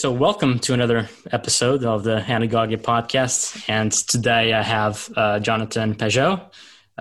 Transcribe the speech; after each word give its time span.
So 0.00 0.10
welcome 0.10 0.58
to 0.60 0.72
another 0.72 1.10
episode 1.30 1.84
of 1.84 2.04
the 2.04 2.20
Anagogy 2.20 2.80
podcast. 2.80 3.62
And 3.68 3.92
today 3.92 4.54
I 4.54 4.62
have 4.62 5.12
uh, 5.14 5.40
Jonathan 5.40 5.94
Pageau. 5.94 6.40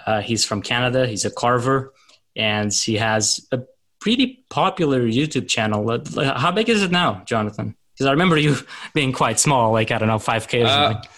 Uh, 0.05 0.20
he's 0.20 0.43
from 0.43 0.61
Canada. 0.61 1.08
He's 1.08 1.23
a 1.23 1.31
carver, 1.31 1.94
and 2.35 2.73
he 2.73 2.95
has 2.95 3.39
a 3.53 3.62
pretty 4.02 4.44
popular 4.49 5.08
YouTube 5.08 5.48
channel. 5.48 6.03
How 6.22 6.52
big 6.52 6.67
is 6.67 6.84
it 6.84 6.91
now, 6.91 7.23
Jonathan? 7.23 7.73
Because 7.94 8.05
I 8.05 8.12
remember 8.12 8.35
you 8.35 8.58
being 8.94 9.13
quite 9.13 9.39
small, 9.39 9.72
like 9.72 9.91
I 9.91 9.97
don't 9.97 10.09
know, 10.09 10.20
five 10.20 10.50
k 10.50 10.63
or 10.63 10.66
uh, 10.66 10.70
something. 10.70 10.97
Uh, 10.97 11.13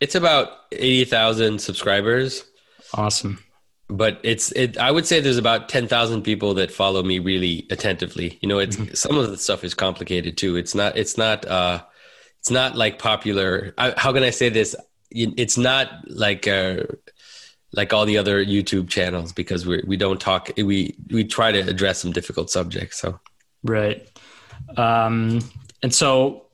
it's 0.00 0.14
about 0.14 0.52
eighty 0.72 1.04
thousand 1.04 1.60
subscribers. 1.60 2.46
Awesome 2.94 3.44
but 3.88 4.20
it's 4.22 4.50
it 4.52 4.76
i 4.78 4.90
would 4.90 5.06
say 5.06 5.20
there's 5.20 5.38
about 5.38 5.68
10,000 5.68 6.22
people 6.22 6.54
that 6.54 6.70
follow 6.70 7.02
me 7.02 7.18
really 7.18 7.66
attentively. 7.70 8.38
You 8.42 8.48
know 8.48 8.58
it's 8.58 8.76
mm-hmm. 8.76 8.94
some 8.94 9.16
of 9.16 9.30
the 9.30 9.36
stuff 9.36 9.64
is 9.64 9.74
complicated 9.74 10.36
too. 10.36 10.56
It's 10.56 10.74
not 10.74 10.96
it's 10.96 11.16
not 11.16 11.46
uh 11.46 11.82
it's 12.40 12.50
not 12.50 12.76
like 12.76 12.98
popular. 12.98 13.74
I, 13.78 13.94
how 13.96 14.12
can 14.12 14.22
i 14.22 14.30
say 14.30 14.48
this? 14.48 14.74
It's 15.10 15.56
not 15.56 15.88
like 16.08 16.48
uh 16.48 16.84
like 17.72 17.92
all 17.92 18.06
the 18.06 18.16
other 18.16 18.44
youtube 18.44 18.88
channels 18.88 19.32
because 19.32 19.66
we 19.66 19.82
we 19.86 19.96
don't 19.96 20.20
talk 20.20 20.50
we 20.56 20.96
we 21.10 21.24
try 21.24 21.52
to 21.52 21.60
address 21.60 22.00
some 22.00 22.12
difficult 22.12 22.50
subjects 22.50 22.98
so. 22.98 23.20
Right. 23.62 24.08
Um 24.76 25.40
and 25.82 25.94
so 25.94 26.46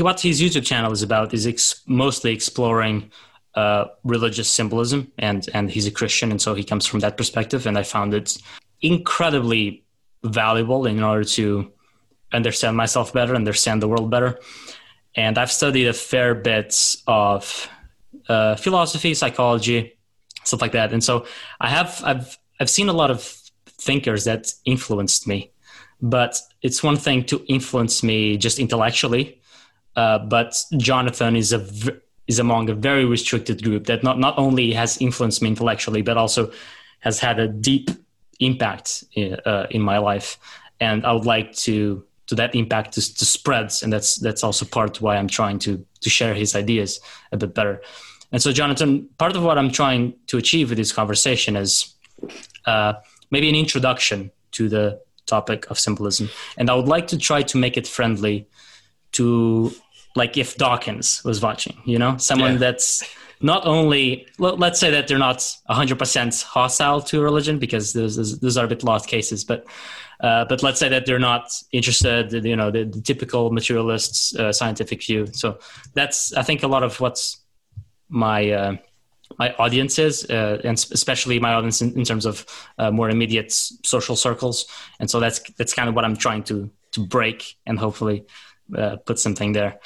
what 0.00 0.20
his 0.20 0.40
youtube 0.40 0.64
channel 0.64 0.92
is 0.92 1.02
about 1.02 1.32
is 1.32 1.46
ex- 1.46 1.82
mostly 1.86 2.32
exploring 2.32 3.10
uh, 3.56 3.86
religious 4.02 4.50
symbolism, 4.50 5.12
and 5.18 5.48
and 5.54 5.70
he's 5.70 5.86
a 5.86 5.90
Christian, 5.90 6.30
and 6.30 6.40
so 6.40 6.54
he 6.54 6.64
comes 6.64 6.86
from 6.86 7.00
that 7.00 7.16
perspective. 7.16 7.66
And 7.66 7.78
I 7.78 7.82
found 7.82 8.14
it 8.14 8.38
incredibly 8.80 9.84
valuable 10.24 10.86
in 10.86 11.02
order 11.02 11.24
to 11.24 11.70
understand 12.32 12.76
myself 12.76 13.12
better, 13.12 13.34
understand 13.34 13.82
the 13.82 13.88
world 13.88 14.10
better. 14.10 14.38
And 15.14 15.38
I've 15.38 15.52
studied 15.52 15.86
a 15.86 15.92
fair 15.92 16.34
bit 16.34 16.96
of 17.06 17.68
uh, 18.28 18.56
philosophy, 18.56 19.14
psychology, 19.14 19.96
stuff 20.44 20.60
like 20.60 20.72
that. 20.72 20.92
And 20.92 21.02
so 21.02 21.26
I 21.60 21.68
have 21.68 22.00
I've 22.04 22.38
I've 22.60 22.70
seen 22.70 22.88
a 22.88 22.92
lot 22.92 23.10
of 23.10 23.22
thinkers 23.66 24.24
that 24.24 24.52
influenced 24.64 25.26
me, 25.26 25.52
but 26.00 26.40
it's 26.62 26.82
one 26.82 26.96
thing 26.96 27.24
to 27.24 27.44
influence 27.46 28.02
me 28.02 28.36
just 28.36 28.58
intellectually. 28.58 29.40
Uh, 29.96 30.18
but 30.18 30.56
Jonathan 30.76 31.36
is 31.36 31.52
a 31.52 31.58
v- 31.58 31.92
is 32.26 32.38
among 32.38 32.70
a 32.70 32.74
very 32.74 33.04
restricted 33.04 33.62
group 33.62 33.86
that 33.86 34.02
not, 34.02 34.18
not 34.18 34.38
only 34.38 34.72
has 34.72 34.98
influenced 34.98 35.42
me 35.42 35.48
intellectually, 35.48 36.02
but 36.02 36.16
also 36.16 36.50
has 37.00 37.18
had 37.18 37.38
a 37.38 37.48
deep 37.48 37.90
impact 38.40 39.04
in, 39.14 39.34
uh, 39.44 39.66
in 39.70 39.82
my 39.82 39.98
life. 39.98 40.38
And 40.80 41.04
I 41.06 41.12
would 41.12 41.26
like 41.26 41.54
to 41.66 42.04
to 42.26 42.34
that 42.34 42.54
impact 42.54 42.94
to, 42.94 43.14
to 43.14 43.24
spread, 43.24 43.72
and 43.82 43.92
that's 43.92 44.16
that's 44.16 44.42
also 44.42 44.64
part 44.64 45.00
why 45.00 45.16
I'm 45.16 45.28
trying 45.28 45.58
to 45.60 45.84
to 46.00 46.10
share 46.10 46.34
his 46.34 46.56
ideas 46.56 47.00
a 47.32 47.36
bit 47.36 47.54
better. 47.54 47.82
And 48.32 48.42
so, 48.42 48.50
Jonathan, 48.50 49.08
part 49.18 49.36
of 49.36 49.42
what 49.42 49.58
I'm 49.58 49.70
trying 49.70 50.14
to 50.28 50.38
achieve 50.38 50.70
with 50.70 50.78
this 50.78 50.92
conversation 50.92 51.54
is 51.56 51.94
uh, 52.66 52.94
maybe 53.30 53.48
an 53.48 53.54
introduction 53.54 54.30
to 54.52 54.68
the 54.68 55.00
topic 55.26 55.70
of 55.70 55.78
symbolism, 55.78 56.30
and 56.56 56.70
I 56.70 56.74
would 56.74 56.88
like 56.88 57.08
to 57.08 57.18
try 57.18 57.42
to 57.42 57.58
make 57.58 57.76
it 57.76 57.86
friendly 57.86 58.48
to 59.12 59.72
like 60.14 60.36
if 60.36 60.56
Dawkins 60.56 61.22
was 61.24 61.42
watching, 61.42 61.76
you 61.84 61.98
know, 61.98 62.16
someone 62.16 62.52
yeah. 62.52 62.58
that's 62.58 63.04
not 63.40 63.66
only 63.66 64.26
let's 64.38 64.80
say 64.80 64.90
that 64.90 65.06
they're 65.06 65.18
not 65.18 65.38
100% 65.68 66.42
hostile 66.44 67.00
to 67.02 67.20
religion 67.20 67.58
because 67.58 67.92
those, 67.92 68.38
those 68.40 68.56
are 68.56 68.64
a 68.64 68.68
bit 68.68 68.82
lost 68.82 69.08
cases 69.08 69.44
but 69.44 69.66
uh, 70.20 70.44
but 70.46 70.62
let's 70.62 70.78
say 70.78 70.88
that 70.88 71.04
they're 71.04 71.18
not 71.18 71.50
interested 71.72 72.32
you 72.32 72.56
know 72.56 72.70
the, 72.70 72.84
the 72.84 73.00
typical 73.00 73.50
materialists 73.50 74.34
uh, 74.36 74.52
scientific 74.52 75.04
view. 75.04 75.26
So 75.32 75.58
that's 75.94 76.32
i 76.34 76.42
think 76.42 76.62
a 76.62 76.68
lot 76.68 76.82
of 76.82 77.00
what's 77.00 77.40
my 78.08 78.50
uh, 78.50 78.76
my 79.38 79.52
audience 79.54 79.98
is 79.98 80.24
uh, 80.30 80.60
and 80.64 80.76
especially 80.76 81.38
my 81.40 81.52
audience 81.54 81.82
in, 81.82 81.92
in 81.98 82.04
terms 82.04 82.26
of 82.26 82.46
uh, 82.78 82.90
more 82.90 83.10
immediate 83.10 83.50
social 83.52 84.16
circles. 84.16 84.66
And 85.00 85.10
so 85.10 85.18
that's 85.18 85.40
that's 85.58 85.74
kind 85.74 85.88
of 85.88 85.94
what 85.94 86.04
i'm 86.04 86.16
trying 86.16 86.44
to 86.44 86.70
to 86.92 87.04
break 87.04 87.56
and 87.66 87.78
hopefully 87.78 88.24
uh, 88.76 88.96
put 88.96 89.18
something 89.18 89.52
there. 89.52 89.80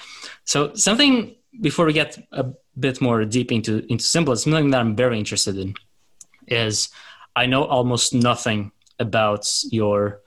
So 0.44 0.74
something 0.74 1.36
before 1.60 1.86
we 1.86 1.92
get 1.92 2.18
a 2.32 2.46
bit 2.78 3.00
more 3.00 3.24
deep 3.24 3.50
into 3.52 3.84
into 3.90 4.04
symbolism, 4.04 4.52
something 4.52 4.70
that 4.70 4.80
I'm 4.80 4.96
very 4.96 5.18
interested 5.18 5.56
in 5.58 5.74
is 6.46 6.90
I 7.34 7.46
know 7.46 7.64
almost 7.64 8.14
nothing 8.14 8.72
about 8.98 9.48
your 9.70 10.20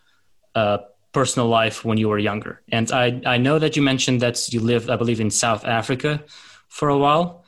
uh, 0.56 0.80
personal 1.12 1.48
life 1.48 1.84
when 1.84 1.98
you 1.98 2.10
were 2.10 2.20
younger, 2.20 2.62
and 2.72 2.92
I 2.92 3.22
I 3.26 3.38
know 3.38 3.60
that 3.60 3.76
you 3.76 3.82
mentioned 3.82 4.22
that 4.22 4.52
you 4.54 4.60
lived, 4.60 4.90
I 4.90 4.96
believe, 4.96 5.22
in 5.22 5.30
South 5.30 5.66
Africa 5.66 6.24
for 6.68 6.90
a 6.90 6.98
while, 6.98 7.46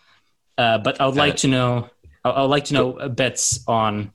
uh, 0.58 0.78
but 0.80 1.00
I 1.00 1.06
would 1.06 1.16
like 1.16 1.38
to 1.38 1.48
know 1.48 1.90
I 2.24 2.42
would 2.42 2.50
like 2.50 2.66
to 2.66 2.74
know 2.74 2.98
a 2.98 3.10
bit 3.10 3.40
on. 3.68 4.12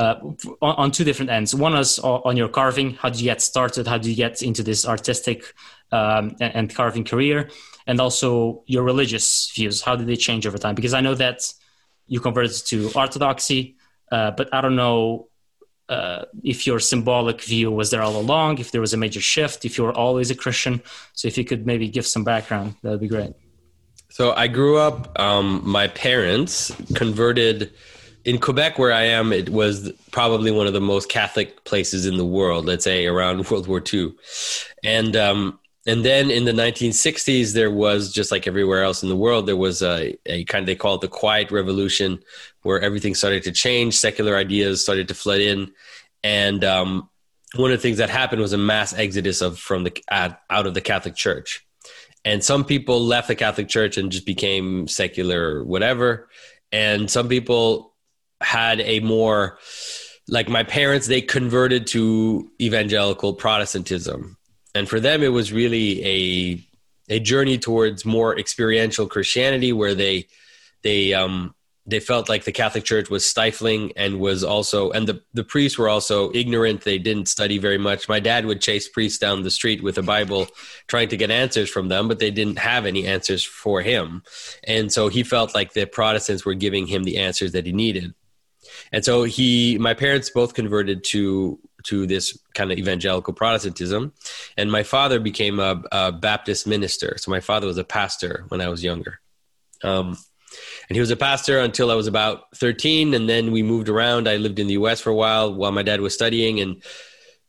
Uh, 0.00 0.14
on, 0.62 0.74
on, 0.76 0.90
two 0.92 1.02
different 1.02 1.28
ends. 1.28 1.56
One 1.56 1.74
is 1.74 1.98
on 1.98 2.36
your 2.36 2.48
carving. 2.48 2.94
How 2.94 3.08
did 3.08 3.20
you 3.20 3.24
get 3.24 3.42
started? 3.42 3.88
How 3.88 3.98
did 3.98 4.06
you 4.06 4.14
get 4.14 4.42
into 4.42 4.62
this 4.62 4.86
artistic 4.86 5.52
um, 5.92 6.36
and, 6.40 6.54
and, 6.54 6.74
carving 6.74 7.04
career, 7.04 7.48
and 7.86 8.00
also 8.00 8.62
your 8.66 8.82
religious 8.82 9.50
views. 9.54 9.80
How 9.80 9.96
did 9.96 10.06
they 10.06 10.16
change 10.16 10.46
over 10.46 10.58
time? 10.58 10.74
Because 10.74 10.94
I 10.94 11.00
know 11.00 11.14
that 11.14 11.52
you 12.06 12.20
converted 12.20 12.52
to 12.66 12.90
Orthodoxy, 12.94 13.76
uh, 14.12 14.32
but 14.32 14.52
I 14.52 14.60
don't 14.60 14.76
know 14.76 15.28
uh, 15.88 16.24
if 16.44 16.66
your 16.66 16.78
symbolic 16.80 17.40
view 17.42 17.70
was 17.70 17.90
there 17.90 18.02
all 18.02 18.16
along, 18.16 18.58
if 18.58 18.70
there 18.72 18.80
was 18.80 18.92
a 18.92 18.96
major 18.96 19.20
shift, 19.20 19.64
if 19.64 19.78
you 19.78 19.84
were 19.84 19.96
always 19.96 20.30
a 20.30 20.34
Christian. 20.34 20.82
So 21.14 21.28
if 21.28 21.38
you 21.38 21.44
could 21.44 21.66
maybe 21.66 21.88
give 21.88 22.06
some 22.06 22.24
background, 22.24 22.74
that 22.82 22.90
would 22.90 23.00
be 23.00 23.08
great. 23.08 23.32
So 24.10 24.32
I 24.32 24.48
grew 24.48 24.78
up. 24.78 25.18
Um, 25.18 25.62
my 25.64 25.88
parents 25.88 26.74
converted 26.94 27.72
in 28.24 28.38
Quebec, 28.38 28.78
where 28.78 28.92
I 28.92 29.04
am. 29.04 29.32
It 29.32 29.48
was 29.48 29.92
probably 30.10 30.50
one 30.50 30.66
of 30.66 30.72
the 30.72 30.80
most 30.80 31.08
Catholic 31.08 31.64
places 31.64 32.04
in 32.04 32.16
the 32.16 32.24
world. 32.24 32.66
Let's 32.66 32.84
say 32.84 33.06
around 33.06 33.48
World 33.50 33.66
War 33.66 33.82
II, 33.92 34.12
and 34.82 35.16
um, 35.16 35.58
and 35.88 36.04
then 36.04 36.30
in 36.30 36.44
the 36.44 36.52
1960s 36.52 37.54
there 37.54 37.70
was 37.70 38.12
just 38.12 38.30
like 38.30 38.46
everywhere 38.46 38.84
else 38.84 39.02
in 39.02 39.08
the 39.08 39.16
world 39.16 39.46
there 39.46 39.56
was 39.56 39.82
a, 39.82 40.14
a 40.26 40.44
kind 40.44 40.62
of 40.62 40.66
they 40.66 40.76
call 40.76 40.96
it 40.96 41.00
the 41.00 41.08
quiet 41.08 41.50
revolution 41.50 42.22
where 42.62 42.80
everything 42.80 43.14
started 43.14 43.42
to 43.44 43.52
change 43.52 43.96
secular 43.96 44.36
ideas 44.36 44.82
started 44.82 45.08
to 45.08 45.14
flood 45.14 45.40
in. 45.40 45.72
And 46.22 46.62
um, 46.64 47.08
one 47.56 47.70
of 47.72 47.78
the 47.78 47.82
things 47.82 47.98
that 47.98 48.10
happened 48.10 48.42
was 48.42 48.52
a 48.52 48.58
mass 48.58 48.92
exodus 48.92 49.40
of 49.40 49.58
from 49.58 49.84
the 49.84 50.04
out 50.10 50.66
of 50.66 50.74
the 50.74 50.82
catholic 50.82 51.16
church. 51.16 51.66
And 52.24 52.44
some 52.44 52.64
people 52.64 53.00
left 53.00 53.28
the 53.28 53.34
catholic 53.34 53.68
church 53.68 53.96
and 53.96 54.12
just 54.12 54.26
became 54.26 54.88
secular 54.88 55.56
or 55.56 55.64
whatever. 55.64 56.28
And 56.70 57.10
some 57.10 57.28
people 57.28 57.94
had 58.42 58.80
a 58.80 59.00
more 59.00 59.58
like 60.28 60.48
my 60.48 60.62
parents 60.62 61.06
they 61.06 61.22
converted 61.22 61.86
to 61.88 62.50
evangelical 62.60 63.32
protestantism 63.32 64.37
and 64.78 64.88
for 64.88 65.00
them 65.00 65.22
it 65.22 65.32
was 65.32 65.52
really 65.52 66.04
a 66.04 66.64
a 67.10 67.18
journey 67.20 67.58
towards 67.58 68.04
more 68.04 68.38
experiential 68.38 69.06
Christianity, 69.06 69.72
where 69.72 69.94
they 69.94 70.26
they 70.82 71.14
um, 71.14 71.54
they 71.86 72.00
felt 72.00 72.28
like 72.28 72.44
the 72.44 72.52
Catholic 72.52 72.84
Church 72.84 73.08
was 73.10 73.24
stifling 73.24 73.92
and 73.96 74.20
was 74.20 74.44
also 74.44 74.90
and 74.90 75.08
the 75.08 75.22
the 75.34 75.44
priests 75.44 75.78
were 75.78 75.88
also 75.88 76.30
ignorant. 76.32 76.82
They 76.82 76.98
didn't 76.98 77.26
study 77.26 77.58
very 77.58 77.78
much. 77.78 78.08
My 78.08 78.20
dad 78.20 78.46
would 78.46 78.60
chase 78.60 78.88
priests 78.88 79.18
down 79.18 79.42
the 79.42 79.50
street 79.50 79.82
with 79.82 79.98
a 79.98 80.02
Bible, 80.02 80.46
trying 80.86 81.08
to 81.08 81.16
get 81.16 81.30
answers 81.30 81.70
from 81.70 81.88
them, 81.88 82.06
but 82.06 82.18
they 82.18 82.30
didn't 82.30 82.58
have 82.58 82.86
any 82.86 83.06
answers 83.06 83.42
for 83.42 83.82
him, 83.82 84.22
and 84.64 84.92
so 84.92 85.08
he 85.08 85.22
felt 85.22 85.54
like 85.54 85.72
the 85.72 85.86
Protestants 85.86 86.44
were 86.44 86.54
giving 86.54 86.86
him 86.86 87.04
the 87.04 87.18
answers 87.18 87.52
that 87.52 87.66
he 87.66 87.72
needed. 87.72 88.14
And 88.92 89.04
so 89.04 89.24
he, 89.24 89.76
my 89.78 89.94
parents 89.94 90.30
both 90.30 90.54
converted 90.54 91.04
to 91.04 91.58
to 91.88 92.06
this 92.06 92.38
kind 92.54 92.70
of 92.70 92.78
evangelical 92.78 93.32
Protestantism. 93.32 94.12
And 94.56 94.70
my 94.70 94.82
father 94.82 95.18
became 95.18 95.58
a, 95.58 95.82
a, 95.90 96.12
Baptist 96.12 96.66
minister. 96.66 97.16
So 97.18 97.30
my 97.30 97.40
father 97.40 97.66
was 97.66 97.78
a 97.78 97.84
pastor 97.84 98.44
when 98.48 98.60
I 98.60 98.68
was 98.68 98.84
younger. 98.84 99.20
Um, 99.82 100.18
and 100.88 100.96
he 100.96 101.00
was 101.00 101.10
a 101.10 101.16
pastor 101.16 101.60
until 101.60 101.90
I 101.90 101.94
was 101.94 102.06
about 102.06 102.44
13. 102.56 103.14
And 103.14 103.28
then 103.28 103.52
we 103.52 103.62
moved 103.62 103.88
around. 103.88 104.28
I 104.28 104.36
lived 104.36 104.58
in 104.58 104.66
the 104.66 104.74
US 104.74 105.00
for 105.00 105.10
a 105.10 105.14
while 105.14 105.52
while 105.54 105.72
my 105.72 105.82
dad 105.82 106.00
was 106.00 106.12
studying. 106.12 106.60
And 106.60 106.82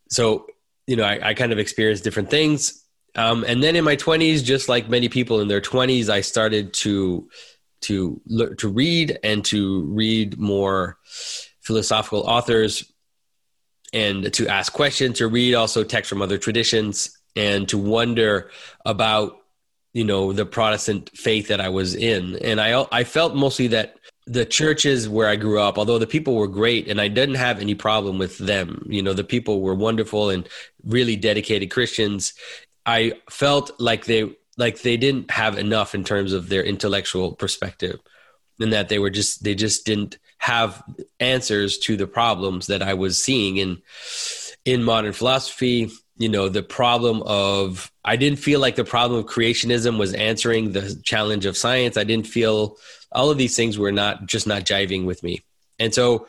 so, 0.09 0.47
you 0.87 0.95
know, 0.95 1.03
I, 1.03 1.29
I 1.29 1.33
kind 1.33 1.51
of 1.51 1.59
experienced 1.59 2.05
different 2.05 2.29
things. 2.29 2.85
Um, 3.15 3.43
and 3.45 3.61
then 3.61 3.75
in 3.75 3.83
my 3.83 3.97
20s, 3.97 4.43
just 4.43 4.69
like 4.69 4.87
many 4.87 5.09
people 5.09 5.41
in 5.41 5.49
their 5.49 5.61
20s, 5.61 6.09
I 6.09 6.21
started 6.21 6.73
to 6.85 7.29
to 7.81 8.21
to 8.57 8.67
read 8.67 9.17
and 9.23 9.43
to 9.45 9.83
read 9.83 10.37
more 10.37 10.97
philosophical 11.61 12.21
authors 12.21 12.91
and 13.93 14.31
to 14.33 14.47
ask 14.47 14.71
questions, 14.73 15.17
to 15.17 15.27
read 15.27 15.55
also 15.55 15.83
texts 15.83 16.09
from 16.09 16.21
other 16.21 16.37
traditions, 16.37 17.17
and 17.35 17.67
to 17.69 17.77
wonder 17.77 18.49
about 18.85 19.37
you 19.93 20.03
know 20.03 20.33
the 20.33 20.45
Protestant 20.45 21.09
faith 21.15 21.47
that 21.47 21.61
I 21.61 21.69
was 21.69 21.95
in. 21.95 22.37
And 22.37 22.61
I 22.61 22.85
I 22.91 23.03
felt 23.03 23.35
mostly 23.35 23.67
that 23.67 23.95
the 24.25 24.45
churches 24.45 25.09
where 25.09 25.27
I 25.27 25.35
grew 25.35 25.59
up, 25.59 25.79
although 25.79 25.97
the 25.97 26.05
people 26.05 26.35
were 26.35 26.47
great 26.47 26.87
and 26.87 27.01
I 27.01 27.07
didn't 27.07 27.35
have 27.35 27.59
any 27.59 27.73
problem 27.73 28.19
with 28.19 28.37
them, 28.37 28.85
you 28.87 29.01
know, 29.01 29.13
the 29.13 29.23
people 29.23 29.61
were 29.61 29.73
wonderful 29.73 30.29
and 30.29 30.47
really 30.83 31.15
dedicated 31.15 31.71
Christians. 31.71 32.33
I 32.85 33.13
felt 33.29 33.71
like 33.79 34.05
they 34.05 34.35
like 34.57 34.81
they 34.81 34.97
didn't 34.97 35.31
have 35.31 35.57
enough 35.57 35.95
in 35.95 36.03
terms 36.03 36.33
of 36.33 36.49
their 36.49 36.63
intellectual 36.63 37.33
perspective 37.33 37.99
and 38.59 38.73
that 38.73 38.89
they 38.89 38.99
were 38.99 39.09
just 39.09 39.43
they 39.43 39.55
just 39.55 39.85
didn't 39.85 40.19
have 40.39 40.81
answers 41.19 41.77
to 41.77 41.95
the 41.95 42.07
problems 42.07 42.67
that 42.67 42.81
I 42.81 42.95
was 42.95 43.21
seeing 43.21 43.57
in 43.57 43.81
in 44.65 44.83
modern 44.83 45.13
philosophy. 45.13 45.91
You 46.17 46.29
know 46.29 46.49
the 46.49 46.63
problem 46.63 47.21
of 47.25 47.91
i 48.03 48.15
didn't 48.15 48.39
feel 48.39 48.59
like 48.59 48.75
the 48.75 48.83
problem 48.83 49.19
of 49.19 49.25
creationism 49.25 49.97
was 49.97 50.13
answering 50.13 50.71
the 50.71 50.99
challenge 51.03 51.45
of 51.45 51.55
science. 51.55 51.97
I 51.97 52.03
didn't 52.03 52.27
feel 52.27 52.77
all 53.11 53.29
of 53.29 53.37
these 53.37 53.55
things 53.55 53.77
were 53.77 53.91
not 53.91 54.25
just 54.25 54.47
not 54.47 54.63
jiving 54.63 55.05
with 55.05 55.23
me. 55.23 55.43
And 55.77 55.93
so 55.93 56.27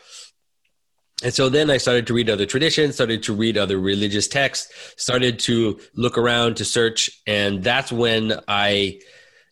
and 1.23 1.35
so 1.35 1.49
then 1.49 1.71
i 1.71 1.77
started 1.77 2.07
to 2.07 2.15
read 2.15 2.31
other 2.31 2.47
traditions 2.47 2.95
started 2.95 3.23
to 3.25 3.35
read 3.35 3.59
other 3.59 3.79
religious 3.79 4.27
texts 4.27 4.73
started 4.97 5.39
to 5.41 5.79
look 5.95 6.19
around 6.19 6.57
to 6.57 6.65
search. 6.65 7.11
And 7.29 7.63
that's 7.63 7.93
when 7.93 8.41
i 8.49 9.01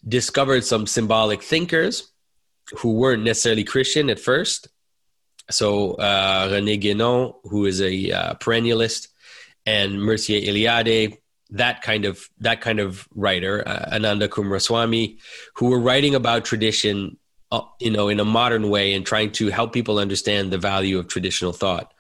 discovered 0.06 0.64
some 0.64 0.86
symbolic 0.86 1.42
thinkers 1.42 2.10
who 2.76 2.92
weren't 2.92 3.22
necessarily 3.22 3.64
christian 3.64 4.10
at 4.10 4.20
first 4.20 4.68
so 5.50 5.92
uh, 5.94 6.48
rene 6.50 6.78
guénon 6.78 7.34
who 7.44 7.64
is 7.64 7.80
a 7.80 8.12
uh, 8.12 8.34
perennialist 8.34 9.08
and 9.68 9.98
Mircea 9.98 10.46
Eliade, 10.48 11.18
that 11.50 11.82
kind 11.82 12.06
of 12.06 12.28
that 12.40 12.62
kind 12.62 12.80
of 12.80 13.06
writer, 13.14 13.66
uh, 13.68 13.90
Ananda 13.92 14.26
Coomaraswamy, 14.26 15.18
who 15.56 15.66
were 15.68 15.78
writing 15.78 16.14
about 16.14 16.46
tradition, 16.46 17.18
uh, 17.52 17.60
you 17.78 17.90
know, 17.90 18.08
in 18.08 18.18
a 18.18 18.24
modern 18.24 18.70
way 18.70 18.94
and 18.94 19.04
trying 19.04 19.30
to 19.32 19.48
help 19.50 19.74
people 19.74 19.98
understand 19.98 20.50
the 20.50 20.58
value 20.58 20.98
of 20.98 21.08
traditional 21.08 21.52
thought. 21.52 21.92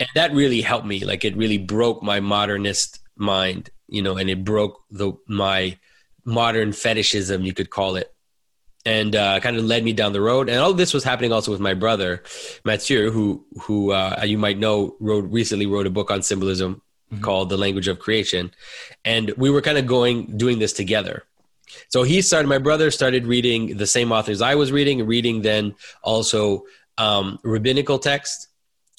And 0.00 0.08
that 0.14 0.32
really 0.32 0.62
helped 0.62 0.86
me. 0.86 1.04
Like 1.04 1.26
it 1.26 1.36
really 1.36 1.58
broke 1.58 2.02
my 2.02 2.20
modernist 2.20 3.00
mind, 3.16 3.68
you 3.86 4.00
know, 4.00 4.16
and 4.16 4.30
it 4.30 4.42
broke 4.42 4.80
the 4.90 5.12
my 5.26 5.78
modern 6.24 6.72
fetishism, 6.72 7.42
you 7.42 7.52
could 7.52 7.68
call 7.68 7.96
it 7.96 8.14
and 8.84 9.14
uh, 9.16 9.40
kind 9.40 9.56
of 9.56 9.64
led 9.64 9.84
me 9.84 9.92
down 9.92 10.12
the 10.12 10.20
road. 10.20 10.48
And 10.48 10.58
all 10.58 10.72
this 10.72 10.94
was 10.94 11.04
happening 11.04 11.32
also 11.32 11.50
with 11.50 11.60
my 11.60 11.74
brother 11.74 12.22
Matthieu, 12.64 13.10
who 13.10 13.44
who 13.62 13.92
uh, 13.92 14.22
you 14.24 14.38
might 14.38 14.58
know 14.58 14.96
wrote 15.00 15.30
recently 15.30 15.66
wrote 15.66 15.86
a 15.86 15.90
book 15.90 16.10
on 16.10 16.22
symbolism 16.22 16.82
mm-hmm. 17.12 17.22
called 17.22 17.50
The 17.50 17.56
Language 17.56 17.88
of 17.88 17.98
Creation, 17.98 18.52
and 19.04 19.30
we 19.36 19.50
were 19.50 19.62
kind 19.62 19.78
of 19.78 19.86
going 19.86 20.36
doing 20.36 20.58
this 20.58 20.72
together. 20.72 21.24
So 21.88 22.02
he 22.02 22.22
started. 22.22 22.48
My 22.48 22.58
brother 22.58 22.90
started 22.90 23.26
reading 23.26 23.76
the 23.76 23.86
same 23.86 24.12
authors 24.12 24.40
I 24.40 24.54
was 24.54 24.72
reading, 24.72 25.06
reading 25.06 25.42
then 25.42 25.74
also 26.02 26.64
um, 26.96 27.38
rabbinical 27.42 27.98
text. 27.98 28.48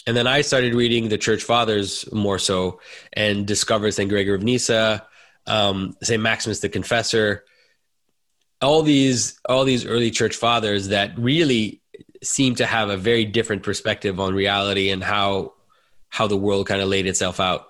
And 0.07 0.15
then 0.15 0.27
I 0.27 0.41
started 0.41 0.73
reading 0.73 1.09
the 1.09 1.17
church 1.17 1.43
fathers 1.43 2.11
more 2.11 2.39
so 2.39 2.79
and 3.13 3.45
discovered 3.45 3.91
St. 3.91 4.09
Gregory 4.09 4.33
of 4.33 4.41
Nyssa, 4.41 5.05
um, 5.45 5.95
St. 6.01 6.21
Maximus 6.21 6.61
the 6.61 6.69
Confessor, 6.69 7.43
all 8.61 8.81
these 8.81 9.39
all 9.47 9.63
these 9.63 9.85
early 9.85 10.11
church 10.11 10.35
fathers 10.35 10.89
that 10.89 11.17
really 11.17 11.81
seem 12.21 12.55
to 12.55 12.65
have 12.65 12.89
a 12.89 12.97
very 12.97 13.25
different 13.25 13.63
perspective 13.63 14.19
on 14.19 14.33
reality 14.33 14.89
and 14.89 15.03
how 15.03 15.53
how 16.09 16.27
the 16.27 16.37
world 16.37 16.67
kind 16.67 16.81
of 16.81 16.89
laid 16.89 17.07
itself 17.07 17.39
out. 17.39 17.67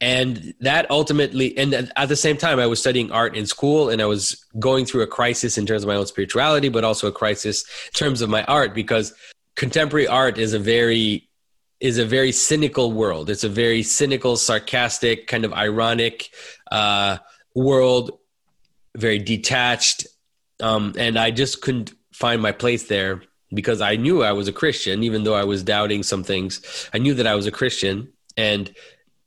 And 0.00 0.54
that 0.60 0.90
ultimately 0.90 1.56
and 1.56 1.92
at 1.96 2.08
the 2.08 2.16
same 2.16 2.36
time 2.36 2.58
i 2.58 2.66
was 2.66 2.80
studying 2.80 3.12
art 3.12 3.36
in 3.36 3.46
school 3.46 3.88
and 3.88 4.02
i 4.02 4.06
was 4.06 4.44
going 4.58 4.84
through 4.84 5.02
a 5.02 5.06
crisis 5.06 5.56
in 5.56 5.66
terms 5.66 5.84
of 5.84 5.88
my 5.88 5.94
own 5.94 6.06
spirituality 6.06 6.68
but 6.68 6.82
also 6.82 7.06
a 7.06 7.12
crisis 7.12 7.64
in 7.86 7.92
terms 7.92 8.20
of 8.20 8.28
my 8.28 8.42
art 8.44 8.74
because 8.74 9.14
contemporary 9.54 10.08
art 10.08 10.36
is 10.36 10.52
a 10.52 10.58
very 10.58 11.28
is 11.80 11.98
a 11.98 12.04
very 12.04 12.32
cynical 12.32 12.92
world. 12.92 13.28
It's 13.28 13.44
a 13.44 13.48
very 13.48 13.82
cynical 13.82 14.36
sarcastic 14.36 15.26
kind 15.26 15.44
of 15.44 15.52
ironic 15.52 16.30
uh, 16.72 17.18
world 17.54 18.18
very 18.96 19.18
detached, 19.18 20.06
um, 20.60 20.94
and 20.98 21.18
I 21.18 21.30
just 21.30 21.60
couldn't 21.60 21.92
find 22.12 22.40
my 22.40 22.52
place 22.52 22.86
there 22.86 23.22
because 23.52 23.80
I 23.80 23.96
knew 23.96 24.22
I 24.22 24.32
was 24.32 24.48
a 24.48 24.52
Christian, 24.52 25.02
even 25.02 25.24
though 25.24 25.34
I 25.34 25.44
was 25.44 25.62
doubting 25.62 26.02
some 26.02 26.24
things. 26.24 26.88
I 26.92 26.98
knew 26.98 27.14
that 27.14 27.26
I 27.26 27.34
was 27.34 27.46
a 27.46 27.50
Christian, 27.50 28.12
and 28.36 28.72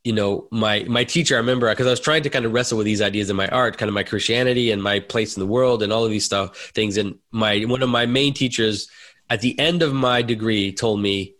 you 0.03 0.13
know, 0.13 0.47
my 0.51 0.85
my 0.87 1.03
teacher. 1.03 1.35
I 1.35 1.39
remember 1.39 1.69
because 1.69 1.87
I 1.87 1.89
was 1.89 1.99
trying 1.99 2.23
to 2.23 2.29
kind 2.29 2.45
of 2.45 2.53
wrestle 2.53 2.77
with 2.77 2.85
these 2.85 3.01
ideas 3.01 3.29
in 3.29 3.35
my 3.35 3.49
art, 3.49 3.77
kind 3.77 3.89
of 3.89 3.93
my 3.93 4.03
Christianity 4.03 4.71
and 4.71 4.81
my 4.81 4.99
place 4.99 5.35
in 5.35 5.41
the 5.41 5.47
world, 5.47 5.83
and 5.83 5.91
all 5.91 6.05
of 6.05 6.11
these 6.11 6.25
stuff 6.25 6.71
things. 6.73 6.95
And 6.97 7.15
my 7.31 7.59
one 7.61 7.83
of 7.83 7.89
my 7.89 8.05
main 8.05 8.33
teachers 8.33 8.89
at 9.29 9.41
the 9.41 9.57
end 9.59 9.81
of 9.81 9.93
my 9.93 10.21
degree 10.21 10.71
told 10.71 11.01
me, 11.01 11.33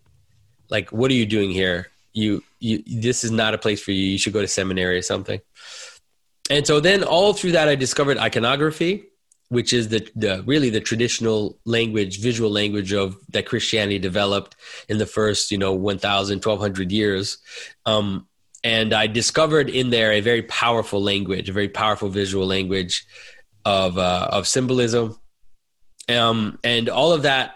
like, 0.69 0.91
"What 0.91 1.11
are 1.11 1.13
you 1.13 1.25
doing 1.25 1.51
here? 1.51 1.87
You 2.11 2.43
you 2.59 2.83
this 2.85 3.23
is 3.23 3.31
not 3.31 3.53
a 3.53 3.57
place 3.57 3.81
for 3.81 3.91
you. 3.91 4.03
You 4.03 4.17
should 4.17 4.33
go 4.33 4.41
to 4.41 4.47
seminary 4.47 4.97
or 4.97 5.01
something." 5.01 5.39
And 6.49 6.65
so 6.65 6.79
then 6.79 7.03
all 7.03 7.33
through 7.33 7.53
that, 7.53 7.67
I 7.67 7.75
discovered 7.75 8.17
iconography, 8.17 9.05
which 9.49 9.73
is 9.73 9.89
the, 9.89 10.09
the 10.15 10.43
really 10.45 10.69
the 10.69 10.79
traditional 10.79 11.59
language, 11.65 12.19
visual 12.19 12.49
language 12.49 12.93
of 12.93 13.17
that 13.29 13.45
Christianity 13.45 13.99
developed 13.99 14.55
in 14.89 14.97
the 14.97 15.05
first, 15.05 15.51
you 15.51 15.57
know, 15.57 15.73
1,000, 15.73 16.37
1,200 16.37 16.91
years. 16.91 17.37
Um, 17.85 18.27
and 18.63 18.93
I 18.93 19.07
discovered 19.07 19.69
in 19.69 19.89
there 19.89 20.11
a 20.11 20.21
very 20.21 20.41
powerful 20.43 21.01
language, 21.01 21.49
a 21.49 21.53
very 21.53 21.69
powerful 21.69 22.09
visual 22.09 22.45
language 22.45 23.05
of 23.65 23.97
uh, 23.97 24.29
of 24.31 24.47
symbolism, 24.47 25.17
um, 26.09 26.57
and 26.63 26.89
all 26.89 27.11
of 27.11 27.23
that 27.23 27.55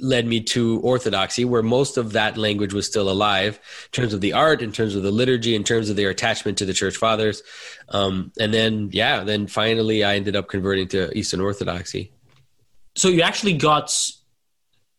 led 0.00 0.26
me 0.26 0.40
to 0.40 0.80
orthodoxy 0.80 1.44
where 1.44 1.62
most 1.62 1.96
of 1.96 2.12
that 2.12 2.36
language 2.36 2.72
was 2.72 2.86
still 2.86 3.10
alive 3.10 3.60
in 3.86 3.90
terms 3.92 4.14
of 4.14 4.20
the 4.20 4.32
art 4.32 4.62
in 4.62 4.72
terms 4.72 4.94
of 4.94 5.02
the 5.02 5.10
liturgy 5.10 5.54
in 5.54 5.64
terms 5.64 5.90
of 5.90 5.96
their 5.96 6.10
attachment 6.10 6.58
to 6.58 6.64
the 6.64 6.72
church 6.72 6.96
fathers. 6.96 7.42
Um, 7.88 8.32
and 8.38 8.52
then 8.52 8.90
yeah 8.92 9.24
then 9.24 9.46
finally 9.46 10.04
i 10.04 10.14
ended 10.14 10.36
up 10.36 10.48
converting 10.48 10.88
to 10.88 11.16
eastern 11.16 11.40
orthodoxy. 11.40 12.12
So 12.96 13.08
you 13.08 13.22
actually 13.22 13.56
got 13.56 13.94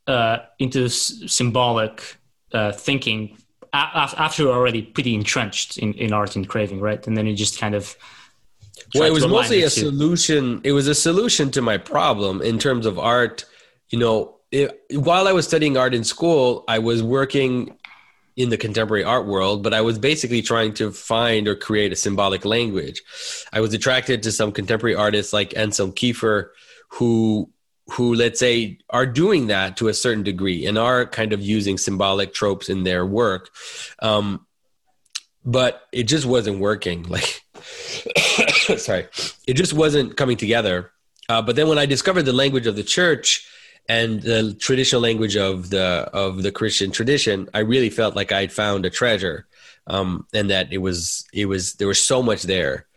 uh, 0.08 0.38
into 0.60 0.82
this 0.82 1.24
symbolic 1.28 2.18
uh, 2.54 2.72
thinking 2.72 3.38
after 3.74 4.44
you're 4.44 4.54
already 4.54 4.82
pretty 4.82 5.16
entrenched 5.16 5.78
in, 5.78 5.94
in 5.94 6.12
art 6.12 6.36
and 6.36 6.48
craving 6.48 6.82
right? 6.82 7.06
And 7.08 7.16
then 7.18 7.26
you 7.26 7.36
just 7.36 7.60
kind 7.60 7.76
of 7.76 7.96
well 8.96 9.04
it 9.04 9.14
was 9.14 9.28
mostly 9.28 9.64
a 9.64 9.70
solution 9.70 10.62
it 10.64 10.72
was 10.72 10.88
a 10.88 10.96
solution 10.96 11.52
to 11.52 11.62
my 11.62 11.78
problem 11.78 12.42
in 12.42 12.60
terms 12.60 12.86
of 12.86 12.98
art 13.00 13.46
you 13.90 14.00
know 14.00 14.38
it, 14.52 14.82
while 14.92 15.28
I 15.28 15.32
was 15.32 15.48
studying 15.48 15.78
art 15.78 15.94
in 15.94 16.04
school, 16.04 16.64
I 16.68 16.80
was 16.80 17.02
working 17.02 17.78
in 18.36 18.50
the 18.50 18.58
contemporary 18.58 19.04
art 19.04 19.26
world, 19.26 19.64
but 19.64 19.74
I 19.74 19.82
was 19.82 20.00
basically 20.00 20.42
trying 20.42 20.74
to 20.76 20.92
find 20.92 21.48
or 21.48 21.56
create 21.56 21.92
a 21.92 21.96
symbolic 21.96 22.46
language. 22.46 23.02
I 23.52 23.60
was 23.60 23.74
attracted 23.74 24.24
to 24.24 24.32
some 24.32 24.52
contemporary 24.52 24.96
artists 24.96 25.34
like 25.34 25.56
Anselm 25.58 25.92
Kiefer, 25.92 26.50
who 26.90 27.50
who 27.92 28.14
let's 28.14 28.40
say 28.40 28.78
are 28.90 29.06
doing 29.06 29.48
that 29.48 29.76
to 29.78 29.88
a 29.88 29.94
certain 29.94 30.24
degree 30.24 30.66
and 30.66 30.78
are 30.78 31.06
kind 31.06 31.34
of 31.34 31.42
using 31.42 31.78
symbolic 31.78 32.34
tropes 32.34 32.70
in 32.70 32.84
their 32.84 33.06
work 33.06 33.50
um, 34.00 34.46
but 35.44 35.88
it 35.92 36.04
just 36.04 36.26
wasn't 36.26 36.58
working 36.60 37.04
like 37.04 37.42
sorry 38.78 39.08
it 39.48 39.56
just 39.56 39.74
wasn't 39.74 40.16
coming 40.16 40.38
together 40.38 40.92
uh, 41.28 41.42
but 41.42 41.56
then 41.56 41.68
when 41.68 41.78
i 41.78 41.86
discovered 41.86 42.24
the 42.24 42.34
language 42.34 42.68
of 42.68 42.76
the 42.76 42.84
church 42.84 43.48
and 43.90 44.22
the 44.22 44.54
traditional 44.54 45.02
language 45.02 45.36
of 45.36 45.70
the 45.70 46.10
of 46.14 46.44
the 46.44 46.52
Christian 46.52 46.92
tradition, 46.92 47.50
I 47.54 47.60
really 47.60 47.90
felt 47.90 48.16
like 48.16 48.32
I'd 48.32 48.52
found 48.52 48.86
a 48.86 48.90
treasure, 48.90 49.48
um, 49.88 50.26
and 50.34 50.50
that 50.50 50.72
it 50.72 50.78
was 50.78 51.26
it 51.34 51.46
was 51.46 51.74
there 51.76 51.88
was 51.88 52.02
so 52.02 52.22
much 52.22 52.44
there. 52.44 52.88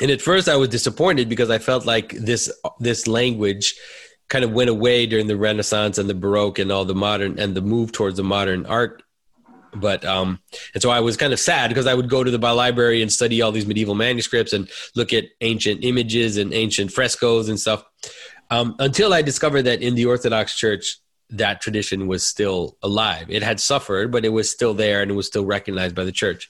And 0.00 0.10
at 0.10 0.20
first, 0.20 0.48
I 0.48 0.56
was 0.56 0.68
disappointed 0.68 1.28
because 1.28 1.50
I 1.50 1.58
felt 1.58 1.86
like 1.86 2.12
this 2.12 2.50
this 2.80 3.06
language 3.06 3.74
kind 4.28 4.44
of 4.44 4.52
went 4.52 4.70
away 4.70 5.06
during 5.06 5.26
the 5.26 5.36
Renaissance 5.36 5.98
and 5.98 6.08
the 6.08 6.14
Baroque 6.14 6.58
and 6.58 6.72
all 6.72 6.84
the 6.84 6.94
modern 6.94 7.38
and 7.38 7.54
the 7.54 7.62
move 7.62 7.92
towards 7.92 8.16
the 8.16 8.24
modern 8.24 8.66
art. 8.66 9.02
But 9.74 10.04
um, 10.04 10.38
and 10.74 10.82
so 10.82 10.90
I 10.90 11.00
was 11.00 11.16
kind 11.16 11.32
of 11.32 11.40
sad 11.40 11.68
because 11.68 11.86
I 11.86 11.94
would 11.94 12.08
go 12.08 12.24
to 12.24 12.30
the 12.30 12.38
library 12.38 13.02
and 13.02 13.12
study 13.12 13.42
all 13.42 13.52
these 13.52 13.66
medieval 13.66 13.94
manuscripts 13.94 14.52
and 14.52 14.70
look 14.94 15.12
at 15.12 15.24
ancient 15.42 15.84
images 15.84 16.38
and 16.38 16.54
ancient 16.54 16.92
frescoes 16.92 17.48
and 17.48 17.60
stuff 17.60 17.84
um, 18.50 18.76
until 18.78 19.12
I 19.12 19.22
discovered 19.22 19.62
that 19.62 19.82
in 19.82 19.94
the 19.94 20.06
Orthodox 20.06 20.56
Church, 20.56 20.98
that 21.30 21.60
tradition 21.60 22.06
was 22.06 22.24
still 22.24 22.76
alive. 22.82 23.26
It 23.28 23.42
had 23.42 23.58
suffered, 23.58 24.12
but 24.12 24.24
it 24.24 24.28
was 24.28 24.48
still 24.48 24.74
there 24.74 25.02
and 25.02 25.10
it 25.10 25.14
was 25.14 25.26
still 25.26 25.44
recognized 25.44 25.94
by 25.94 26.04
the 26.04 26.12
church. 26.12 26.48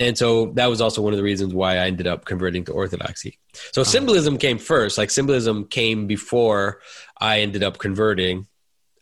And 0.00 0.16
so 0.16 0.46
that 0.52 0.66
was 0.66 0.80
also 0.80 1.02
one 1.02 1.12
of 1.12 1.18
the 1.18 1.22
reasons 1.22 1.52
why 1.52 1.74
I 1.74 1.86
ended 1.86 2.06
up 2.06 2.24
converting 2.24 2.64
to 2.64 2.72
Orthodoxy. 2.72 3.38
So 3.72 3.82
uh-huh. 3.82 3.90
symbolism 3.90 4.38
came 4.38 4.58
first, 4.58 4.96
like 4.96 5.10
symbolism 5.10 5.66
came 5.66 6.06
before 6.06 6.80
I 7.20 7.40
ended 7.40 7.62
up 7.62 7.78
converting. 7.78 8.46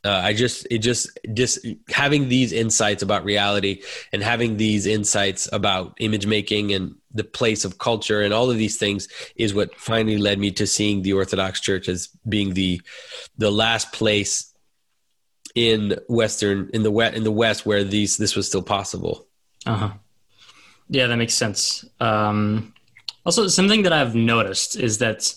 Uh, 0.04 0.20
I 0.24 0.32
just, 0.32 0.66
it 0.70 0.78
just, 0.78 1.16
just 1.32 1.64
having 1.88 2.28
these 2.28 2.52
insights 2.52 3.02
about 3.02 3.24
reality 3.24 3.82
and 4.12 4.22
having 4.22 4.56
these 4.56 4.84
insights 4.86 5.48
about 5.52 5.96
image 6.00 6.26
making 6.26 6.72
and 6.72 6.96
the 7.14 7.24
place 7.24 7.64
of 7.64 7.78
culture 7.78 8.20
and 8.20 8.34
all 8.34 8.50
of 8.50 8.56
these 8.56 8.78
things 8.78 9.06
is 9.36 9.54
what 9.54 9.74
finally 9.76 10.18
led 10.18 10.38
me 10.38 10.50
to 10.52 10.66
seeing 10.66 11.02
the 11.02 11.12
Orthodox 11.12 11.60
Church 11.60 11.88
as 11.88 12.08
being 12.28 12.54
the 12.54 12.80
the 13.38 13.50
last 13.50 13.92
place 13.92 14.52
in 15.54 15.98
Western 16.08 16.70
in 16.72 16.82
the 16.82 16.90
West 16.90 17.16
in 17.16 17.24
the 17.24 17.30
West 17.30 17.66
where 17.66 17.84
these 17.84 18.16
this 18.16 18.34
was 18.34 18.46
still 18.46 18.62
possible. 18.62 19.26
Uh 19.66 19.76
huh. 19.76 19.90
Yeah, 20.88 21.06
that 21.06 21.16
makes 21.16 21.34
sense. 21.34 21.84
Um, 22.00 22.74
also, 23.24 23.46
something 23.48 23.82
that 23.82 23.92
I've 23.92 24.14
noticed 24.14 24.76
is 24.76 24.98
that 24.98 25.34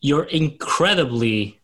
you're 0.00 0.24
incredibly 0.24 1.60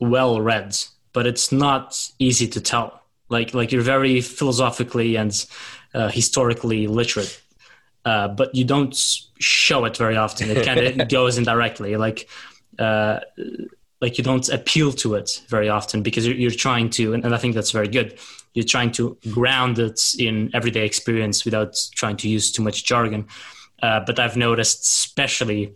well 0.00 0.40
read, 0.40 0.76
but 1.12 1.26
it's 1.26 1.52
not 1.52 2.08
easy 2.18 2.48
to 2.48 2.60
tell. 2.60 3.02
Like, 3.28 3.54
like 3.54 3.72
you're 3.72 3.82
very 3.82 4.20
philosophically 4.20 5.16
and 5.16 5.46
uh, 5.94 6.08
historically 6.08 6.86
literate, 6.86 7.40
uh, 8.04 8.28
but 8.28 8.54
you 8.54 8.64
don't 8.64 8.94
show 9.38 9.84
it 9.84 9.96
very 9.96 10.16
often. 10.16 10.50
It 10.50 10.64
kind 10.64 10.80
of 10.80 11.08
goes 11.18 11.38
indirectly. 11.38 11.96
Like, 11.96 12.28
uh, 12.78 13.20
like 14.00 14.18
you 14.18 14.24
don't 14.24 14.48
appeal 14.48 14.92
to 14.92 15.14
it 15.14 15.42
very 15.48 15.68
often 15.68 16.02
because 16.02 16.26
you're, 16.26 16.36
you're 16.36 16.50
trying 16.50 16.90
to, 16.90 17.12
and 17.14 17.34
I 17.34 17.38
think 17.38 17.54
that's 17.54 17.70
very 17.70 17.88
good. 17.88 18.18
You're 18.54 18.64
trying 18.64 18.90
to 18.92 19.16
ground 19.30 19.78
it 19.78 20.14
in 20.18 20.50
everyday 20.54 20.84
experience 20.84 21.44
without 21.44 21.76
trying 21.94 22.16
to 22.18 22.28
use 22.28 22.50
too 22.50 22.62
much 22.62 22.84
jargon. 22.84 23.26
Uh, 23.82 24.00
but 24.00 24.18
I've 24.18 24.36
noticed, 24.36 24.82
especially 24.82 25.74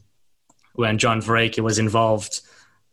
when 0.74 0.98
John 0.98 1.20
Vervaeke 1.20 1.60
was 1.60 1.78
involved, 1.78 2.40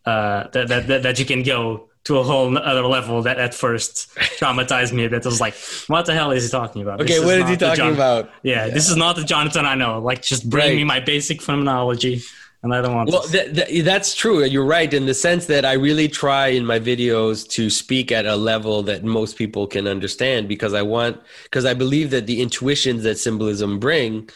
uh, 0.04 0.48
that, 0.52 0.68
that, 0.68 1.02
that 1.02 1.18
you 1.18 1.24
can 1.24 1.42
go 1.42 1.88
to 2.04 2.18
a 2.18 2.22
whole 2.22 2.56
other 2.58 2.82
level 2.82 3.22
that 3.22 3.38
at 3.38 3.54
first 3.54 4.14
traumatized 4.16 4.92
me 4.92 5.04
a 5.04 5.10
bit. 5.10 5.24
I 5.24 5.28
was 5.28 5.40
like, 5.40 5.54
what 5.86 6.06
the 6.06 6.14
hell 6.14 6.32
is 6.32 6.44
he 6.44 6.50
talking 6.50 6.82
about? 6.82 7.00
Okay, 7.00 7.20
what 7.20 7.38
is 7.38 7.48
he 7.48 7.56
talking 7.56 7.76
John- 7.76 7.92
about? 7.92 8.30
Yeah, 8.42 8.66
yeah, 8.66 8.74
this 8.74 8.88
is 8.88 8.96
not 8.96 9.16
the 9.16 9.24
Jonathan 9.24 9.64
I 9.64 9.74
know. 9.74 10.00
Like, 10.00 10.22
just 10.22 10.48
bring 10.50 10.66
right. 10.66 10.76
me 10.76 10.84
my 10.84 11.00
basic 11.00 11.40
phenomenology 11.40 12.22
and 12.62 12.72
I 12.72 12.80
don't 12.80 12.94
want. 12.94 13.10
Well, 13.10 13.22
th- 13.22 13.54
th- 13.54 13.84
that's 13.84 14.14
true. 14.14 14.44
You're 14.44 14.64
right 14.64 14.92
in 14.92 15.06
the 15.06 15.14
sense 15.14 15.46
that 15.46 15.64
I 15.64 15.72
really 15.72 16.08
try 16.08 16.48
in 16.48 16.64
my 16.64 16.78
videos 16.78 17.48
to 17.50 17.68
speak 17.70 18.12
at 18.12 18.24
a 18.24 18.36
level 18.36 18.82
that 18.84 19.04
most 19.04 19.36
people 19.36 19.66
can 19.66 19.88
understand 19.88 20.48
because 20.48 20.72
I 20.72 20.82
want 20.82 21.20
because 21.44 21.64
I 21.64 21.74
believe 21.74 22.10
that 22.10 22.26
the 22.26 22.40
intuitions 22.40 23.02
that 23.02 23.18
symbolism 23.18 23.78
bring 23.78 24.30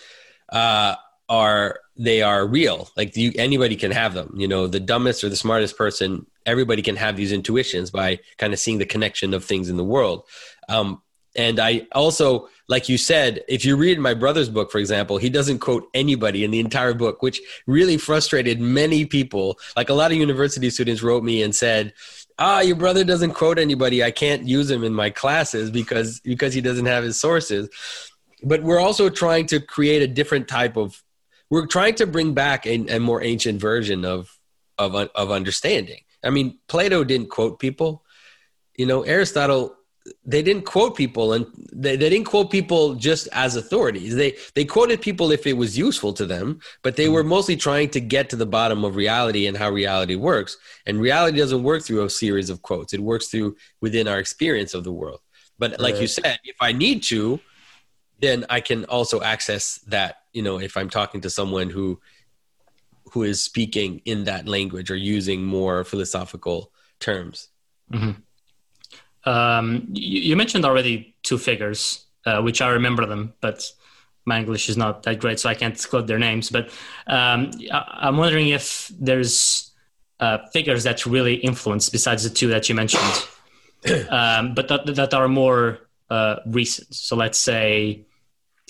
uh, 0.51 0.97
are 1.29 1.81
they 1.99 2.23
are 2.23 2.47
real. 2.47 2.91
Like 2.97 3.17
you, 3.17 3.33
anybody 3.37 3.77
can 3.77 3.91
have 3.91 4.15
them. 4.15 4.33
You 4.37 4.49
know, 4.49 4.67
the 4.67 4.81
dumbest 4.81 5.25
or 5.25 5.29
the 5.29 5.37
smartest 5.37 5.77
person, 5.77 6.27
everybody 6.45 6.83
can 6.83 6.97
have 6.97 7.17
these 7.17 7.33
intuitions 7.33 7.91
by 7.91 8.21
kind 8.39 8.53
of 8.53 8.59
seeing 8.59 8.79
the 8.79 8.87
connection 8.87 9.35
of 9.35 9.45
things 9.45 9.69
in 9.69 9.77
the 9.77 9.85
world. 9.85 10.25
Um, 10.69 11.03
and 11.35 11.61
I 11.61 11.87
also, 11.93 12.49
like 12.69 12.89
you 12.89 12.97
said, 12.97 13.45
if 13.47 13.65
you 13.65 13.77
read 13.77 13.99
my 13.99 14.15
brother's 14.15 14.49
book, 14.49 14.73
for 14.73 14.79
example, 14.79 15.19
he 15.19 15.29
doesn't 15.29 15.59
quote 15.59 15.89
anybody 15.93 16.45
in 16.45 16.51
the 16.51 16.61
entire 16.61 16.95
book, 16.95 17.23
which 17.23 17.41
really 17.67 17.99
frustrated 17.99 18.59
many 18.59 19.05
people. 19.05 19.59
Like 19.77 19.91
a 19.91 19.95
lot 19.95 20.11
of 20.11 20.17
university 20.17 20.71
students 20.71 21.03
wrote 21.03 21.25
me 21.25 21.43
and 21.43 21.55
said, 21.55 21.93
ah 22.39 22.61
your 22.61 22.77
brother 22.77 23.05
doesn't 23.05 23.33
quote 23.33 23.59
anybody 23.59 24.05
i 24.05 24.11
can't 24.11 24.47
use 24.47 24.71
him 24.71 24.85
in 24.85 24.93
my 24.93 25.11
classes 25.11 25.71
because 25.71 26.21
because 26.21 26.53
he 26.53 26.61
doesn't 26.61 26.87
have 26.87 27.03
his 27.03 27.19
sources 27.19 27.69
but 28.43 28.63
we're 28.63 28.79
also 28.79 29.09
trying 29.09 29.47
to 29.47 29.59
create 29.61 30.03
a 30.03 30.07
different 30.07 30.47
type 30.47 30.77
of 30.77 31.03
we're 31.51 31.67
trying 31.67 31.95
to 31.97 32.07
bring 32.07 32.35
back 32.35 32.67
a, 32.67 32.97
a 32.97 32.99
more 32.99 33.23
ancient 33.23 33.61
version 33.61 34.05
of 34.05 34.37
of 34.79 34.95
of 34.95 35.31
understanding. 35.31 36.01
I 36.25 36.31
mean 36.31 36.59
plato 36.69 37.05
didn't 37.05 37.31
quote 37.31 37.59
people. 37.59 38.05
You 38.77 38.87
know 38.87 39.03
aristotle 39.03 39.75
they 40.25 40.41
didn't 40.41 40.65
quote 40.65 40.97
people 40.97 41.33
and 41.33 41.47
they, 41.73 41.97
they 41.97 42.09
didn't 42.09 42.27
quote 42.27 42.51
people 42.51 42.95
just 42.95 43.27
as 43.33 43.57
authorities. 43.57 44.15
They 44.15 44.37
they 44.55 44.65
quoted 44.65 45.01
people 45.01 45.33
if 45.33 45.47
it 45.47 45.55
was 45.55 45.77
useful 45.77 46.13
to 46.15 46.27
them 46.27 46.61
but 46.83 46.97
they 46.97 47.09
were 47.09 47.21
mm-hmm. 47.21 47.31
mostly 47.31 47.57
trying 47.57 47.91
to 47.91 48.01
get 48.01 48.31
to 48.31 48.37
the 48.37 48.47
bottom 48.47 48.85
of 48.85 48.97
reality 48.97 49.47
and 49.47 49.57
how 49.57 49.71
reality 49.71 50.15
works. 50.15 50.57
And 50.87 51.01
reality 51.01 51.39
doesn't 51.39 51.63
work 51.63 51.83
through 51.83 52.05
a 52.05 52.11
series 52.11 52.51
of 52.51 52.63
quotes. 52.63 52.93
It 52.93 53.01
works 53.01 53.29
through 53.29 53.57
within 53.81 54.07
our 54.09 54.19
experience 54.19 54.75
of 54.75 54.85
the 54.85 54.93
world. 54.93 55.21
But 55.59 55.81
like 55.81 55.95
right. 55.95 56.03
you 56.03 56.09
said 56.09 56.39
if 56.45 56.57
i 56.61 56.73
need 56.73 57.03
to 57.05 57.41
then 58.21 58.45
i 58.51 58.61
can 58.61 58.85
also 58.87 59.21
access 59.21 59.79
that 59.87 60.23
you 60.33 60.43
know 60.43 60.59
if 60.59 60.77
i'm 60.77 60.91
talking 60.91 61.21
to 61.21 61.31
someone 61.31 61.71
who 61.71 61.99
who 63.13 63.23
is 63.23 63.43
speaking 63.43 64.01
in 64.05 64.25
that 64.25 64.49
language 64.49 64.91
or 64.91 64.97
using 64.97 65.45
more 65.45 65.85
philosophical 65.85 66.73
terms 66.99 67.49
mm-hmm. 67.93 68.13
Um, 69.27 69.89
you, 69.93 70.21
you, 70.21 70.37
mentioned 70.37 70.65
already 70.65 71.17
two 71.25 71.37
figures, 71.37 72.07
uh, 72.25 72.41
which 72.43 72.63
I 72.63 72.69
remember 72.69 73.07
them, 73.07 73.35
but 73.41 73.69
my 74.25 74.39
English 74.39 74.69
is 74.69 74.77
not 74.77 75.03
that 75.03 75.19
great, 75.19 75.41
so 75.41 75.49
I 75.49 75.55
can't 75.55 75.85
quote 75.91 76.07
their 76.07 76.19
names. 76.19 76.49
But 76.49 76.71
um, 77.09 77.51
I, 77.73 78.09
am 78.09 78.17
wondering 78.17 78.49
if 78.49 78.91
there's 78.99 79.73
uh, 80.21 80.39
figures 80.53 80.85
that 80.85 81.05
really 81.07 81.35
influence 81.35 81.89
besides 81.89 82.23
the 82.23 82.31
two 82.31 82.49
that 82.49 82.69
you 82.69 82.77
mentioned, 82.77 83.27
um, 84.11 84.55
but 84.55 84.69
that, 84.69 84.87
that 84.95 85.13
are 85.13 85.29
more 85.29 85.86
uh, 86.11 86.37
recent. 86.47 86.95
So 86.95 87.17
let's 87.17 87.39
say 87.39 88.07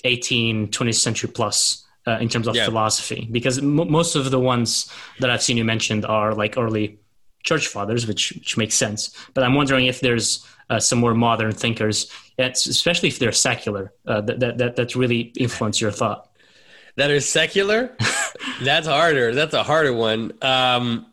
18, 0.03 0.69
20th 0.69 0.95
century 0.95 1.29
plus. 1.33 1.83
Uh, 2.05 2.17
in 2.21 2.29
terms 2.29 2.47
of 2.47 2.55
yeah. 2.55 2.63
philosophy, 2.63 3.27
because 3.33 3.57
m- 3.57 3.91
most 3.91 4.15
of 4.15 4.31
the 4.31 4.39
ones 4.39 4.89
that 5.19 5.29
I've 5.29 5.43
seen 5.43 5.57
you 5.57 5.65
mentioned 5.65 6.05
are 6.05 6.33
like 6.33 6.57
early 6.57 6.99
church 7.43 7.67
fathers, 7.67 8.07
which 8.07 8.31
which 8.31 8.55
makes 8.55 8.75
sense. 8.75 9.13
But 9.33 9.43
I'm 9.43 9.55
wondering 9.55 9.87
if 9.87 9.99
there's 9.99 10.47
uh, 10.69 10.79
some 10.79 10.99
more 10.99 11.13
modern 11.13 11.51
thinkers, 11.51 12.09
especially 12.39 13.09
if 13.09 13.19
they're 13.19 13.33
secular, 13.33 13.93
uh, 14.05 14.21
that, 14.21 14.57
that 14.57 14.75
that 14.75 14.95
really 14.95 15.33
influence 15.37 15.81
your 15.81 15.91
thought. 15.91 16.29
That 16.97 17.11
are 17.11 17.19
secular. 17.19 17.95
That's 18.63 18.87
harder. 18.87 19.33
That's 19.33 19.53
a 19.53 19.63
harder 19.63 19.93
one. 19.93 20.33
Um, 20.41 21.07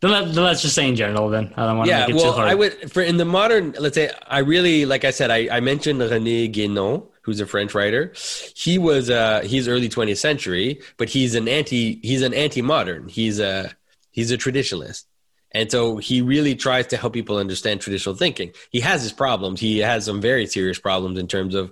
then, 0.00 0.32
let, 0.34 0.38
us 0.38 0.62
just 0.62 0.74
say 0.74 0.88
in 0.88 0.94
general. 0.94 1.28
Then 1.28 1.52
I 1.56 1.66
don't 1.66 1.78
want 1.78 1.88
yeah, 1.88 2.06
to 2.06 2.12
make 2.12 2.16
it 2.16 2.22
well, 2.22 2.32
too 2.32 2.36
hard. 2.36 2.48
I 2.48 2.54
would 2.54 2.92
for 2.92 3.02
in 3.02 3.16
the 3.16 3.24
modern. 3.24 3.74
Let's 3.78 3.96
say 3.96 4.10
I 4.26 4.40
really 4.40 4.86
like 4.86 5.04
I 5.04 5.10
said 5.10 5.30
I, 5.30 5.48
I 5.50 5.60
mentioned 5.60 6.00
René 6.00 6.52
Guénon, 6.52 7.06
who's 7.22 7.40
a 7.40 7.46
French 7.46 7.74
writer. 7.74 8.12
He 8.54 8.78
was 8.78 9.10
uh 9.10 9.40
he's 9.44 9.66
early 9.66 9.88
20th 9.88 10.18
century, 10.18 10.80
but 10.98 11.08
he's 11.08 11.34
an 11.34 11.48
anti 11.48 11.98
he's 12.02 12.22
an 12.22 12.32
anti 12.32 12.62
modern. 12.62 13.08
He's 13.08 13.40
a 13.40 13.72
he's 14.10 14.30
a 14.30 14.38
traditionalist. 14.38 15.04
And 15.52 15.70
so 15.70 15.96
he 15.96 16.20
really 16.20 16.54
tries 16.54 16.88
to 16.88 16.96
help 16.96 17.14
people 17.14 17.38
understand 17.38 17.80
traditional 17.80 18.14
thinking. 18.14 18.52
He 18.70 18.80
has 18.80 19.02
his 19.02 19.12
problems. 19.12 19.60
He 19.60 19.78
has 19.78 20.04
some 20.04 20.20
very 20.20 20.46
serious 20.46 20.78
problems 20.78 21.18
in 21.18 21.26
terms 21.26 21.54
of, 21.54 21.70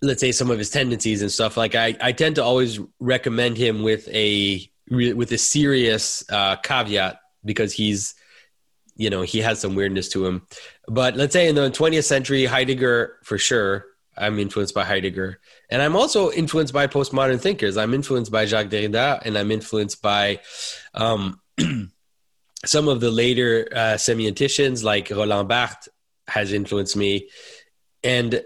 let's 0.00 0.20
say, 0.20 0.32
some 0.32 0.50
of 0.50 0.58
his 0.58 0.70
tendencies 0.70 1.20
and 1.20 1.30
stuff. 1.30 1.56
Like 1.58 1.74
I, 1.74 1.96
I 2.00 2.12
tend 2.12 2.36
to 2.36 2.44
always 2.44 2.80
recommend 2.98 3.58
him 3.58 3.82
with 3.82 4.08
a 4.08 4.70
with 4.90 5.32
a 5.32 5.38
serious 5.38 6.24
uh, 6.30 6.56
caveat 6.56 7.20
because 7.44 7.72
he's, 7.72 8.14
you 8.96 9.10
know, 9.10 9.22
he 9.22 9.38
has 9.40 9.60
some 9.60 9.74
weirdness 9.74 10.08
to 10.10 10.26
him. 10.26 10.46
But 10.88 11.16
let's 11.16 11.32
say 11.32 11.48
in 11.48 11.54
the 11.54 11.70
20th 11.70 12.04
century, 12.04 12.44
Heidegger 12.44 13.18
for 13.24 13.38
sure. 13.38 13.86
I'm 14.18 14.38
influenced 14.38 14.74
by 14.74 14.84
Heidegger. 14.84 15.40
And 15.68 15.82
I'm 15.82 15.94
also 15.94 16.30
influenced 16.30 16.72
by 16.72 16.86
postmodern 16.86 17.38
thinkers. 17.40 17.76
I'm 17.76 17.92
influenced 17.92 18.32
by 18.32 18.46
Jacques 18.46 18.68
Derrida 18.68 19.20
and 19.24 19.36
I'm 19.36 19.50
influenced 19.50 20.00
by 20.00 20.40
um, 20.94 21.38
some 22.64 22.88
of 22.88 23.00
the 23.00 23.10
later 23.10 23.68
uh, 23.72 23.94
semioticians 23.96 24.82
like 24.82 25.10
Roland 25.10 25.48
Barthes 25.48 25.88
has 26.28 26.52
influenced 26.52 26.96
me. 26.96 27.28
And 28.02 28.42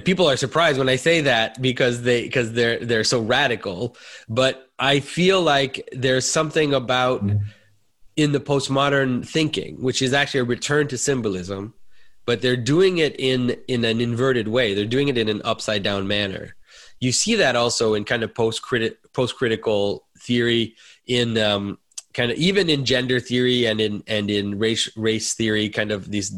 people 0.00 0.28
are 0.28 0.36
surprised 0.36 0.78
when 0.78 0.88
I 0.88 0.96
say 0.96 1.22
that 1.22 1.60
because 1.60 2.02
they 2.02 2.22
because 2.22 2.52
they're 2.52 2.78
they're 2.78 3.04
so 3.04 3.20
radical. 3.20 3.96
But 4.28 4.66
I 4.82 4.98
feel 4.98 5.40
like 5.40 5.88
there's 5.92 6.28
something 6.28 6.74
about 6.74 7.22
in 8.16 8.32
the 8.32 8.40
postmodern 8.40 9.24
thinking, 9.24 9.80
which 9.80 10.02
is 10.02 10.12
actually 10.12 10.40
a 10.40 10.44
return 10.44 10.88
to 10.88 10.98
symbolism, 10.98 11.74
but 12.26 12.42
they're 12.42 12.56
doing 12.56 12.98
it 12.98 13.14
in 13.16 13.56
in 13.68 13.84
an 13.84 14.00
inverted 14.00 14.48
way. 14.48 14.74
They're 14.74 14.84
doing 14.84 15.06
it 15.06 15.16
in 15.16 15.28
an 15.28 15.40
upside 15.44 15.84
down 15.84 16.08
manner. 16.08 16.56
You 16.98 17.12
see 17.12 17.36
that 17.36 17.54
also 17.54 17.94
in 17.94 18.04
kind 18.04 18.24
of 18.24 18.34
post 18.34 18.62
post 19.12 19.36
critical 19.36 20.08
theory 20.18 20.74
in 21.06 21.38
um, 21.38 21.78
kind 22.12 22.32
of 22.32 22.36
even 22.38 22.68
in 22.68 22.84
gender 22.84 23.20
theory 23.20 23.66
and 23.66 23.80
in 23.80 24.02
and 24.08 24.32
in 24.32 24.58
race 24.58 24.90
race 24.96 25.32
theory 25.34 25.68
kind 25.68 25.92
of 25.92 26.10
these 26.10 26.36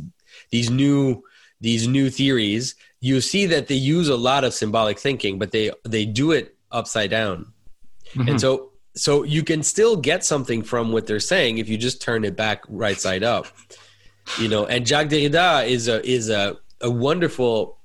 these 0.50 0.68
new 0.68 1.22
these 1.62 1.88
new 1.88 2.10
theories 2.10 2.74
you 3.00 3.22
see 3.22 3.46
that 3.46 3.68
they 3.68 3.74
use 3.74 4.10
a 4.10 4.16
lot 4.16 4.44
of 4.44 4.52
symbolic 4.52 4.98
thinking 4.98 5.38
but 5.38 5.50
they 5.50 5.70
they 5.84 6.04
do 6.04 6.32
it 6.32 6.56
upside 6.70 7.10
down 7.10 7.53
mm-hmm. 8.14 8.28
and 8.28 8.40
so 8.40 8.70
so 8.96 9.24
you 9.24 9.42
can 9.42 9.62
still 9.62 9.96
get 9.96 10.24
something 10.24 10.62
from 10.62 10.92
what 10.92 11.06
they're 11.06 11.20
saying 11.20 11.58
if 11.58 11.68
you 11.68 11.76
just 11.76 12.00
turn 12.00 12.24
it 12.24 12.36
back 12.36 12.62
right 12.68 12.98
side 12.98 13.22
up 13.22 13.46
you 14.38 14.48
know 14.48 14.66
and 14.66 14.86
jacques 14.86 15.08
derrida 15.08 15.66
is 15.66 15.88
a 15.88 16.04
is 16.08 16.30
a, 16.30 16.56
a 16.80 16.90
wonderful 16.90 17.78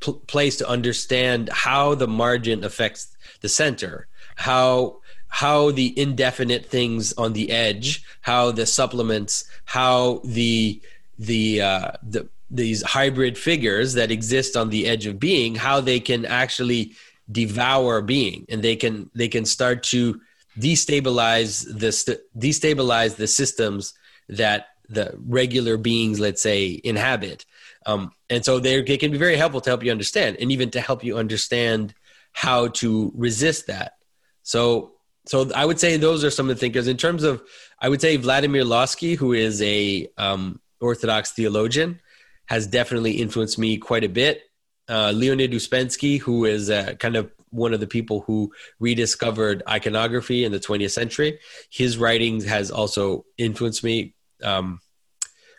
pl- 0.00 0.20
place 0.26 0.56
to 0.56 0.68
understand 0.68 1.48
how 1.52 1.94
the 1.94 2.08
margin 2.08 2.64
affects 2.64 3.16
the 3.40 3.48
center 3.48 4.08
how 4.36 4.98
how 5.28 5.70
the 5.70 5.98
indefinite 5.98 6.64
things 6.64 7.12
on 7.14 7.32
the 7.32 7.50
edge, 7.50 8.04
how 8.22 8.50
the 8.50 8.66
supplements, 8.66 9.44
how 9.64 10.20
the 10.24 10.80
the 11.18 11.60
uh, 11.60 11.92
the 12.02 12.28
these 12.50 12.82
hybrid 12.82 13.36
figures 13.36 13.94
that 13.94 14.10
exist 14.10 14.56
on 14.56 14.70
the 14.70 14.86
edge 14.86 15.04
of 15.06 15.18
being, 15.18 15.54
how 15.54 15.80
they 15.80 15.98
can 15.98 16.24
actually 16.24 16.94
devour 17.30 18.02
being, 18.02 18.46
and 18.48 18.62
they 18.62 18.76
can 18.76 19.10
they 19.14 19.28
can 19.28 19.44
start 19.44 19.82
to 19.84 20.20
destabilize 20.58 21.66
the 21.78 21.92
st- 21.92 22.20
destabilize 22.36 23.16
the 23.16 23.26
systems 23.26 23.94
that 24.28 24.68
the 24.88 25.14
regular 25.26 25.76
beings, 25.76 26.20
let's 26.20 26.42
say, 26.42 26.80
inhabit. 26.84 27.44
Um, 27.84 28.12
and 28.30 28.44
so 28.44 28.58
they 28.58 28.82
they 28.82 28.96
can 28.96 29.10
be 29.10 29.18
very 29.18 29.36
helpful 29.36 29.60
to 29.60 29.70
help 29.70 29.82
you 29.84 29.90
understand, 29.90 30.36
and 30.40 30.52
even 30.52 30.70
to 30.70 30.80
help 30.80 31.04
you 31.04 31.16
understand 31.18 31.94
how 32.32 32.68
to 32.68 33.12
resist 33.14 33.66
that. 33.66 33.94
So 34.42 34.96
so 35.26 35.50
I 35.54 35.64
would 35.64 35.80
say 35.80 35.96
those 35.96 36.24
are 36.24 36.30
some 36.30 36.48
of 36.48 36.56
the 36.56 36.60
thinkers. 36.60 36.86
In 36.86 36.96
terms 36.96 37.24
of, 37.24 37.42
I 37.80 37.88
would 37.88 38.00
say 38.00 38.16
Vladimir 38.16 38.62
Lossky, 38.62 39.16
who 39.16 39.32
is 39.32 39.60
a 39.60 40.08
um, 40.16 40.60
Orthodox 40.80 41.32
theologian, 41.32 42.00
has 42.46 42.66
definitely 42.66 43.12
influenced 43.12 43.58
me 43.58 43.76
quite 43.76 44.04
a 44.04 44.08
bit. 44.08 44.42
Uh, 44.88 45.12
Leonid 45.12 45.52
Uspensky, 45.52 46.20
who 46.20 46.44
is 46.44 46.70
uh, 46.70 46.94
kind 46.98 47.16
of 47.16 47.30
one 47.50 47.74
of 47.74 47.80
the 47.80 47.86
people 47.86 48.20
who 48.22 48.52
rediscovered 48.78 49.62
iconography 49.68 50.44
in 50.44 50.52
the 50.52 50.60
20th 50.60 50.90
century, 50.90 51.40
his 51.70 51.98
writings 51.98 52.44
has 52.44 52.70
also 52.70 53.24
influenced 53.38 53.82
me 53.82 54.14
um, 54.42 54.80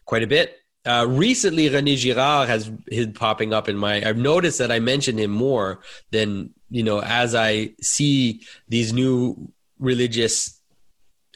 quite 0.06 0.24
a 0.24 0.28
bit. 0.28 0.58
Uh, 0.86 1.06
recently, 1.08 1.70
René 1.70 1.98
Girard 1.98 2.48
has 2.48 2.70
been 2.70 3.12
popping 3.12 3.54
up 3.54 3.68
in 3.68 3.78
my. 3.78 4.02
I've 4.08 4.18
noticed 4.18 4.60
that 4.60 4.72
I 4.72 4.80
mention 4.80 5.18
him 5.18 5.32
more 5.32 5.82
than 6.12 6.52
you 6.70 6.84
know 6.84 7.02
as 7.02 7.36
I 7.36 7.74
see 7.82 8.44
these 8.70 8.94
new 8.94 9.52
religious 9.80 10.62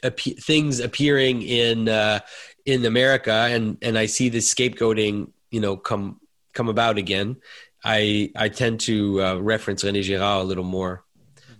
ap- 0.02 0.18
things 0.18 0.80
appearing 0.80 1.42
in 1.42 1.88
uh, 1.88 2.20
in 2.64 2.86
America, 2.86 3.32
and 3.50 3.76
and 3.82 3.98
I 3.98 4.06
see 4.06 4.30
this 4.30 4.52
scapegoating, 4.52 5.32
you 5.50 5.60
know, 5.60 5.76
come 5.76 6.20
come 6.54 6.70
about 6.70 6.96
again. 6.96 7.36
I 7.84 8.30
I 8.36 8.48
tend 8.48 8.80
to 8.80 9.22
uh, 9.22 9.36
reference 9.36 9.84
René 9.84 10.02
Girard 10.02 10.42
a 10.42 10.44
little 10.44 10.64
more. 10.64 11.04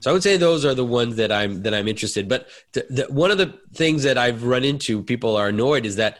So 0.01 0.11
I 0.11 0.13
would 0.13 0.23
say 0.23 0.37
those 0.37 0.65
are 0.65 0.75
the 0.75 0.85
ones 0.85 1.17
that 1.17 1.31
I'm 1.31 1.63
that 1.63 1.75
I'm 1.75 1.87
interested. 1.87 2.29
But 2.29 2.49
the, 2.73 2.87
the, 2.91 3.03
one 3.13 3.31
of 3.31 3.39
the 3.39 3.59
things 3.75 4.03
that 4.03 4.19
I've 4.19 4.43
run 4.45 4.65
into, 4.65 5.03
people 5.03 5.37
are 5.37 5.49
annoyed, 5.49 5.87
is 5.87 5.97
that 5.97 6.19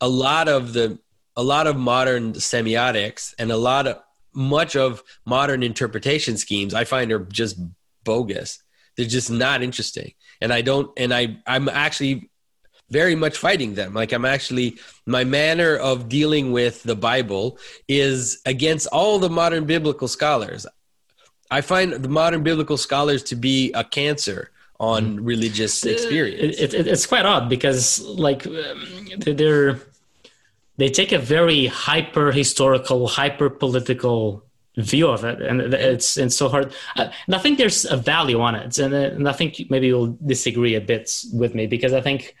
a 0.00 0.08
lot 0.08 0.48
of 0.48 0.72
the 0.72 0.98
a 1.36 1.42
lot 1.42 1.66
of 1.66 1.76
modern 1.76 2.32
semiotics 2.34 3.34
and 3.38 3.52
a 3.52 3.56
lot 3.56 3.86
of 3.86 3.98
much 4.34 4.76
of 4.76 5.02
modern 5.26 5.62
interpretation 5.62 6.36
schemes 6.36 6.74
I 6.74 6.84
find 6.84 7.12
are 7.12 7.20
just 7.20 7.60
bogus. 8.04 8.62
They're 8.96 9.06
just 9.06 9.30
not 9.30 9.62
interesting. 9.62 10.12
And 10.40 10.52
I 10.52 10.62
don't, 10.62 10.90
and 10.96 11.12
I, 11.12 11.38
I'm 11.46 11.68
actually 11.68 12.29
very 12.90 13.14
much 13.14 13.38
fighting 13.38 13.74
them. 13.74 13.94
Like 13.94 14.12
I'm 14.12 14.24
actually, 14.24 14.78
my 15.06 15.24
manner 15.24 15.76
of 15.76 16.08
dealing 16.08 16.52
with 16.52 16.82
the 16.82 16.96
Bible 16.96 17.58
is 17.88 18.40
against 18.46 18.86
all 18.88 19.18
the 19.18 19.30
modern 19.30 19.64
biblical 19.64 20.08
scholars. 20.08 20.66
I 21.50 21.60
find 21.60 21.92
the 21.92 22.08
modern 22.08 22.42
biblical 22.42 22.76
scholars 22.76 23.22
to 23.24 23.36
be 23.36 23.72
a 23.72 23.84
cancer 23.84 24.50
on 24.78 25.18
mm. 25.18 25.20
religious 25.22 25.84
experience. 25.84 26.58
It, 26.58 26.74
it, 26.74 26.86
it's 26.86 27.06
quite 27.06 27.26
odd 27.26 27.48
because, 27.48 28.00
like, 28.00 28.46
um, 28.46 29.08
they're 29.18 29.80
they 30.78 30.88
take 30.88 31.12
a 31.12 31.18
very 31.18 31.66
hyper 31.66 32.32
historical, 32.32 33.06
hyper 33.06 33.50
political 33.50 34.42
view 34.76 35.08
of 35.08 35.24
it 35.24 35.42
and 35.42 35.60
it's 35.74 36.16
it's 36.16 36.36
so 36.36 36.48
hard 36.48 36.72
uh, 36.96 37.10
and 37.26 37.34
i 37.34 37.38
think 37.38 37.58
there's 37.58 37.84
a 37.84 37.96
value 37.96 38.40
on 38.40 38.54
it 38.54 38.78
uh, 38.78 38.84
and 38.84 39.28
i 39.28 39.32
think 39.32 39.60
maybe 39.68 39.88
you'll 39.88 40.16
disagree 40.24 40.76
a 40.76 40.80
bit 40.80 41.10
with 41.32 41.54
me 41.54 41.66
because 41.66 41.92
i 41.92 42.00
think 42.00 42.36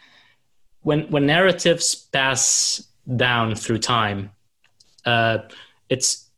when 0.82 1.02
when 1.10 1.26
narratives 1.26 1.94
pass 1.94 2.82
down 3.16 3.54
through 3.54 3.78
time 3.78 4.30
uh, 5.06 5.38
it's 5.88 6.28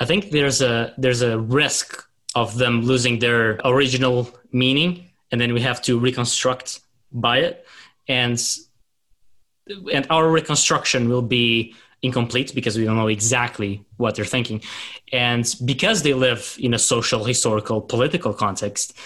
i 0.00 0.04
think 0.04 0.30
there's 0.30 0.60
a 0.62 0.92
there's 0.98 1.22
a 1.22 1.38
risk 1.38 2.04
of 2.34 2.58
them 2.58 2.82
losing 2.82 3.18
their 3.18 3.60
original 3.64 4.28
meaning 4.52 5.08
and 5.30 5.40
then 5.40 5.52
we 5.54 5.60
have 5.60 5.80
to 5.80 5.98
reconstruct 5.98 6.80
by 7.12 7.38
it 7.38 7.66
and 8.08 8.38
and 9.92 10.06
our 10.10 10.28
reconstruction 10.30 11.08
will 11.08 11.22
be 11.22 11.74
incomplete 12.04 12.54
because 12.54 12.76
we 12.76 12.84
don't 12.84 12.96
know 12.96 13.08
exactly 13.08 13.82
what 13.96 14.14
they're 14.14 14.24
thinking. 14.26 14.60
And 15.12 15.52
because 15.64 16.02
they 16.02 16.12
live 16.12 16.56
in 16.60 16.74
a 16.74 16.78
social, 16.78 17.24
historical, 17.24 17.80
political 17.80 18.34
context, 18.34 18.96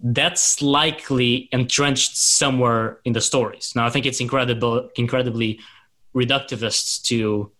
that's 0.00 0.62
likely 0.62 1.48
entrenched 1.52 2.16
somewhere 2.16 3.00
in 3.04 3.12
the 3.12 3.20
stories. 3.20 3.72
Now, 3.74 3.86
I 3.86 3.90
think 3.90 4.06
it's 4.06 4.20
incredible, 4.20 4.90
incredibly 4.96 5.60
reductivist 6.14 7.02
to 7.04 7.50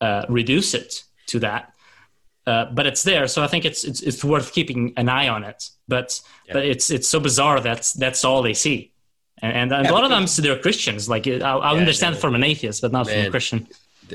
uh, 0.00 0.26
reduce 0.28 0.74
it 0.74 1.04
to 1.28 1.40
that. 1.40 1.72
Uh, 2.46 2.66
but 2.66 2.86
it's 2.86 3.02
there, 3.02 3.26
so 3.26 3.42
I 3.42 3.48
think 3.48 3.64
it's, 3.64 3.82
it's, 3.82 4.00
it's 4.02 4.22
worth 4.22 4.52
keeping 4.52 4.92
an 4.96 5.08
eye 5.08 5.28
on 5.28 5.42
it. 5.42 5.70
But 5.88 6.20
yeah. 6.46 6.54
but 6.54 6.64
it's 6.64 6.90
it's 6.90 7.08
so 7.08 7.18
bizarre 7.18 7.58
that 7.60 7.92
that's 7.98 8.24
all 8.24 8.40
they 8.42 8.54
see, 8.54 8.92
and, 9.42 9.72
and, 9.72 9.84
yeah, 9.84 9.90
a 9.90 9.92
lot 9.92 10.04
of 10.04 10.10
them 10.10 10.26
they're 10.44 10.58
Christians. 10.58 11.08
Like 11.08 11.26
I, 11.26 11.32
I 11.40 11.72
yeah, 11.72 11.80
understand 11.80 12.18
from 12.18 12.36
an 12.36 12.44
atheist, 12.44 12.82
but 12.82 12.92
not 12.92 13.06
man. 13.06 13.16
from 13.16 13.26
a 13.26 13.30
Christian 13.30 13.66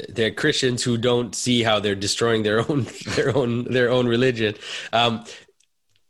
they're 0.09 0.31
Christians 0.31 0.83
who 0.83 0.97
don't 0.97 1.35
see 1.35 1.63
how 1.63 1.79
they're 1.79 1.95
destroying 1.95 2.43
their 2.43 2.59
own 2.69 2.87
their 3.15 3.35
own 3.35 3.65
their 3.65 3.89
own 3.89 4.07
religion. 4.07 4.55
Um, 4.93 5.25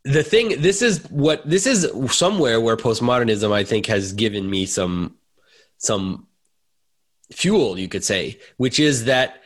the 0.04 0.24
thing, 0.24 0.62
this 0.62 0.82
is 0.82 1.04
what 1.10 1.48
this 1.48 1.68
is 1.68 1.90
somewhere 2.12 2.60
where 2.60 2.78
postmodernism, 2.78 3.52
I 3.52 3.64
think, 3.64 3.86
has 3.86 4.14
given 4.14 4.50
me 4.50 4.66
some 4.66 5.18
some 5.78 6.28
fuel, 7.32 7.78
you 7.78 7.88
could 7.88 8.04
say, 8.04 8.40
which 8.58 8.80
is 8.80 9.06
that 9.06 9.42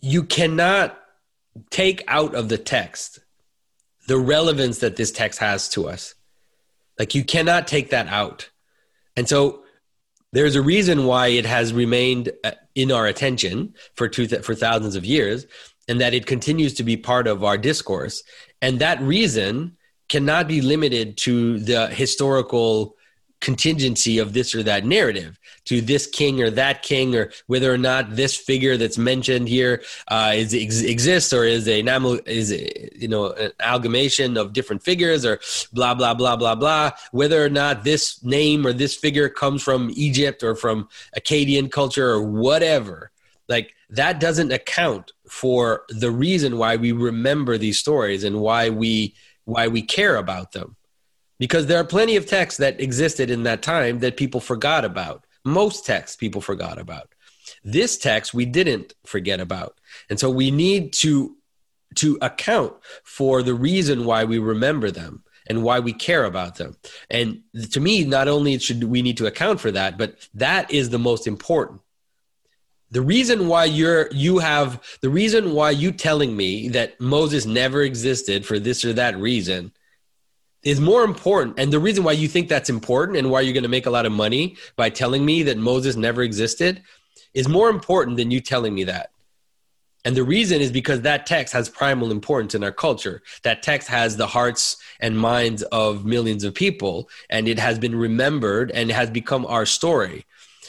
you 0.00 0.22
cannot 0.22 0.98
take 1.70 2.04
out 2.08 2.34
of 2.34 2.48
the 2.48 2.58
text 2.58 3.20
the 4.08 4.18
relevance 4.18 4.78
that 4.78 4.96
this 4.96 5.10
text 5.10 5.40
has 5.40 5.68
to 5.70 5.88
us. 5.88 6.14
Like 6.98 7.14
you 7.14 7.24
cannot 7.24 7.66
take 7.66 7.90
that 7.90 8.08
out, 8.08 8.50
and 9.16 9.28
so 9.28 9.62
there's 10.32 10.56
a 10.56 10.62
reason 10.62 11.06
why 11.06 11.28
it 11.28 11.46
has 11.46 11.72
remained 11.72 12.30
uh, 12.44 12.52
in 12.74 12.90
our 12.90 13.06
attention 13.06 13.74
for 13.94 14.08
two 14.08 14.26
th- 14.26 14.42
for 14.42 14.54
thousands 14.54 14.96
of 14.96 15.04
years 15.04 15.46
and 15.88 16.00
that 16.00 16.14
it 16.14 16.26
continues 16.26 16.74
to 16.74 16.82
be 16.82 16.96
part 16.96 17.26
of 17.26 17.44
our 17.44 17.58
discourse. 17.58 18.22
And 18.62 18.78
that 18.80 19.00
reason 19.00 19.76
cannot 20.08 20.48
be 20.48 20.60
limited 20.60 21.16
to 21.18 21.58
the 21.60 21.88
historical 21.88 22.96
contingency 23.40 24.18
of 24.18 24.32
this 24.32 24.54
or 24.54 24.62
that 24.62 24.84
narrative 24.86 25.38
to 25.66 25.80
this 25.80 26.06
king 26.06 26.40
or 26.40 26.48
that 26.48 26.82
king 26.82 27.14
or 27.14 27.30
whether 27.48 27.72
or 27.72 27.76
not 27.76 28.16
this 28.16 28.34
figure 28.34 28.76
that's 28.76 28.96
mentioned 28.96 29.46
here 29.46 29.82
uh, 30.08 30.32
is 30.34 30.54
ex- 30.54 30.80
exists 30.80 31.32
or 31.32 31.44
is 31.44 31.68
a 31.68 31.80
is 32.26 32.50
a, 32.50 32.88
you 32.96 33.08
know 33.08 33.32
an 33.32 33.52
amalgamation 33.60 34.38
of 34.38 34.52
different 34.54 34.82
figures 34.82 35.26
or 35.26 35.38
blah 35.72 35.94
blah 35.94 36.14
blah 36.14 36.34
blah 36.34 36.54
blah. 36.54 36.90
Whether 37.12 37.44
or 37.44 37.50
not 37.50 37.84
this 37.84 38.22
name 38.24 38.66
or 38.66 38.72
this 38.72 38.94
figure 38.94 39.28
comes 39.28 39.62
from 39.62 39.90
Egypt 39.94 40.42
or 40.42 40.54
from 40.54 40.88
Akkadian 41.16 41.70
culture 41.70 42.08
or 42.08 42.22
whatever 42.22 43.10
like 43.48 43.74
that 43.90 44.18
doesn't 44.20 44.52
account 44.52 45.12
for 45.28 45.84
the 45.88 46.10
reason 46.10 46.58
why 46.58 46.76
we 46.76 46.92
remember 46.92 47.58
these 47.58 47.78
stories 47.78 48.24
and 48.24 48.40
why 48.40 48.70
we 48.70 49.14
why 49.44 49.68
we 49.68 49.82
care 49.82 50.16
about 50.16 50.52
them 50.52 50.76
because 51.38 51.66
there 51.66 51.78
are 51.78 51.84
plenty 51.84 52.16
of 52.16 52.26
texts 52.26 52.58
that 52.58 52.80
existed 52.80 53.30
in 53.30 53.42
that 53.44 53.62
time 53.62 54.00
that 54.00 54.16
people 54.16 54.40
forgot 54.40 54.84
about. 54.84 55.24
Most 55.44 55.84
texts 55.84 56.16
people 56.16 56.40
forgot 56.40 56.78
about. 56.78 57.14
This 57.62 57.98
text 57.98 58.34
we 58.34 58.46
didn't 58.46 58.94
forget 59.04 59.40
about. 59.40 59.78
And 60.10 60.18
so 60.18 60.30
we 60.30 60.50
need 60.50 60.92
to 60.94 61.36
to 61.96 62.18
account 62.20 62.74
for 63.04 63.42
the 63.42 63.54
reason 63.54 64.04
why 64.04 64.24
we 64.24 64.38
remember 64.38 64.90
them 64.90 65.22
and 65.46 65.62
why 65.62 65.78
we 65.78 65.92
care 65.92 66.24
about 66.24 66.56
them. 66.56 66.76
And 67.08 67.42
to 67.70 67.80
me, 67.80 68.04
not 68.04 68.28
only 68.28 68.58
should 68.58 68.84
we 68.84 69.00
need 69.00 69.16
to 69.18 69.26
account 69.26 69.60
for 69.60 69.70
that, 69.70 69.96
but 69.96 70.28
that 70.34 70.70
is 70.70 70.90
the 70.90 70.98
most 70.98 71.26
important. 71.26 71.80
The 72.90 73.02
reason 73.02 73.48
why 73.48 73.64
you're 73.64 74.08
you 74.12 74.38
have 74.38 74.80
the 75.00 75.10
reason 75.10 75.52
why 75.52 75.70
you 75.70 75.90
telling 75.90 76.36
me 76.36 76.68
that 76.68 77.00
Moses 77.00 77.44
never 77.44 77.82
existed 77.82 78.46
for 78.46 78.58
this 78.58 78.84
or 78.84 78.92
that 78.92 79.16
reason 79.18 79.72
is 80.62 80.80
more 80.80 81.04
important. 81.04 81.58
And 81.58 81.72
the 81.72 81.78
reason 81.78 82.04
why 82.04 82.12
you 82.12 82.28
think 82.28 82.48
that's 82.48 82.70
important 82.70 83.18
and 83.18 83.30
why 83.30 83.40
you're 83.40 83.52
going 83.52 83.62
to 83.62 83.68
make 83.68 83.86
a 83.86 83.90
lot 83.90 84.06
of 84.06 84.12
money 84.12 84.56
by 84.76 84.90
telling 84.90 85.24
me 85.24 85.42
that 85.44 85.58
Moses 85.58 85.96
never 85.96 86.22
existed 86.22 86.82
is 87.34 87.48
more 87.48 87.70
important 87.70 88.16
than 88.16 88.30
you 88.30 88.40
telling 88.40 88.74
me 88.74 88.84
that. 88.84 89.10
And 90.04 90.16
the 90.16 90.22
reason 90.22 90.60
is 90.60 90.70
because 90.70 91.00
that 91.00 91.26
text 91.26 91.52
has 91.52 91.68
primal 91.68 92.12
importance 92.12 92.54
in 92.54 92.62
our 92.62 92.70
culture. 92.70 93.22
That 93.42 93.64
text 93.64 93.88
has 93.88 94.16
the 94.16 94.28
hearts 94.28 94.76
and 95.00 95.18
minds 95.18 95.62
of 95.64 96.04
millions 96.04 96.44
of 96.44 96.54
people, 96.54 97.08
and 97.28 97.48
it 97.48 97.58
has 97.58 97.76
been 97.78 97.96
remembered 97.96 98.70
and 98.70 98.90
has 98.92 99.10
become 99.10 99.44
our 99.46 99.66
story. 99.66 100.24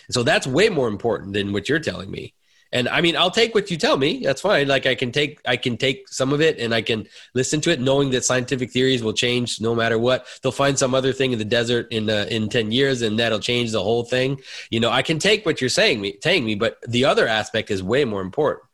So 0.10 0.24
that's 0.24 0.48
way 0.48 0.70
more 0.70 0.88
important 0.88 1.34
than 1.34 1.54
what 1.54 1.68
you're 1.70 1.80
telling 1.80 2.10
me. 2.10 2.34
And 2.72 2.90
i 2.90 3.00
mean 3.00 3.16
i'll 3.16 3.32
take 3.32 3.56
what 3.56 3.72
you 3.72 3.78
tell 3.78 3.98
me. 3.98 4.22
That's 4.24 4.42
fine. 4.42 4.68
Like 4.68 4.86
i 4.86 4.96
can 4.96 5.12
take 5.12 5.40
i 5.46 5.56
can 5.56 5.78
take 5.78 6.08
some 6.10 6.34
of 6.34 6.42
it 6.42 6.60
and 6.60 6.74
i 6.74 6.82
can 6.82 7.08
listen 7.34 7.62
to 7.62 7.72
it 7.72 7.80
knowing 7.80 8.10
that 8.12 8.26
scientific 8.26 8.72
theories 8.72 9.04
will 9.04 9.14
change 9.14 9.62
no 9.62 9.74
matter 9.74 9.98
what. 9.98 10.28
They'll 10.42 10.52
find 10.52 10.78
some 10.78 10.94
other 10.94 11.14
thing 11.14 11.32
in 11.32 11.40
the 11.40 11.46
desert 11.46 11.88
in 11.92 12.10
uh, 12.10 12.28
in 12.30 12.50
10 12.50 12.72
years 12.72 13.02
and 13.02 13.20
that'll 13.20 13.40
change 13.40 13.72
the 13.72 13.84
whole 13.84 14.04
thing. 14.04 14.42
You 14.70 14.80
know 14.80 14.90
i 14.90 15.02
can 15.02 15.20
take 15.20 15.46
what 15.46 15.62
you're 15.62 15.70
saying 15.70 16.02
me 16.02 16.18
saying 16.22 16.46
me 16.46 16.56
but 16.56 16.78
the 16.88 17.06
other 17.06 17.28
aspect 17.28 17.72
is 17.72 17.82
way 17.82 18.06
more 18.06 18.22
important. 18.22 18.66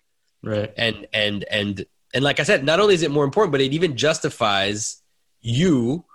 Right. 0.41 0.73
And 0.75 1.07
and 1.13 1.43
and 1.49 1.85
and 2.13 2.23
like 2.23 2.39
i 2.39 2.43
said 2.43 2.63
not 2.63 2.79
only 2.79 2.95
is 2.95 3.03
it 3.03 3.11
more 3.11 3.25
important 3.25 3.51
but 3.51 3.61
it 3.61 3.73
even 3.73 3.95
justifies 3.95 5.01
you 5.41 6.05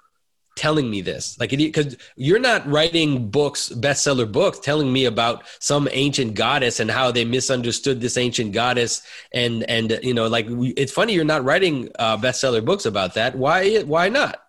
telling 0.59 0.90
me 0.90 1.01
this. 1.01 1.38
Like 1.38 1.51
because 1.51 1.97
you're 2.16 2.40
not 2.40 2.66
writing 2.66 3.31
books 3.31 3.71
bestseller 3.71 4.31
books 4.31 4.59
telling 4.59 4.92
me 4.92 5.05
about 5.05 5.44
some 5.61 5.88
ancient 5.92 6.35
goddess 6.35 6.81
and 6.81 6.90
how 6.90 7.12
they 7.12 7.25
misunderstood 7.25 8.01
this 8.01 8.16
ancient 8.16 8.53
goddess. 8.53 9.03
And 9.33 9.62
and 9.71 9.99
you 10.03 10.12
know 10.12 10.27
like 10.27 10.47
it's 10.51 10.92
funny 10.92 11.14
you're 11.14 11.25
not 11.25 11.44
writing 11.44 11.88
uh, 11.99 12.16
bestseller 12.18 12.64
books 12.64 12.85
about 12.87 13.14
that. 13.14 13.37
Why 13.37 13.79
why 13.83 14.09
not? 14.09 14.42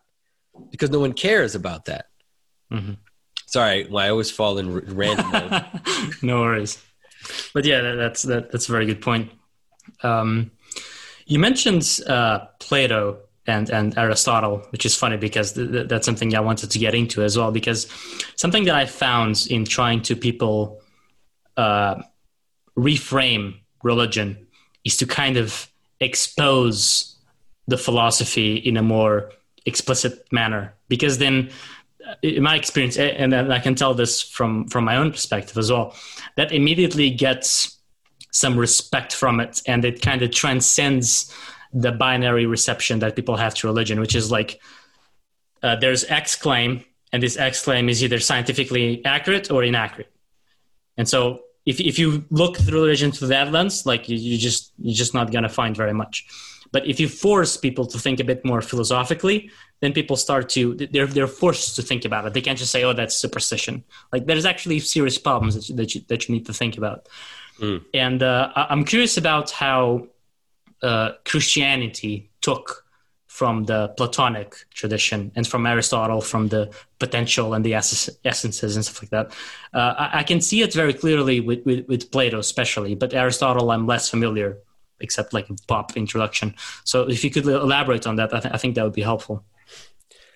Because 0.72 0.90
no 0.90 1.00
one 1.00 1.14
cares 1.14 1.56
about 1.56 1.86
that. 1.86 2.06
Mm-hmm. 2.72 2.94
sorry 3.48 3.88
well, 3.90 4.06
i 4.06 4.10
always 4.10 4.30
fall 4.30 4.60
in 4.60 4.68
random 4.96 5.66
no 6.22 6.42
worries. 6.42 6.78
But 7.54 7.66
yeah 7.66 7.82
that's 7.82 8.24
that, 8.24 8.52
that's 8.52 8.68
a 8.70 8.72
very 8.72 8.86
good 8.86 9.02
point. 9.02 9.32
Um, 10.04 10.52
you 11.26 11.40
mentioned 11.40 11.84
uh, 12.08 12.46
plato 12.60 13.29
and 13.50 13.70
and 13.70 13.98
Aristotle, 13.98 14.62
which 14.70 14.86
is 14.86 14.96
funny 14.96 15.18
because 15.18 15.54
th- 15.54 15.72
th- 15.72 15.88
that's 15.88 16.06
something 16.06 16.36
I 16.36 16.40
wanted 16.40 16.72
to 16.72 16.80
get 16.80 16.96
into 16.96 17.24
as 17.24 17.38
well. 17.38 17.52
Because 17.52 17.88
something 18.36 18.66
that 18.66 18.76
I 18.76 18.86
found 18.86 19.48
in 19.50 19.66
trying 19.66 20.02
to 20.04 20.16
people 20.16 20.82
uh, 21.58 22.02
reframe 22.78 23.56
religion 23.84 24.48
is 24.86 24.98
to 24.98 25.06
kind 25.06 25.38
of 25.38 25.70
expose 26.00 27.18
the 27.68 27.78
philosophy 27.78 28.56
in 28.56 28.78
a 28.78 28.82
more 28.82 29.32
explicit 29.66 30.26
manner. 30.32 30.74
Because 30.88 31.18
then, 31.18 31.52
uh, 32.08 32.16
in 32.22 32.44
my 32.44 32.56
experience, 32.56 32.98
and 32.98 33.34
I 33.34 33.60
can 33.60 33.76
tell 33.76 33.94
this 33.94 34.22
from 34.22 34.68
from 34.68 34.86
my 34.86 34.96
own 34.96 35.12
perspective 35.12 35.58
as 35.58 35.72
well, 35.72 35.96
that 36.38 36.52
immediately 36.52 37.10
gets 37.10 37.78
some 38.32 38.58
respect 38.58 39.14
from 39.14 39.40
it, 39.40 39.62
and 39.68 39.84
it 39.84 40.02
kind 40.02 40.22
of 40.22 40.32
transcends 40.32 41.34
the 41.74 41.92
binary 41.92 42.46
reception 42.46 43.00
that 43.00 43.16
people 43.16 43.36
have 43.38 43.54
to 43.56 43.68
religion, 43.68 44.00
which 44.00 44.16
is 44.16 44.32
like 44.32 44.60
uh, 45.62 45.76
there's 45.76 46.04
X 46.06 46.36
claim, 46.36 46.84
and 47.12 47.22
this 47.22 47.38
X 47.38 47.64
claim 47.64 47.90
is 47.90 48.04
either 48.04 48.20
scientifically 48.20 49.04
accurate 49.06 49.52
or 49.52 49.64
inaccurate. 49.64 50.12
And 50.98 51.08
so 51.08 51.42
if 51.66 51.80
if 51.80 52.00
you 52.00 52.26
look 52.30 52.58
through 52.58 52.82
religion 52.82 53.12
through 53.12 53.30
that 53.30 53.52
lens, 53.52 53.86
like 53.86 54.10
you, 54.10 54.18
you 54.18 54.38
just 54.38 54.74
you're 54.80 54.96
just 54.96 55.14
not 55.14 55.32
gonna 55.32 55.50
find 55.50 55.76
very 55.76 55.94
much. 55.94 56.26
But 56.72 56.86
if 56.86 57.00
you 57.00 57.08
force 57.08 57.58
people 57.58 57.86
to 57.88 57.98
think 57.98 58.20
a 58.20 58.24
bit 58.24 58.46
more 58.46 58.62
philosophically, 58.62 59.50
then 59.82 59.94
people 59.94 60.16
start 60.16 60.50
to 60.50 60.76
they're 60.76 61.08
they're 61.08 61.28
forced 61.28 61.76
to 61.76 61.82
think 61.82 62.06
about 62.06 62.26
it. 62.26 62.34
They 62.34 62.42
can't 62.42 62.58
just 62.58 62.72
say, 62.72 62.84
"Oh, 62.84 62.94
that's 62.94 63.16
superstition." 63.16 63.84
Like 64.14 64.26
there's 64.26 64.46
actually 64.46 64.80
serious 64.80 65.18
problems 65.18 65.56
that 65.56 65.70
you, 65.70 65.76
that 65.76 65.96
you, 65.96 66.02
that 66.08 66.28
you 66.28 66.36
need 66.36 66.46
to 66.46 66.54
think 66.54 66.78
about. 66.78 67.08
Mm. 67.60 67.84
And 67.94 68.24
uh, 68.24 68.52
I'm 68.56 68.86
curious 68.86 69.18
about 69.18 69.52
how 69.52 70.08
uh, 70.82 71.12
Christianity 71.26 72.30
took 72.42 72.86
from 73.28 73.64
the 73.66 73.88
Platonic 73.96 74.54
tradition 74.74 75.32
and 75.36 75.48
from 75.48 75.66
Aristotle, 75.66 76.20
from 76.20 76.50
the 76.50 76.70
potential 77.00 77.54
and 77.54 77.64
the 77.64 77.74
essences 77.74 78.76
and 78.76 78.84
stuff 78.84 79.02
like 79.02 79.12
that. 79.12 79.28
Uh, 79.74 79.94
I, 79.98 80.20
I, 80.20 80.24
can 80.24 80.42
see 80.42 80.62
it 80.62 80.74
very 80.74 80.94
clearly 80.94 81.40
with, 81.40 81.64
with, 81.66 81.88
with, 81.88 82.12
Plato, 82.12 82.40
especially, 82.40 82.96
but 82.96 83.14
Aristotle, 83.14 83.72
I'm 83.72 83.88
less 83.88 84.10
familiar, 84.10 84.58
except 85.00 85.34
like 85.34 85.50
a 85.50 85.56
pop 85.68 85.96
introduction. 85.96 86.54
So 86.84 87.08
if 87.08 87.24
you 87.24 87.30
could 87.30 87.46
elaborate 87.46 88.08
on 88.08 88.18
that, 88.18 88.34
I, 88.34 88.40
th- 88.42 88.54
I 88.54 88.58
think 88.58 88.76
that 88.76 88.84
would 88.84 88.94
be 88.94 89.04
helpful. 89.04 89.46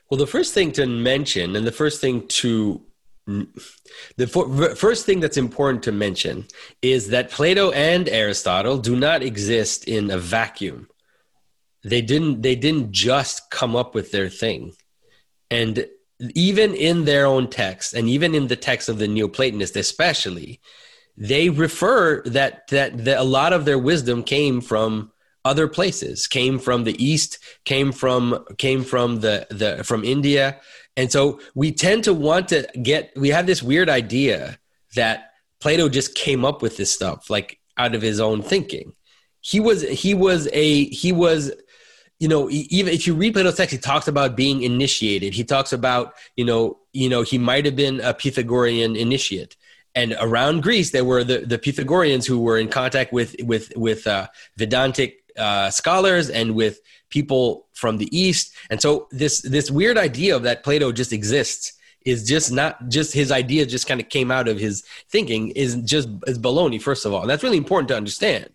Well, 0.10 0.18
the 0.18 0.28
first 0.28 0.54
thing 0.54 0.72
to 0.74 0.86
mention 0.86 1.56
and 1.56 1.68
the 1.68 1.72
first 1.72 2.00
thing 2.00 2.28
to 2.28 2.82
the 3.26 4.76
first 4.78 5.06
thing 5.06 5.20
that's 5.22 5.38
important 5.38 5.84
to 5.84 5.92
mention 5.92 6.46
is 6.82 7.10
that 7.10 7.32
Plato 7.32 7.72
and 7.72 8.10
Aristotle 8.10 8.78
do 8.78 8.96
not 8.98 9.24
exist 9.24 9.88
in 9.88 10.12
a 10.12 10.18
vacuum. 10.18 10.90
They 11.84 12.02
didn't 12.02 12.42
they 12.42 12.56
didn't 12.56 12.92
just 12.92 13.50
come 13.50 13.76
up 13.76 13.96
with 13.96 14.12
their 14.12 14.30
thing. 14.30 14.74
And 15.50 15.88
even 16.36 16.74
in 16.74 17.06
their 17.06 17.26
own 17.26 17.50
text 17.50 17.94
and 17.94 18.10
even 18.10 18.36
in 18.36 18.48
the 18.48 18.56
text 18.56 18.90
of 18.90 19.00
the 19.00 19.08
Neoplatonists 19.08 19.78
especially, 19.78 20.60
they 21.16 21.50
refer 21.50 22.24
that 22.24 22.68
that, 22.70 23.06
that 23.06 23.20
a 23.20 23.24
lot 23.24 23.54
of 23.54 23.64
their 23.64 23.80
wisdom 23.80 24.24
came 24.24 24.60
from 24.60 25.13
other 25.46 25.68
places, 25.68 26.28
came 26.28 26.60
from 26.60 26.84
the 26.84 27.04
east, 27.04 27.40
came 27.66 27.92
from 27.92 28.46
came 28.58 28.84
from 28.84 29.20
the 29.22 29.48
the 29.50 29.84
from 29.84 30.04
India, 30.04 30.60
and 30.96 31.12
so 31.12 31.40
we 31.56 31.72
tend 31.72 32.04
to 32.04 32.14
want 32.14 32.50
to 32.50 32.68
get, 32.82 33.14
we 33.16 33.30
have 33.30 33.48
this 33.48 33.64
weird 33.64 33.90
idea 33.90 34.60
that 34.96 35.32
Plato 35.60 35.90
just 35.90 36.16
came 36.16 36.46
up 36.46 36.62
with 36.62 36.78
this 36.78 36.92
stuff 36.92 37.30
like 37.30 37.60
out 37.78 37.96
of 37.96 38.02
his 38.02 38.20
own 38.20 38.42
thinking. 38.42 38.94
He 39.42 39.60
was, 39.60 39.82
he 39.82 40.14
was 40.14 40.48
a, 40.54 40.86
he 40.86 41.12
was, 41.12 41.52
you 42.20 42.28
know, 42.28 42.50
even 42.50 42.94
if 42.94 43.08
you 43.08 43.16
read 43.16 43.34
Plato's 43.34 43.58
text, 43.58 43.74
he 43.74 43.80
talks 43.80 44.08
about 44.08 44.36
being 44.38 44.62
initiated. 44.62 45.34
He 45.34 45.44
talks 45.44 45.74
about, 45.74 46.14
you 46.36 46.46
know, 46.46 46.80
you 46.94 47.10
know, 47.10 47.24
he 47.24 47.38
might 47.38 47.66
have 47.66 47.76
been 47.76 48.00
a 48.00 48.14
Pythagorean 48.14 48.96
initiate. 48.96 49.58
And 49.96 50.16
around 50.20 50.64
Greece, 50.64 50.92
there 50.92 51.04
were 51.04 51.24
the, 51.24 51.40
the 51.40 51.58
Pythagoreans 51.58 52.26
who 52.26 52.40
were 52.40 52.58
in 52.58 52.70
contact 52.70 53.12
with 53.14 53.36
with 53.44 53.74
with 53.76 54.08
uh, 54.08 54.28
Vedantic 54.58 55.23
uh, 55.38 55.70
scholars 55.70 56.30
and 56.30 56.56
with 56.56 56.80
people 57.10 57.68
from 57.74 57.98
the 57.98 58.18
east. 58.18 58.54
And 58.70 58.82
so 58.82 59.08
this 59.12 59.42
this 59.42 59.70
weird 59.70 59.98
idea 59.98 60.36
of 60.36 60.44
that 60.44 60.64
plato 60.64 60.92
just 60.92 61.14
exists 61.14 61.74
is 62.06 62.28
just 62.28 62.52
not 62.52 62.90
just 62.90 63.14
his 63.14 63.32
idea 63.32 63.66
just 63.66 63.88
kind 63.88 64.02
of 64.02 64.10
came 64.10 64.30
out 64.30 64.48
of 64.48 64.60
his 64.60 64.84
thinking 65.10 65.50
is 65.50 65.76
just 65.78 66.10
is 66.28 66.40
baloney 66.40 66.82
first 66.82 67.06
of 67.06 67.14
all. 67.14 67.22
And 67.22 67.30
that's 67.30 67.44
really 67.44 67.58
important 67.58 67.90
to 67.90 67.98
understand 67.98 68.50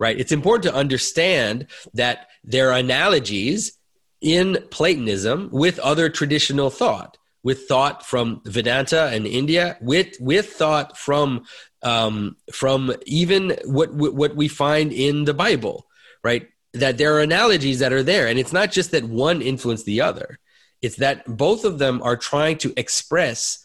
right? 0.00 0.18
It's 0.18 0.32
important 0.32 0.64
to 0.64 0.74
understand 0.74 1.68
that 1.94 2.28
there 2.42 2.70
are 2.70 2.78
analogies 2.78 3.78
in 4.20 4.58
platonism 4.70 5.48
with 5.52 5.78
other 5.78 6.08
traditional 6.08 6.70
thought 6.70 7.18
with 7.42 7.68
thought 7.68 8.06
from 8.06 8.40
vedanta 8.46 9.10
and 9.12 9.26
india 9.26 9.76
with 9.82 10.16
with 10.18 10.46
thought 10.50 10.96
from 10.96 11.44
um, 11.82 12.34
from 12.50 12.94
even 13.04 13.54
what 13.66 13.92
what 13.92 14.34
we 14.34 14.48
find 14.48 14.92
in 14.92 15.24
the 15.24 15.34
bible 15.34 15.86
right 16.24 16.48
that 16.72 16.98
there 16.98 17.14
are 17.14 17.20
analogies 17.20 17.78
that 17.78 17.92
are 17.92 18.02
there. 18.02 18.26
And 18.26 18.38
it's 18.38 18.52
not 18.52 18.72
just 18.72 18.90
that 18.90 19.04
one 19.04 19.40
influenced 19.40 19.86
the 19.86 20.00
other. 20.00 20.40
It's 20.82 20.96
that 20.96 21.24
both 21.26 21.64
of 21.64 21.78
them 21.78 22.02
are 22.02 22.16
trying 22.16 22.58
to 22.58 22.74
express 22.76 23.64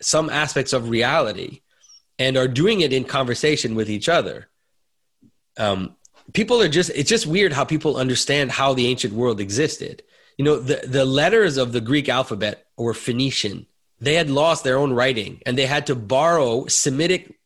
some 0.00 0.28
aspects 0.28 0.72
of 0.72 0.88
reality 0.88 1.60
and 2.18 2.36
are 2.36 2.48
doing 2.48 2.80
it 2.80 2.92
in 2.92 3.04
conversation 3.04 3.74
with 3.74 3.88
each 3.88 4.08
other. 4.08 4.48
Um, 5.56 5.96
people 6.32 6.60
are 6.60 6.68
just 6.68 6.90
it's 6.90 7.08
just 7.08 7.26
weird 7.26 7.52
how 7.52 7.64
people 7.64 7.96
understand 7.96 8.50
how 8.50 8.74
the 8.74 8.88
ancient 8.88 9.12
world 9.12 9.40
existed. 9.40 10.02
You 10.36 10.44
know 10.44 10.58
the, 10.58 10.86
the 10.86 11.04
letters 11.04 11.56
of 11.56 11.72
the 11.72 11.80
greek 11.80 12.08
alphabet 12.08 12.66
were 12.76 12.94
phoenician. 12.94 13.66
They 14.00 14.14
had 14.14 14.30
lost 14.30 14.64
their 14.64 14.78
own 14.78 14.92
writing 14.92 15.40
and 15.46 15.56
they 15.56 15.66
had 15.66 15.86
to 15.86 15.94
borrow 15.94 16.66
semitic 16.66 17.38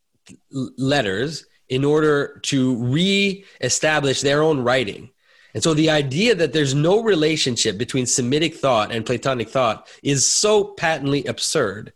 letters 0.50 1.46
in 1.68 1.84
order 1.84 2.38
to 2.44 2.76
re-establish 2.76 4.20
their 4.20 4.42
own 4.42 4.60
writing. 4.60 5.10
And 5.54 5.62
so 5.62 5.74
the 5.74 5.90
idea 5.90 6.34
that 6.34 6.52
there's 6.52 6.74
no 6.74 7.02
relationship 7.02 7.78
between 7.78 8.06
Semitic 8.06 8.56
thought 8.56 8.92
and 8.92 9.06
Platonic 9.06 9.48
thought 9.48 9.88
is 10.02 10.28
so 10.28 10.64
patently 10.64 11.24
absurd. 11.24 11.92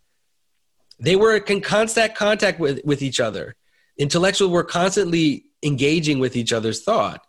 They 0.98 1.14
were 1.16 1.37
in 1.37 1.61
constant 1.61 2.14
contact 2.14 2.59
with, 2.59 2.80
with 2.85 3.02
each 3.02 3.20
other. 3.20 3.56
Intellectuals 3.98 4.50
were 4.50 4.64
constantly 4.64 5.44
engaging 5.62 6.20
with 6.20 6.37
each 6.37 6.52
other's 6.52 6.83
thought. 6.83 7.22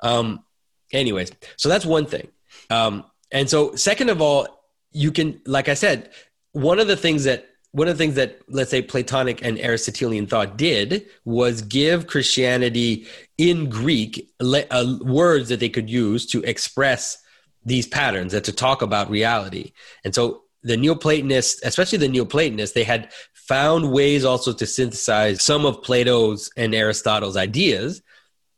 Um, 0.00 0.44
anyways, 0.92 1.32
so 1.56 1.68
that's 1.68 1.86
one 1.86 2.06
thing. 2.06 2.28
Um, 2.68 3.04
and 3.32 3.48
so, 3.48 3.74
second 3.74 4.10
of 4.10 4.20
all, 4.20 4.64
you 4.92 5.12
can, 5.12 5.40
like 5.46 5.68
I 5.68 5.74
said, 5.74 6.10
one 6.52 6.78
of 6.78 6.88
the 6.88 6.96
things 6.96 7.24
that 7.24 7.46
one 7.72 7.86
of 7.86 7.96
the 7.96 8.02
things 8.02 8.16
that 8.16 8.40
let's 8.48 8.70
say 8.70 8.82
platonic 8.82 9.44
and 9.44 9.58
aristotelian 9.58 10.26
thought 10.26 10.56
did 10.56 11.06
was 11.24 11.62
give 11.62 12.06
christianity 12.06 13.06
in 13.38 13.68
greek 13.68 14.30
uh, 14.40 14.96
words 15.02 15.48
that 15.48 15.60
they 15.60 15.68
could 15.68 15.88
use 15.88 16.26
to 16.26 16.42
express 16.42 17.18
these 17.64 17.86
patterns 17.86 18.34
and 18.34 18.44
to 18.44 18.52
talk 18.52 18.82
about 18.82 19.10
reality. 19.10 19.72
And 20.04 20.14
so 20.14 20.42
the 20.62 20.76
neoplatonists 20.76 21.60
especially 21.64 21.98
the 21.98 22.08
neoplatonists 22.08 22.74
they 22.74 22.84
had 22.84 23.10
found 23.32 23.90
ways 23.90 24.26
also 24.26 24.52
to 24.52 24.66
synthesize 24.66 25.42
some 25.42 25.64
of 25.64 25.82
plato's 25.82 26.50
and 26.54 26.74
aristotle's 26.74 27.36
ideas 27.36 28.02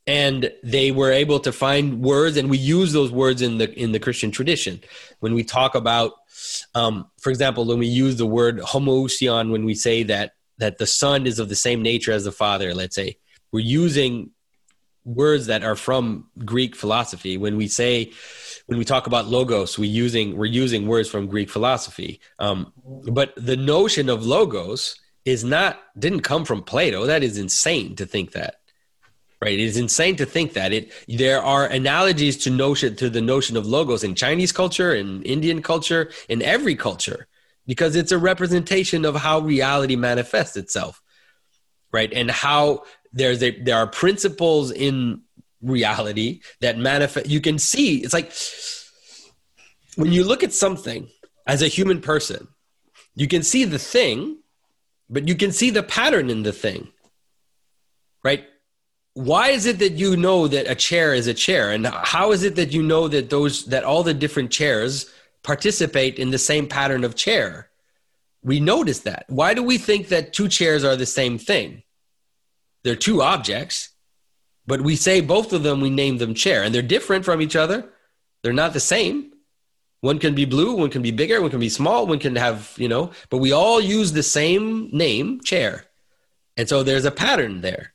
and 0.08 0.52
they 0.64 0.90
were 0.90 1.12
able 1.12 1.38
to 1.38 1.52
find 1.52 2.02
words 2.02 2.36
and 2.36 2.50
we 2.50 2.58
use 2.58 2.92
those 2.92 3.12
words 3.12 3.40
in 3.40 3.58
the 3.58 3.72
in 3.78 3.92
the 3.92 4.00
christian 4.00 4.30
tradition. 4.32 4.80
When 5.20 5.34
we 5.34 5.44
talk 5.44 5.74
about 5.76 6.14
um, 6.74 7.06
for 7.20 7.30
example, 7.30 7.64
when 7.64 7.78
we 7.78 7.86
use 7.86 8.16
the 8.16 8.26
word 8.26 8.58
homoousion, 8.58 9.50
when 9.50 9.64
we 9.64 9.74
say 9.74 10.02
that 10.04 10.34
that 10.58 10.78
the 10.78 10.86
son 10.86 11.26
is 11.26 11.38
of 11.38 11.48
the 11.48 11.56
same 11.56 11.82
nature 11.82 12.12
as 12.12 12.24
the 12.24 12.32
father, 12.32 12.74
let's 12.74 12.94
say, 12.94 13.16
we're 13.50 13.60
using 13.60 14.30
words 15.04 15.46
that 15.46 15.64
are 15.64 15.74
from 15.74 16.28
Greek 16.44 16.76
philosophy. 16.76 17.36
When 17.36 17.56
we 17.56 17.66
say, 17.66 18.12
when 18.66 18.78
we 18.78 18.84
talk 18.84 19.06
about 19.06 19.26
logos, 19.26 19.78
we 19.78 19.88
using 19.88 20.36
we're 20.36 20.46
using 20.46 20.86
words 20.86 21.08
from 21.08 21.26
Greek 21.26 21.50
philosophy. 21.50 22.20
Um, 22.38 22.72
but 22.84 23.34
the 23.36 23.56
notion 23.56 24.08
of 24.08 24.24
logos 24.24 24.98
is 25.24 25.44
not 25.44 25.80
didn't 25.98 26.20
come 26.20 26.44
from 26.44 26.62
Plato. 26.62 27.06
That 27.06 27.22
is 27.22 27.38
insane 27.38 27.96
to 27.96 28.06
think 28.06 28.32
that. 28.32 28.56
Right? 29.42 29.58
It 29.58 29.60
is 29.60 29.76
insane 29.76 30.14
to 30.16 30.24
think 30.24 30.52
that 30.52 30.72
it. 30.72 30.92
There 31.08 31.42
are 31.42 31.66
analogies 31.66 32.36
to 32.44 32.50
notion 32.50 32.94
to 32.94 33.10
the 33.10 33.20
notion 33.20 33.56
of 33.56 33.66
logos 33.66 34.04
in 34.04 34.14
Chinese 34.14 34.52
culture, 34.52 34.94
in 34.94 35.20
Indian 35.24 35.62
culture, 35.62 36.12
in 36.28 36.42
every 36.42 36.76
culture, 36.76 37.26
because 37.66 37.96
it's 37.96 38.12
a 38.12 38.18
representation 38.18 39.04
of 39.04 39.16
how 39.16 39.40
reality 39.40 39.96
manifests 39.96 40.56
itself, 40.56 41.02
right? 41.90 42.12
And 42.12 42.30
how 42.30 42.84
there's 43.12 43.42
a 43.42 43.50
there 43.60 43.78
are 43.78 43.88
principles 43.88 44.70
in 44.70 45.22
reality 45.60 46.42
that 46.60 46.78
manifest. 46.78 47.28
You 47.28 47.40
can 47.40 47.58
see 47.58 47.96
it's 47.96 48.14
like 48.14 48.32
when 49.96 50.12
you 50.12 50.22
look 50.22 50.44
at 50.44 50.52
something 50.52 51.08
as 51.48 51.62
a 51.62 51.68
human 51.68 52.00
person, 52.00 52.46
you 53.16 53.26
can 53.26 53.42
see 53.42 53.64
the 53.64 53.80
thing, 53.80 54.38
but 55.10 55.26
you 55.26 55.34
can 55.34 55.50
see 55.50 55.70
the 55.70 55.82
pattern 55.82 56.30
in 56.30 56.44
the 56.44 56.52
thing, 56.52 56.92
right? 58.22 58.44
Why 59.14 59.48
is 59.50 59.66
it 59.66 59.78
that 59.78 59.92
you 59.92 60.16
know 60.16 60.48
that 60.48 60.70
a 60.70 60.74
chair 60.74 61.14
is 61.14 61.26
a 61.26 61.34
chair? 61.34 61.70
And 61.70 61.86
how 61.86 62.32
is 62.32 62.42
it 62.42 62.56
that 62.56 62.72
you 62.72 62.82
know 62.82 63.08
that 63.08 63.30
those 63.30 63.66
that 63.66 63.84
all 63.84 64.02
the 64.02 64.14
different 64.14 64.50
chairs 64.50 65.10
participate 65.42 66.18
in 66.18 66.30
the 66.30 66.38
same 66.38 66.66
pattern 66.66 67.04
of 67.04 67.14
chair? 67.14 67.68
We 68.42 68.58
notice 68.58 69.00
that. 69.00 69.26
Why 69.28 69.54
do 69.54 69.62
we 69.62 69.78
think 69.78 70.08
that 70.08 70.32
two 70.32 70.48
chairs 70.48 70.82
are 70.82 70.96
the 70.96 71.06
same 71.06 71.38
thing? 71.38 71.82
They're 72.82 72.96
two 72.96 73.22
objects 73.22 73.92
but 74.66 74.80
we 74.80 74.96
say 74.96 75.20
both 75.20 75.52
of 75.52 75.62
them 75.62 75.80
we 75.80 75.90
name 75.90 76.18
them 76.18 76.34
chair 76.34 76.62
and 76.62 76.74
they're 76.74 76.82
different 76.82 77.24
from 77.24 77.40
each 77.40 77.56
other. 77.56 77.88
They're 78.42 78.52
not 78.52 78.72
the 78.72 78.80
same. 78.80 79.32
One 80.00 80.18
can 80.18 80.34
be 80.34 80.44
blue 80.44 80.74
one 80.74 80.90
can 80.90 81.02
be 81.02 81.10
bigger 81.10 81.40
one 81.40 81.50
can 81.50 81.60
be 81.60 81.68
small 81.68 82.06
one 82.06 82.18
can 82.18 82.36
have 82.36 82.74
you 82.76 82.88
know 82.88 83.12
but 83.30 83.38
we 83.38 83.52
all 83.52 83.80
use 83.80 84.12
the 84.12 84.22
same 84.22 84.88
name 84.92 85.40
chair. 85.40 85.86
And 86.56 86.68
so 86.68 86.82
there's 86.82 87.04
a 87.04 87.10
pattern 87.10 87.60
there 87.60 87.91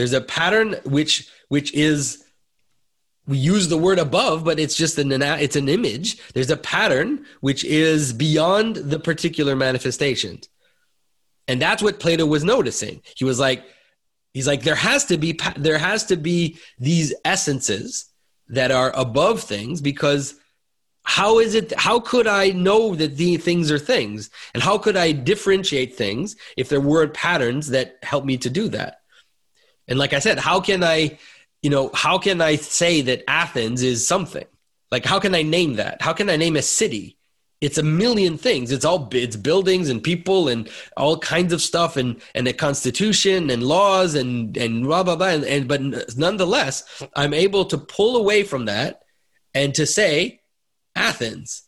there's 0.00 0.14
a 0.14 0.22
pattern 0.22 0.76
which 0.86 1.28
which 1.48 1.74
is 1.74 2.24
we 3.26 3.36
use 3.36 3.68
the 3.68 3.76
word 3.76 3.98
above, 3.98 4.44
but 4.44 4.58
it's 4.58 4.74
just 4.74 4.96
an 4.98 5.12
it's 5.12 5.56
an 5.56 5.68
image. 5.68 6.32
There's 6.32 6.48
a 6.48 6.56
pattern 6.56 7.26
which 7.42 7.66
is 7.66 8.14
beyond 8.14 8.76
the 8.76 8.98
particular 8.98 9.54
manifestations, 9.54 10.48
and 11.48 11.60
that's 11.60 11.82
what 11.82 12.00
Plato 12.00 12.24
was 12.24 12.44
noticing. 12.44 13.02
He 13.14 13.26
was 13.26 13.38
like, 13.38 13.62
he's 14.32 14.46
like, 14.46 14.62
there 14.62 14.74
has 14.74 15.04
to 15.04 15.18
be 15.18 15.38
there 15.58 15.76
has 15.76 16.06
to 16.06 16.16
be 16.16 16.58
these 16.78 17.12
essences 17.26 18.06
that 18.48 18.70
are 18.70 18.92
above 18.96 19.42
things 19.42 19.82
because 19.82 20.36
how 21.02 21.40
is 21.40 21.54
it 21.54 21.72
how 21.78 22.00
could 22.00 22.26
i 22.26 22.50
know 22.50 22.94
that 22.94 23.16
the 23.16 23.36
things 23.36 23.70
are 23.70 23.78
things 23.78 24.28
and 24.52 24.62
how 24.62 24.76
could 24.76 24.96
i 24.96 25.12
differentiate 25.12 25.96
things 25.96 26.36
if 26.58 26.68
there 26.68 26.80
weren't 26.80 27.14
patterns 27.14 27.68
that 27.68 27.96
help 28.02 28.24
me 28.24 28.36
to 28.36 28.50
do 28.50 28.68
that 28.68 28.99
and 29.90 29.98
like 29.98 30.12
I 30.12 30.20
said, 30.20 30.38
how 30.38 30.60
can 30.60 30.82
I, 30.84 31.18
you 31.62 31.68
know, 31.68 31.90
how 31.92 32.16
can 32.16 32.40
I 32.40 32.56
say 32.56 33.02
that 33.02 33.24
Athens 33.28 33.82
is 33.82 34.06
something? 34.06 34.46
Like, 34.90 35.04
how 35.04 35.18
can 35.18 35.34
I 35.34 35.42
name 35.42 35.74
that? 35.74 36.00
How 36.00 36.12
can 36.12 36.30
I 36.30 36.36
name 36.36 36.56
a 36.56 36.62
city? 36.62 37.16
It's 37.60 37.76
a 37.76 37.82
million 37.82 38.38
things. 38.38 38.72
It's 38.72 38.86
all 38.86 39.08
it's 39.12 39.36
buildings 39.36 39.90
and 39.90 40.02
people 40.02 40.48
and 40.48 40.70
all 40.96 41.18
kinds 41.18 41.52
of 41.52 41.60
stuff 41.60 41.98
and 41.98 42.22
and 42.34 42.48
a 42.48 42.54
constitution 42.54 43.50
and 43.50 43.62
laws 43.62 44.14
and 44.14 44.56
and 44.56 44.84
blah 44.84 45.02
blah 45.02 45.16
blah. 45.16 45.26
And, 45.26 45.44
and 45.44 45.68
but 45.68 45.82
nonetheless, 46.16 47.04
I'm 47.14 47.34
able 47.34 47.66
to 47.66 47.76
pull 47.76 48.16
away 48.16 48.44
from 48.44 48.64
that 48.64 49.02
and 49.52 49.74
to 49.74 49.84
say 49.84 50.40
Athens. 50.96 51.64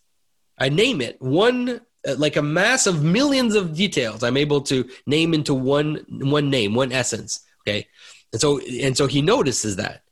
I 0.59 0.71
name 0.71 1.03
it 1.03 1.21
one 1.21 1.83
uh, 2.09 2.15
like 2.17 2.37
a 2.37 2.43
mass 2.43 2.87
of 2.87 3.03
millions 3.03 3.55
of 3.55 3.75
details. 3.75 4.23
I'm 4.23 4.39
able 4.39 4.63
to 4.63 4.89
name 5.07 5.35
into 5.35 5.53
one 5.53 6.07
one 6.09 6.49
name, 6.49 6.75
one 6.75 6.93
essence. 6.93 7.41
Okay. 7.63 7.87
And 8.33 8.41
so 8.41 8.61
and 8.61 8.97
so 8.97 9.07
he 9.07 9.23
notices 9.23 9.77
that. 9.77 10.03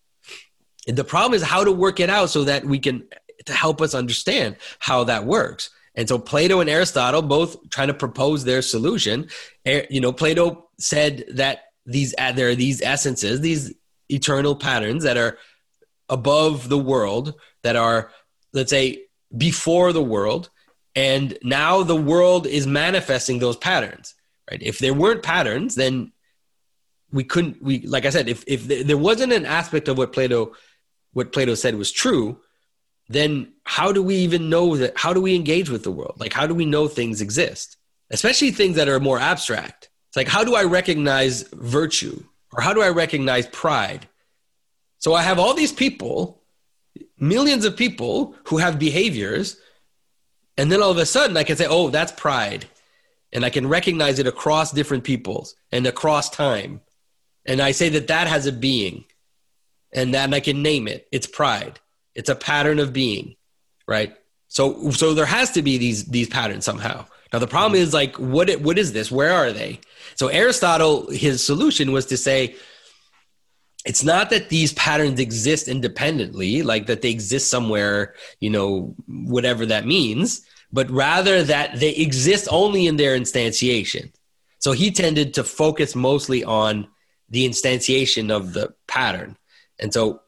And 0.86 0.96
the 0.96 1.04
problem 1.04 1.34
is 1.34 1.42
how 1.42 1.64
to 1.64 1.72
work 1.72 2.00
it 2.00 2.10
out 2.10 2.30
so 2.30 2.44
that 2.44 2.64
we 2.64 2.78
can 2.78 3.04
to 3.46 3.52
help 3.52 3.80
us 3.80 3.94
understand 3.94 4.56
how 4.78 5.04
that 5.04 5.24
works. 5.24 5.70
And 5.94 6.08
so 6.08 6.18
Plato 6.18 6.60
and 6.60 6.70
Aristotle 6.70 7.22
both 7.22 7.68
trying 7.70 7.88
to 7.88 7.94
propose 7.94 8.44
their 8.44 8.62
solution. 8.62 9.28
You 9.64 10.00
know, 10.00 10.12
Plato 10.12 10.68
said 10.78 11.24
that 11.32 11.64
these 11.86 12.14
uh, 12.18 12.32
there 12.32 12.48
are 12.48 12.54
these 12.54 12.80
essences, 12.82 13.40
these 13.40 13.74
eternal 14.08 14.54
patterns 14.54 15.02
that 15.04 15.16
are 15.16 15.38
above 16.08 16.68
the 16.68 16.78
world, 16.78 17.34
that 17.62 17.76
are 17.76 18.12
let's 18.52 18.70
say 18.70 19.04
before 19.36 19.92
the 19.92 20.02
world, 20.02 20.50
and 20.94 21.38
now 21.42 21.82
the 21.82 21.96
world 21.96 22.46
is 22.46 22.66
manifesting 22.66 23.38
those 23.38 23.56
patterns. 23.56 24.14
Right? 24.50 24.62
If 24.62 24.78
there 24.78 24.94
weren't 24.94 25.22
patterns, 25.22 25.74
then 25.74 26.12
we 27.12 27.24
couldn't 27.24 27.62
we 27.62 27.80
like 27.80 28.06
i 28.06 28.10
said 28.10 28.28
if 28.28 28.44
if 28.46 28.66
there 28.86 28.98
wasn't 28.98 29.32
an 29.32 29.46
aspect 29.46 29.88
of 29.88 29.98
what 29.98 30.12
plato 30.12 30.52
what 31.12 31.32
plato 31.32 31.54
said 31.54 31.74
was 31.74 31.90
true 31.90 32.40
then 33.10 33.52
how 33.64 33.90
do 33.90 34.02
we 34.04 34.14
even 34.14 34.48
know 34.48 34.76
that 34.76 34.96
how 34.96 35.12
do 35.12 35.20
we 35.20 35.34
engage 35.34 35.68
with 35.68 35.82
the 35.82 35.90
world? 35.90 36.14
Like 36.18 36.32
how 36.32 36.46
do 36.46 36.54
we 36.54 36.64
know 36.64 36.86
things 36.86 37.20
exist? 37.20 37.76
Especially 38.08 38.52
things 38.52 38.76
that 38.76 38.88
are 38.88 39.00
more 39.00 39.18
abstract. 39.18 39.90
It's 40.08 40.16
like 40.16 40.28
how 40.28 40.44
do 40.44 40.54
i 40.54 40.62
recognize 40.62 41.42
virtue? 41.52 42.22
Or 42.52 42.62
how 42.62 42.72
do 42.72 42.80
i 42.80 42.88
recognize 42.88 43.48
pride? 43.48 44.08
So 44.98 45.12
i 45.12 45.22
have 45.22 45.40
all 45.40 45.54
these 45.54 45.72
people 45.72 46.40
millions 47.18 47.64
of 47.64 47.76
people 47.76 48.36
who 48.44 48.58
have 48.58 48.78
behaviors 48.78 49.56
and 50.56 50.70
then 50.70 50.80
all 50.80 50.90
of 50.90 50.98
a 50.98 51.06
sudden 51.06 51.36
i 51.36 51.42
can 51.42 51.56
say 51.56 51.66
oh 51.68 51.90
that's 51.90 52.12
pride. 52.12 52.66
And 53.32 53.44
i 53.44 53.50
can 53.50 53.68
recognize 53.68 54.20
it 54.20 54.28
across 54.28 54.70
different 54.70 55.02
peoples 55.02 55.56
and 55.72 55.84
across 55.84 56.30
time 56.30 56.80
and 57.50 57.60
I 57.60 57.72
say 57.72 57.88
that 57.88 58.06
that 58.06 58.28
has 58.28 58.46
a 58.46 58.52
being 58.52 59.04
and 59.92 60.14
that 60.14 60.32
I 60.32 60.38
can 60.38 60.62
name 60.62 60.86
it. 60.86 61.08
It's 61.10 61.26
pride. 61.26 61.80
It's 62.14 62.28
a 62.28 62.36
pattern 62.36 62.78
of 62.78 62.92
being, 62.92 63.34
right? 63.88 64.14
So, 64.46 64.92
so 64.92 65.14
there 65.14 65.26
has 65.26 65.50
to 65.52 65.62
be 65.62 65.76
these, 65.76 66.04
these 66.04 66.28
patterns 66.28 66.64
somehow. 66.64 67.06
Now 67.32 67.40
the 67.40 67.48
problem 67.48 67.80
is 67.80 67.92
like, 67.92 68.14
what, 68.20 68.48
what 68.60 68.78
is 68.78 68.92
this? 68.92 69.10
Where 69.10 69.32
are 69.32 69.50
they? 69.50 69.80
So 70.14 70.28
Aristotle, 70.28 71.10
his 71.10 71.44
solution 71.44 71.90
was 71.90 72.06
to 72.06 72.16
say, 72.16 72.54
it's 73.84 74.04
not 74.04 74.30
that 74.30 74.48
these 74.48 74.72
patterns 74.74 75.18
exist 75.18 75.66
independently, 75.66 76.62
like 76.62 76.86
that 76.86 77.02
they 77.02 77.10
exist 77.10 77.50
somewhere, 77.50 78.14
you 78.38 78.50
know, 78.50 78.94
whatever 79.08 79.66
that 79.66 79.86
means, 79.86 80.46
but 80.70 80.88
rather 80.88 81.42
that 81.42 81.80
they 81.80 81.96
exist 81.96 82.46
only 82.52 82.86
in 82.86 82.96
their 82.96 83.18
instantiation. 83.18 84.12
So 84.60 84.70
he 84.70 84.92
tended 84.92 85.34
to 85.34 85.42
focus 85.42 85.96
mostly 85.96 86.44
on 86.44 86.86
the 87.30 87.48
instantiation 87.48 88.30
of 88.30 88.52
the 88.52 88.74
pattern. 88.86 89.36
And 89.78 89.92
so 89.92 90.22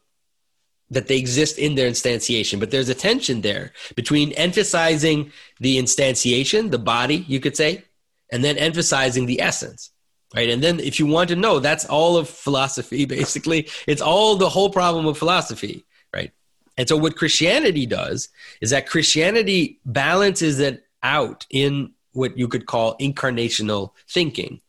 that 0.89 1.07
they 1.07 1.17
exist 1.17 1.57
in 1.57 1.75
their 1.75 1.89
instantiation, 1.89 2.59
but 2.59 2.71
there's 2.71 2.89
a 2.89 2.95
tension 2.95 3.41
there 3.41 3.71
between 3.95 4.31
emphasizing 4.33 5.31
the 5.59 5.77
instantiation, 5.77 6.71
the 6.71 6.79
body, 6.79 7.25
you 7.27 7.39
could 7.39 7.57
say, 7.57 7.83
and 8.31 8.43
then 8.43 8.57
emphasizing 8.57 9.25
the 9.25 9.41
essence. 9.41 9.91
Right. 10.35 10.49
And 10.49 10.63
then 10.63 10.79
if 10.79 10.99
you 10.99 11.05
want 11.05 11.29
to 11.29 11.35
know, 11.35 11.59
that's 11.59 11.85
all 11.85 12.17
of 12.17 12.27
philosophy, 12.27 13.05
basically. 13.19 13.69
It's 13.87 14.01
all 14.01 14.35
the 14.35 14.49
whole 14.49 14.71
problem 14.71 15.05
of 15.05 15.17
philosophy. 15.17 15.85
Right. 16.13 16.31
And 16.75 16.87
so 16.87 16.97
what 16.97 17.15
Christianity 17.15 17.85
does 17.85 18.29
is 18.59 18.71
that 18.71 18.89
Christianity 18.89 19.79
balances 19.85 20.59
it 20.59 20.85
out 21.03 21.45
in 21.51 21.91
what 22.13 22.37
you 22.37 22.47
could 22.47 22.65
call 22.65 22.97
incarnational 22.97 23.91
thinking, 24.09 24.61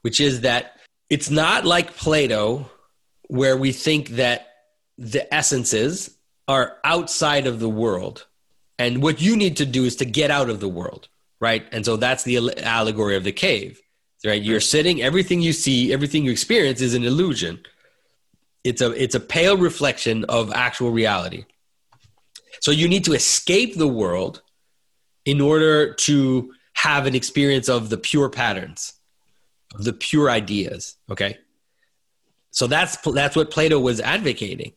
which 0.00 0.20
is 0.20 0.42
that 0.42 0.75
it's 1.08 1.30
not 1.30 1.64
like 1.64 1.96
Plato, 1.96 2.70
where 3.28 3.56
we 3.56 3.72
think 3.72 4.10
that 4.10 4.48
the 4.98 5.32
essences 5.32 6.16
are 6.48 6.76
outside 6.84 7.46
of 7.46 7.60
the 7.60 7.68
world. 7.68 8.26
And 8.78 9.02
what 9.02 9.20
you 9.20 9.36
need 9.36 9.56
to 9.58 9.66
do 9.66 9.84
is 9.84 9.96
to 9.96 10.04
get 10.04 10.30
out 10.30 10.50
of 10.50 10.60
the 10.60 10.68
world, 10.68 11.08
right? 11.40 11.66
And 11.72 11.84
so 11.84 11.96
that's 11.96 12.24
the 12.24 12.62
allegory 12.62 13.16
of 13.16 13.24
the 13.24 13.32
cave, 13.32 13.80
right? 14.24 14.42
You're 14.42 14.60
sitting, 14.60 15.02
everything 15.02 15.40
you 15.40 15.52
see, 15.52 15.92
everything 15.92 16.24
you 16.24 16.30
experience 16.30 16.80
is 16.80 16.94
an 16.94 17.04
illusion. 17.04 17.60
It's 18.64 18.80
a, 18.80 18.90
it's 18.90 19.14
a 19.14 19.20
pale 19.20 19.56
reflection 19.56 20.24
of 20.24 20.52
actual 20.52 20.90
reality. 20.90 21.46
So 22.60 22.70
you 22.70 22.88
need 22.88 23.04
to 23.04 23.12
escape 23.12 23.76
the 23.76 23.88
world 23.88 24.42
in 25.24 25.40
order 25.40 25.94
to 25.94 26.52
have 26.74 27.06
an 27.06 27.14
experience 27.14 27.68
of 27.68 27.90
the 27.90 27.98
pure 27.98 28.28
patterns 28.28 28.95
the 29.78 29.92
pure 29.92 30.30
ideas. 30.30 30.96
Okay, 31.10 31.38
so 32.50 32.66
that's 32.66 32.96
that's 32.96 33.36
what 33.36 33.50
Plato 33.50 33.78
was 33.78 34.00
advocating. 34.00 34.72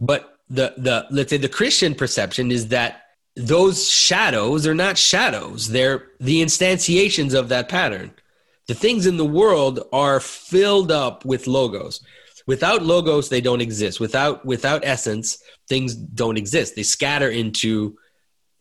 But 0.00 0.38
the 0.48 0.74
the 0.76 1.06
let's 1.10 1.30
say 1.30 1.36
the 1.36 1.48
Christian 1.48 1.94
perception 1.94 2.50
is 2.50 2.68
that 2.68 3.02
those 3.36 3.88
shadows 3.88 4.66
are 4.66 4.74
not 4.74 4.98
shadows; 4.98 5.68
they're 5.68 6.08
the 6.20 6.42
instantiations 6.42 7.34
of 7.34 7.48
that 7.48 7.68
pattern. 7.68 8.12
The 8.68 8.74
things 8.74 9.06
in 9.06 9.16
the 9.16 9.24
world 9.24 9.80
are 9.92 10.20
filled 10.20 10.92
up 10.92 11.24
with 11.24 11.46
logos. 11.46 12.00
Without 12.46 12.82
logos, 12.82 13.28
they 13.28 13.40
don't 13.40 13.60
exist. 13.60 14.00
Without 14.00 14.44
without 14.44 14.84
essence, 14.84 15.42
things 15.68 15.94
don't 15.94 16.36
exist. 16.36 16.76
They 16.76 16.82
scatter 16.82 17.30
into 17.30 17.96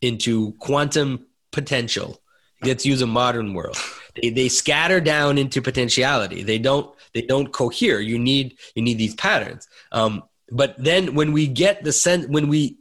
into 0.02 0.54
quantum 0.54 1.28
potential 1.52 2.22
let's 2.64 2.86
use 2.86 3.02
a 3.02 3.08
modern 3.08 3.54
world. 3.54 3.78
They, 4.16 4.30
they 4.30 4.50
scatter 4.50 5.00
down 5.00 5.38
into 5.38 5.62
potentiality. 5.62 6.44
They 6.44 6.60
don't 6.60 6.94
they 7.14 7.22
don't 7.22 7.52
cohere. 7.52 8.00
You 8.00 8.18
need 8.20 8.58
you 8.76 8.82
need 8.82 8.98
these 8.98 9.16
patterns. 9.16 9.68
Um, 9.92 10.24
but 10.50 10.76
then 10.78 11.16
when 11.16 11.32
we 11.32 11.48
get 11.48 11.84
the 11.84 11.94
sense 11.94 12.28
when 12.28 12.48
we 12.48 12.78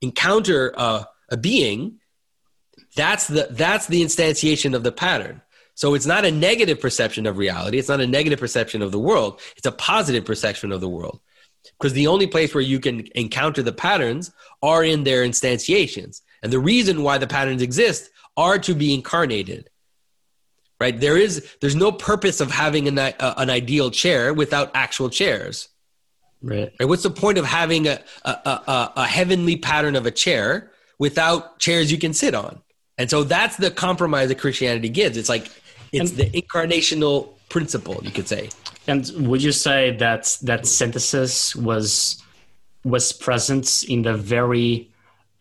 encounter 0.00 0.72
a, 0.76 1.06
a 1.30 1.36
being, 1.36 1.98
that's 2.96 3.26
the 3.26 3.48
that's 3.50 3.86
the 3.86 4.02
instantiation 4.02 4.74
of 4.74 4.82
the 4.82 4.92
pattern. 4.92 5.42
So 5.74 5.94
it's 5.94 6.06
not 6.06 6.24
a 6.24 6.30
negative 6.30 6.80
perception 6.80 7.26
of 7.26 7.38
reality. 7.38 7.78
It's 7.78 7.88
not 7.88 8.00
a 8.00 8.06
negative 8.06 8.40
perception 8.40 8.82
of 8.82 8.90
the 8.90 8.98
world. 8.98 9.40
It's 9.56 9.66
a 9.66 9.72
positive 9.72 10.24
perception 10.24 10.72
of 10.72 10.80
the 10.80 10.88
world. 10.88 11.20
Because 11.78 11.92
the 11.92 12.08
only 12.08 12.26
place 12.26 12.52
where 12.54 12.62
you 12.62 12.80
can 12.80 13.06
encounter 13.14 13.62
the 13.62 13.72
patterns 13.72 14.32
are 14.62 14.82
in 14.82 15.04
their 15.04 15.22
instantiations. 15.22 16.22
And 16.42 16.52
the 16.52 16.58
reason 16.58 17.02
why 17.02 17.18
the 17.18 17.26
patterns 17.26 17.62
exist 17.62 18.10
are 18.36 18.58
to 18.58 18.74
be 18.74 18.92
incarnated 18.92 19.70
right? 20.80 20.98
There 20.98 21.16
is 21.16 21.46
there's 21.60 21.76
no 21.76 21.92
purpose 21.92 22.40
of 22.40 22.50
having 22.50 22.88
an, 22.88 22.98
uh, 22.98 23.34
an 23.36 23.50
ideal 23.50 23.90
chair 23.90 24.32
without 24.32 24.70
actual 24.74 25.10
chairs. 25.10 25.68
Right. 26.40 26.72
right? 26.78 26.86
What's 26.88 27.02
the 27.02 27.10
point 27.10 27.36
of 27.38 27.44
having 27.44 27.88
a, 27.88 28.00
a, 28.24 28.30
a, 28.30 28.92
a 28.96 29.06
heavenly 29.06 29.56
pattern 29.56 29.96
of 29.96 30.06
a 30.06 30.10
chair 30.10 30.70
without 30.98 31.58
chairs 31.58 31.90
you 31.90 31.98
can 31.98 32.12
sit 32.12 32.34
on? 32.34 32.60
And 32.96 33.10
so 33.10 33.24
that's 33.24 33.56
the 33.56 33.70
compromise 33.70 34.28
that 34.28 34.38
christianity 34.38 34.88
gives. 34.88 35.16
It's 35.16 35.28
like 35.28 35.50
it's 35.92 36.10
and, 36.10 36.18
the 36.18 36.30
incarnational 36.42 37.30
principle 37.48 38.00
you 38.02 38.10
could 38.10 38.28
say. 38.28 38.50
And 38.86 39.10
would 39.28 39.42
you 39.42 39.52
say 39.52 39.96
that 39.96 40.36
that 40.42 40.66
synthesis 40.66 41.54
was 41.54 42.22
was 42.84 43.12
present 43.12 43.84
in 43.84 44.02
the 44.02 44.14
very 44.14 44.90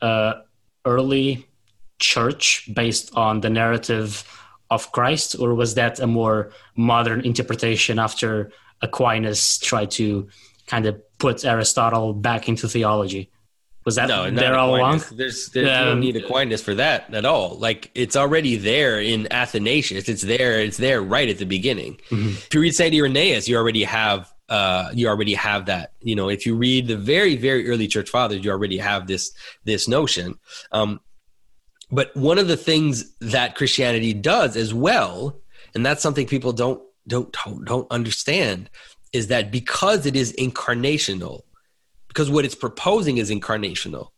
uh, 0.02 0.34
early 0.86 1.48
church 2.00 2.70
based 2.74 3.16
on 3.16 3.42
the 3.42 3.50
narrative 3.50 4.24
of 4.70 4.92
Christ, 4.92 5.36
or 5.40 5.54
was 5.54 5.76
that 5.76 6.00
a 6.00 6.08
more 6.08 6.52
modern 6.76 7.22
interpretation 7.22 8.00
after 8.00 8.52
Aquinas 8.82 9.58
tried 9.60 9.92
to 9.92 10.28
kind 10.68 10.86
of 10.86 11.02
put 11.18 11.46
Aristotle 11.46 12.14
back 12.14 12.50
into 12.50 12.68
theology? 12.68 13.32
Was 13.86 13.96
that 13.96 14.10
no, 14.10 14.30
there 14.30 14.58
all 14.58 14.76
along? 14.76 15.02
There's, 15.14 15.48
there's 15.48 15.70
um, 15.70 15.86
no 15.86 15.96
need 15.96 16.18
Aquinas 16.18 16.62
for 16.62 16.76
that 16.76 17.14
at 17.14 17.24
all. 17.24 17.58
Like 17.58 17.90
it's 17.96 18.18
already 18.18 18.58
there 18.58 19.00
in 19.00 19.32
Athanasius. 19.32 20.10
It's 20.10 20.24
there. 20.24 20.60
It's 20.60 20.76
there 20.76 21.02
right 21.02 21.30
at 21.30 21.38
the 21.38 21.46
beginning. 21.46 21.94
Mm-hmm. 22.10 22.28
If 22.32 22.54
you 22.54 22.60
read 22.60 22.76
Saint 22.76 22.94
Irenaeus, 22.94 23.48
you 23.48 23.56
already 23.56 23.86
have 23.86 24.30
uh, 24.50 24.90
you 24.94 25.08
already 25.08 25.36
have 25.36 25.68
that. 25.68 25.94
You 26.02 26.18
know, 26.18 26.28
if 26.28 26.46
you 26.46 26.56
read 26.56 26.88
the 26.88 26.98
very 26.98 27.38
very 27.38 27.70
early 27.70 27.88
church 27.88 28.10
fathers, 28.10 28.44
you 28.44 28.52
already 28.52 28.78
have 28.78 29.08
this 29.08 29.32
this 29.64 29.88
notion. 29.88 30.38
Um, 30.74 31.00
but 31.92 32.16
one 32.16 32.38
of 32.38 32.48
the 32.48 32.58
things 32.58 33.16
that 33.20 33.56
Christianity 33.56 34.14
does 34.14 34.58
as 34.58 34.74
well, 34.74 35.40
and 35.74 35.86
that's 35.86 36.02
something 36.02 36.28
people 36.28 36.54
don't 36.54 36.82
don't 37.08 37.32
don't, 37.32 37.66
don't 37.66 37.92
understand, 37.92 38.70
is 39.14 39.28
that 39.28 39.52
because 39.52 40.06
it 40.06 40.16
is 40.16 40.34
incarnational, 40.34 41.42
because 42.08 42.30
what 42.30 42.46
it's 42.46 42.56
proposing 42.56 43.18
is 43.18 43.32
incarnational. 43.32 44.10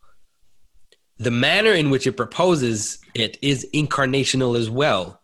The 1.18 1.30
manner 1.30 1.72
in 1.72 1.90
which 1.90 2.06
it 2.06 2.12
proposes 2.12 2.98
it 3.14 3.38
is 3.42 3.68
incarnational 3.74 4.58
as 4.58 4.70
well. 4.70 5.20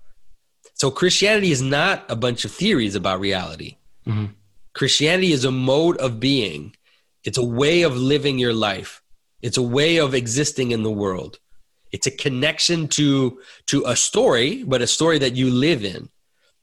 So 0.74 0.90
Christianity 0.90 1.50
is 1.50 1.62
not 1.62 2.04
a 2.10 2.16
bunch 2.16 2.44
of 2.44 2.52
theories 2.52 2.94
about 2.94 3.18
reality. 3.18 3.76
Mm-hmm. 4.06 4.26
Christianity 4.74 5.32
is 5.32 5.46
a 5.46 5.50
mode 5.50 5.96
of 5.96 6.20
being. 6.20 6.76
It's 7.24 7.38
a 7.38 7.44
way 7.44 7.82
of 7.82 7.96
living 7.96 8.38
your 8.38 8.52
life. 8.52 9.02
It's 9.40 9.56
a 9.56 9.62
way 9.62 9.96
of 9.96 10.14
existing 10.14 10.70
in 10.70 10.82
the 10.82 10.90
world. 10.90 11.38
It's 11.96 12.06
a 12.06 12.10
connection 12.10 12.88
to 12.88 13.40
to 13.70 13.84
a 13.86 13.96
story, 13.96 14.62
but 14.64 14.82
a 14.82 14.86
story 14.86 15.18
that 15.20 15.34
you 15.34 15.48
live 15.50 15.82
in. 15.82 16.10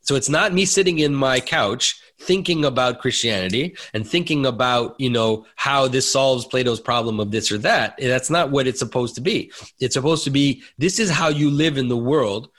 So 0.01 0.13
it's 0.15 0.29
not 0.29 0.53
me 0.53 0.65
sitting 0.65 0.99
in 0.99 1.15
my 1.15 1.39
couch 1.39 1.99
thinking 2.19 2.65
about 2.65 2.99
Christianity 2.99 3.75
and 3.95 4.07
thinking 4.07 4.45
about, 4.45 4.95
you 4.99 5.09
know, 5.09 5.47
how 5.55 5.87
this 5.87 6.11
solves 6.11 6.45
Plato's 6.45 6.79
problem 6.79 7.19
of 7.19 7.31
this 7.31 7.51
or 7.51 7.57
that. 7.59 7.95
That's 7.97 8.29
not 8.29 8.51
what 8.51 8.67
it's 8.67 8.77
supposed 8.77 9.15
to 9.15 9.21
be. 9.21 9.51
It's 9.79 9.95
supposed 9.95 10.23
to 10.25 10.29
be 10.29 10.61
this 10.77 10.99
is 10.99 11.09
how 11.09 11.29
you 11.29 11.49
live 11.49 11.79
in 11.79 11.87
the 11.87 11.97
world 11.97 12.49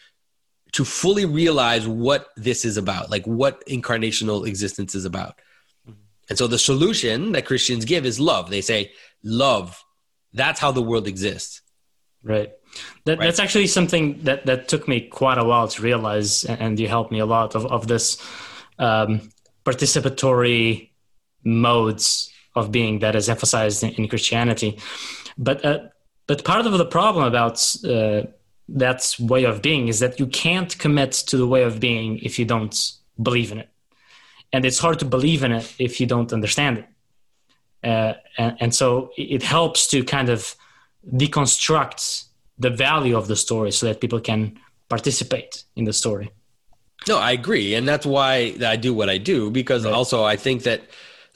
to 0.72 0.84
fully 0.84 1.26
realize 1.26 1.86
what 1.86 2.30
this 2.36 2.64
is 2.64 2.76
about, 2.76 3.08
like 3.08 3.24
what 3.24 3.64
incarnational 3.66 4.48
existence 4.48 4.96
is 4.96 5.04
about. 5.04 5.38
Mm-hmm. 5.88 6.00
And 6.30 6.38
so 6.38 6.48
the 6.48 6.58
solution 6.58 7.30
that 7.32 7.46
Christians 7.46 7.84
give 7.84 8.04
is 8.04 8.18
love. 8.18 8.50
They 8.50 8.62
say, 8.62 8.90
love. 9.22 9.80
That's 10.32 10.58
how 10.58 10.72
the 10.72 10.82
world 10.82 11.06
exists. 11.06 11.62
Right. 12.24 12.52
That, 13.04 13.18
right. 13.18 13.26
That's 13.26 13.38
actually 13.38 13.66
something 13.66 14.18
that, 14.22 14.46
that 14.46 14.66
took 14.66 14.88
me 14.88 15.02
quite 15.02 15.38
a 15.38 15.44
while 15.44 15.68
to 15.68 15.82
realize, 15.82 16.44
and 16.44 16.80
you 16.80 16.88
helped 16.88 17.12
me 17.12 17.18
a 17.20 17.26
lot 17.26 17.54
of, 17.54 17.66
of 17.66 17.86
this 17.86 18.18
um, 18.78 19.30
participatory 19.64 20.88
modes 21.44 22.32
of 22.56 22.72
being 22.72 23.00
that 23.00 23.14
is 23.14 23.28
emphasized 23.28 23.84
in, 23.84 23.90
in 23.90 24.08
Christianity. 24.08 24.78
But 25.36 25.64
uh, 25.64 25.78
but 26.26 26.44
part 26.44 26.64
of 26.64 26.72
the 26.72 26.86
problem 26.86 27.26
about 27.26 27.58
uh, 27.84 28.22
that 28.68 29.14
way 29.20 29.44
of 29.44 29.60
being 29.60 29.88
is 29.88 29.98
that 29.98 30.18
you 30.18 30.26
can't 30.26 30.76
commit 30.78 31.12
to 31.12 31.36
the 31.36 31.46
way 31.46 31.62
of 31.64 31.78
being 31.78 32.18
if 32.20 32.38
you 32.38 32.46
don't 32.46 32.92
believe 33.22 33.52
in 33.52 33.58
it, 33.58 33.68
and 34.52 34.64
it's 34.64 34.78
hard 34.78 34.98
to 35.00 35.04
believe 35.04 35.44
in 35.44 35.52
it 35.52 35.74
if 35.78 36.00
you 36.00 36.06
don't 36.06 36.32
understand 36.32 36.78
it. 36.78 36.86
Uh, 37.86 38.14
and, 38.38 38.56
and 38.60 38.74
so 38.74 39.10
it 39.18 39.42
helps 39.42 39.86
to 39.88 40.02
kind 40.02 40.30
of 40.30 40.56
deconstruct 41.12 42.24
the 42.58 42.70
value 42.70 43.16
of 43.16 43.28
the 43.28 43.36
story 43.36 43.72
so 43.72 43.86
that 43.86 44.00
people 44.00 44.20
can 44.20 44.58
participate 44.88 45.64
in 45.76 45.84
the 45.84 45.92
story. 45.92 46.30
No, 47.08 47.18
I 47.18 47.32
agree. 47.32 47.74
And 47.74 47.86
that's 47.86 48.06
why 48.06 48.54
I 48.64 48.76
do 48.76 48.94
what 48.94 49.10
I 49.10 49.18
do 49.18 49.50
because 49.50 49.84
right. 49.84 49.92
also 49.92 50.24
I 50.24 50.36
think 50.36 50.62
that 50.62 50.82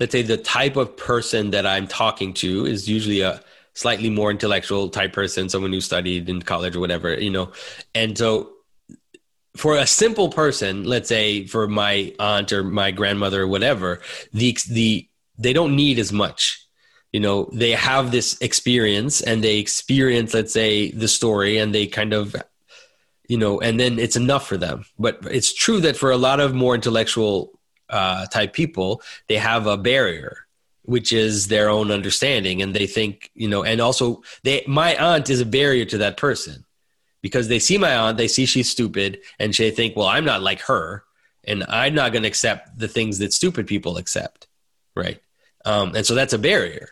let's 0.01 0.13
say 0.13 0.23
the 0.23 0.37
type 0.37 0.77
of 0.77 0.97
person 0.97 1.51
that 1.51 1.67
I'm 1.67 1.87
talking 1.87 2.33
to 2.35 2.67
is 2.67 2.89
usually 2.89 3.21
a 3.21 3.43
slightly 3.75 4.11
more 4.11 4.31
intellectual 4.31 4.89
type 4.89 5.13
person, 5.13 5.49
someone 5.49 5.73
who 5.73 5.81
studied 5.81 6.29
in 6.29 6.43
college 6.43 6.75
or 6.75 6.81
whatever, 6.81 7.15
you 7.15 7.31
know. 7.31 7.53
And 7.95 8.17
so 8.17 8.51
for 9.57 9.77
a 9.77 9.87
simple 9.87 10.31
person, 10.31 10.85
let's 10.85 11.09
say 11.09 11.47
for 11.47 11.69
my 11.69 12.15
aunt 12.19 12.53
or 12.53 12.65
my 12.65 12.91
grandmother 12.91 13.43
or 13.43 13.49
whatever, 13.49 14.01
the 14.33 14.57
the 14.71 15.09
they 15.37 15.53
don't 15.53 15.77
need 15.77 15.99
as 15.99 16.13
much 16.13 16.68
you 17.13 17.21
know 17.21 17.49
they 17.53 17.73
have 17.73 18.11
this 18.11 18.39
experience 18.41 19.21
and 19.21 19.43
they 19.43 19.59
experience 19.59 20.35
let's 20.35 20.53
say 20.53 20.91
the 20.91 21.09
story 21.09 21.59
and 21.59 21.75
they 21.75 21.87
kind 21.87 22.13
of 22.13 22.37
you 23.29 23.39
know 23.39 23.61
and 23.61 23.79
then 23.79 23.99
it's 23.99 24.17
enough 24.17 24.47
for 24.47 24.57
them. 24.57 24.85
But 24.99 25.19
it's 25.31 25.53
true 25.53 25.81
that 25.81 25.97
for 25.97 26.11
a 26.11 26.17
lot 26.17 26.41
of 26.41 26.55
more 26.55 26.75
intellectual 26.75 27.59
uh, 27.89 28.27
type 28.27 28.53
people 28.53 29.01
they 29.29 29.37
have 29.37 29.67
a 29.67 29.79
barrier 29.79 30.47
which 30.83 31.13
is 31.13 31.49
their 31.49 31.69
own 31.69 31.91
understanding 31.91 32.61
and 32.63 32.75
they 32.75 32.87
think 32.87 33.31
you 33.35 33.49
know 33.49 33.65
and 33.65 33.81
also 33.81 34.23
they 34.45 34.63
my 34.67 34.95
aunt 34.97 35.31
is 35.31 35.41
a 35.41 35.47
barrier 35.47 35.87
to 35.87 35.99
that 35.99 36.19
person 36.19 36.65
because 37.23 37.49
they 37.49 37.59
see 37.59 37.79
my 37.79 37.97
aunt 37.97 38.19
they 38.19 38.29
see 38.29 38.45
she's 38.45 38.69
stupid 38.69 39.19
and 39.39 39.55
they 39.55 39.71
think 39.71 39.97
well 39.97 40.07
i'm 40.07 40.25
not 40.27 40.43
like 40.43 40.61
her 40.61 41.03
and 41.45 41.65
i'm 41.71 41.95
not 41.95 42.13
going 42.13 42.23
to 42.23 42.29
accept 42.29 42.79
the 42.79 42.89
things 42.89 43.19
that 43.19 43.33
stupid 43.33 43.67
people 43.67 43.97
accept 43.97 44.49
right? 44.99 45.21
Um, 45.65 45.95
and 45.95 46.05
so 46.05 46.15
that's 46.15 46.33
a 46.33 46.39
barrier 46.39 46.91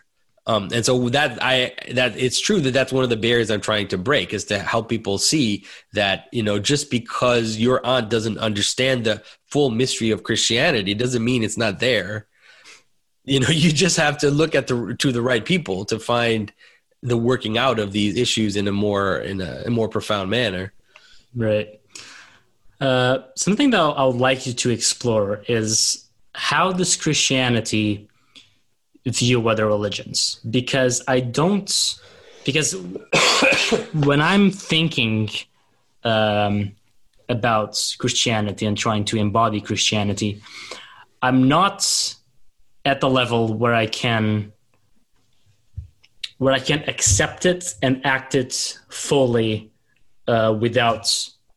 um, 0.49 0.69
and 0.73 0.85
so 0.85 1.09
that 1.09 1.43
I 1.43 1.73
that 1.93 2.17
it's 2.17 2.41
true 2.41 2.61
that 2.61 2.71
that's 2.71 2.93
one 2.93 3.03
of 3.03 3.11
the 3.11 3.17
barriers 3.17 3.51
I'm 3.51 3.61
trying 3.61 3.89
to 3.89 3.99
break 3.99 4.33
is 4.33 4.45
to 4.45 4.59
help 4.61 4.89
people 4.89 5.19
see 5.19 5.65
that 5.93 6.29
you 6.31 6.43
know 6.43 6.61
just 6.61 6.91
because 6.91 7.57
your 7.57 7.85
aunt 7.85 8.11
doesn't 8.11 8.39
understand 8.39 9.05
the 9.05 9.23
full 9.47 9.71
mystery 9.71 10.11
of 10.11 10.23
Christianity 10.23 10.95
doesn't 10.95 11.25
mean 11.25 11.43
it's 11.43 11.57
not 11.57 11.81
there. 11.81 12.27
You 13.25 13.41
know, 13.41 13.49
you 13.51 13.73
just 13.73 13.97
have 13.97 14.19
to 14.19 14.31
look 14.31 14.55
at 14.55 14.69
the 14.69 14.95
to 14.99 15.11
the 15.11 15.23
right 15.23 15.45
people 15.45 15.85
to 15.87 15.99
find 15.99 16.53
the 17.03 17.17
working 17.17 17.59
out 17.59 17.79
of 17.81 17.93
these 17.93 18.17
issues 18.17 18.55
in 18.55 18.69
a 18.69 18.73
more 18.73 19.19
in 19.19 19.41
a, 19.41 19.65
a 19.67 19.71
more 19.71 19.89
profound 19.89 20.31
manner. 20.31 20.73
Right. 21.35 21.81
Uh, 22.81 23.19
something 23.35 23.71
that 23.71 23.81
I 23.81 24.05
would 24.05 24.17
like 24.17 24.47
you 24.47 24.53
to 24.53 24.71
explore 24.71 25.43
is 25.49 26.09
how 26.35 26.73
does 26.73 26.95
Christianity 26.95 28.09
view 29.07 29.49
other 29.49 29.67
religions. 29.67 30.41
Because 30.49 31.03
I 31.09 31.21
don't 31.21 31.71
because 32.45 32.77
when 33.93 34.21
I'm 34.21 34.51
thinking 34.51 35.31
um, 36.05 36.77
about 37.29 37.97
Christianity 37.99 38.67
and 38.67 38.79
trying 38.79 39.05
to 39.07 39.17
embody 39.17 39.61
Christianity, 39.61 40.41
I'm 41.23 41.49
not 41.49 42.15
at 42.85 43.01
the 43.01 43.11
level 43.11 43.53
where 43.55 43.75
I 43.75 43.87
can 43.87 44.53
where 46.39 46.53
I 46.53 46.59
can 46.61 46.85
accept 46.87 47.47
it 47.47 47.75
and 47.83 48.05
act 48.05 48.35
it 48.35 48.79
fully 48.91 49.73
uh, 50.29 50.55
without 50.59 51.09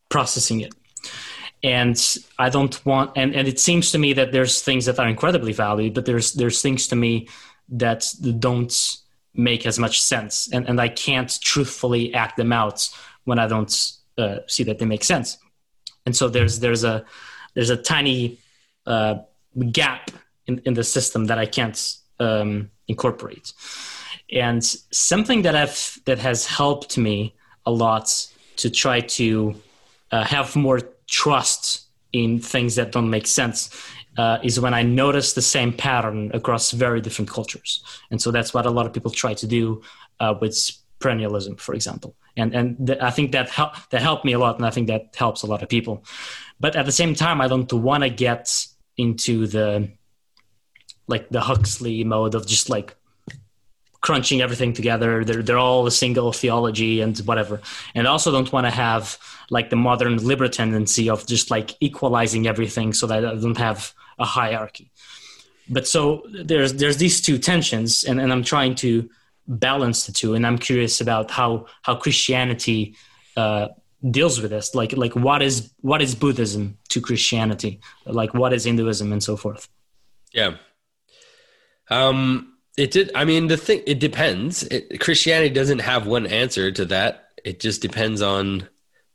processing 0.08 0.60
it 0.60 0.72
and 1.62 2.18
I 2.38 2.48
don't 2.48 2.84
want 2.86 3.12
and, 3.16 3.34
and 3.34 3.46
it 3.46 3.60
seems 3.60 3.92
to 3.92 3.98
me 3.98 4.12
that 4.14 4.32
there's 4.32 4.62
things 4.62 4.86
that 4.86 4.98
are 4.98 5.08
incredibly 5.08 5.52
valued, 5.52 5.94
but 5.94 6.06
there's 6.06 6.32
there's 6.32 6.62
things 6.62 6.88
to 6.88 6.96
me 6.96 7.28
that 7.68 8.12
don't 8.38 8.96
make 9.34 9.64
as 9.66 9.78
much 9.78 10.00
sense 10.00 10.48
and, 10.52 10.68
and 10.68 10.80
I 10.80 10.88
can't 10.88 11.38
truthfully 11.40 12.12
act 12.14 12.36
them 12.36 12.52
out 12.52 12.88
when 13.24 13.38
I 13.38 13.46
don't 13.46 13.92
uh, 14.18 14.38
see 14.46 14.64
that 14.64 14.78
they 14.78 14.86
make 14.86 15.04
sense. 15.04 15.38
And 16.06 16.16
so 16.16 16.28
there's 16.28 16.60
there's 16.60 16.84
a 16.84 17.04
there's 17.54 17.70
a 17.70 17.76
tiny 17.76 18.38
uh, 18.86 19.16
gap 19.70 20.10
in, 20.46 20.60
in 20.64 20.74
the 20.74 20.84
system 20.84 21.26
that 21.26 21.38
I 21.38 21.46
can't 21.46 21.96
um, 22.18 22.70
incorporate. 22.88 23.52
And 24.32 24.64
something 24.90 25.42
that 25.42 25.56
I've 25.56 25.98
that 26.04 26.18
has 26.18 26.46
helped 26.46 26.96
me 26.96 27.34
a 27.66 27.70
lot 27.70 28.28
to 28.56 28.70
try 28.70 29.00
to 29.00 29.54
uh, 30.10 30.24
have 30.24 30.54
more 30.56 30.80
trust 31.10 31.88
in 32.12 32.38
things 32.38 32.74
that 32.76 32.92
don't 32.92 33.10
make 33.10 33.26
sense 33.26 33.70
uh, 34.16 34.38
is 34.42 34.58
when 34.58 34.74
I 34.74 34.82
notice 34.82 35.34
the 35.34 35.42
same 35.42 35.72
pattern 35.72 36.30
across 36.34 36.72
very 36.72 37.00
different 37.00 37.30
cultures. 37.30 37.84
And 38.10 38.20
so 38.20 38.30
that's 38.30 38.52
what 38.54 38.66
a 38.66 38.70
lot 38.70 38.86
of 38.86 38.92
people 38.92 39.10
try 39.10 39.34
to 39.34 39.46
do 39.46 39.82
uh, 40.18 40.34
with 40.40 40.54
perennialism, 41.00 41.58
for 41.60 41.74
example. 41.74 42.14
And 42.36 42.54
and 42.54 42.86
th- 42.86 43.00
I 43.00 43.10
think 43.10 43.32
that 43.32 43.48
hel- 43.48 43.74
that 43.90 44.02
helped 44.02 44.24
me 44.24 44.32
a 44.32 44.38
lot, 44.38 44.56
and 44.56 44.66
I 44.66 44.70
think 44.70 44.86
that 44.88 45.14
helps 45.16 45.42
a 45.42 45.46
lot 45.46 45.62
of 45.62 45.68
people. 45.68 46.04
But 46.60 46.76
at 46.76 46.86
the 46.86 46.92
same 46.92 47.14
time, 47.14 47.40
I 47.40 47.48
don't 47.48 47.72
want 47.72 48.02
to 48.04 48.10
get 48.10 48.66
into 48.96 49.46
the 49.46 49.90
like 51.08 51.28
the 51.30 51.40
Huxley 51.40 52.04
mode 52.04 52.34
of 52.34 52.46
just 52.46 52.70
like 52.70 52.96
crunching 54.00 54.40
everything 54.40 54.72
together. 54.72 55.24
They're 55.24 55.42
they're 55.42 55.58
all 55.58 55.86
a 55.86 55.90
single 55.90 56.32
theology 56.32 57.00
and 57.00 57.18
whatever. 57.20 57.60
And 57.94 58.06
I 58.06 58.10
also 58.10 58.32
don't 58.32 58.52
want 58.52 58.66
to 58.66 58.70
have 58.70 59.18
like 59.50 59.70
the 59.70 59.76
modern 59.76 60.16
liberal 60.18 60.50
tendency 60.50 61.10
of 61.10 61.26
just 61.26 61.50
like 61.50 61.76
equalizing 61.80 62.46
everything 62.46 62.92
so 62.92 63.06
that 63.06 63.24
I 63.24 63.34
don't 63.34 63.58
have 63.58 63.92
a 64.18 64.24
hierarchy. 64.24 64.90
But 65.68 65.86
so 65.86 66.24
there's 66.32 66.74
there's 66.74 66.96
these 66.96 67.20
two 67.20 67.38
tensions, 67.38 68.04
and, 68.04 68.20
and 68.20 68.32
I'm 68.32 68.42
trying 68.42 68.74
to 68.76 69.08
balance 69.46 70.06
the 70.06 70.12
two. 70.12 70.34
And 70.34 70.46
I'm 70.46 70.58
curious 70.58 71.00
about 71.00 71.30
how 71.30 71.66
how 71.82 71.94
Christianity 71.94 72.96
uh, 73.36 73.68
deals 74.08 74.40
with 74.40 74.50
this. 74.50 74.74
Like 74.74 74.96
like 74.96 75.14
what 75.14 75.42
is 75.42 75.72
what 75.80 76.02
is 76.02 76.14
Buddhism 76.14 76.78
to 76.88 77.00
Christianity? 77.00 77.80
Like 78.06 78.34
what 78.34 78.52
is 78.52 78.64
Hinduism 78.64 79.12
and 79.12 79.22
so 79.22 79.36
forth. 79.36 79.68
Yeah. 80.32 80.56
Um 81.88 82.54
it 82.80 82.92
did. 82.92 83.10
I 83.14 83.26
mean, 83.26 83.48
the 83.48 83.58
thing. 83.58 83.82
It 83.86 84.00
depends. 84.00 84.62
It, 84.62 85.00
Christianity 85.00 85.52
doesn't 85.52 85.80
have 85.80 86.06
one 86.06 86.26
answer 86.26 86.72
to 86.72 86.86
that. 86.86 87.28
It 87.44 87.60
just 87.60 87.82
depends 87.82 88.22
on 88.22 88.68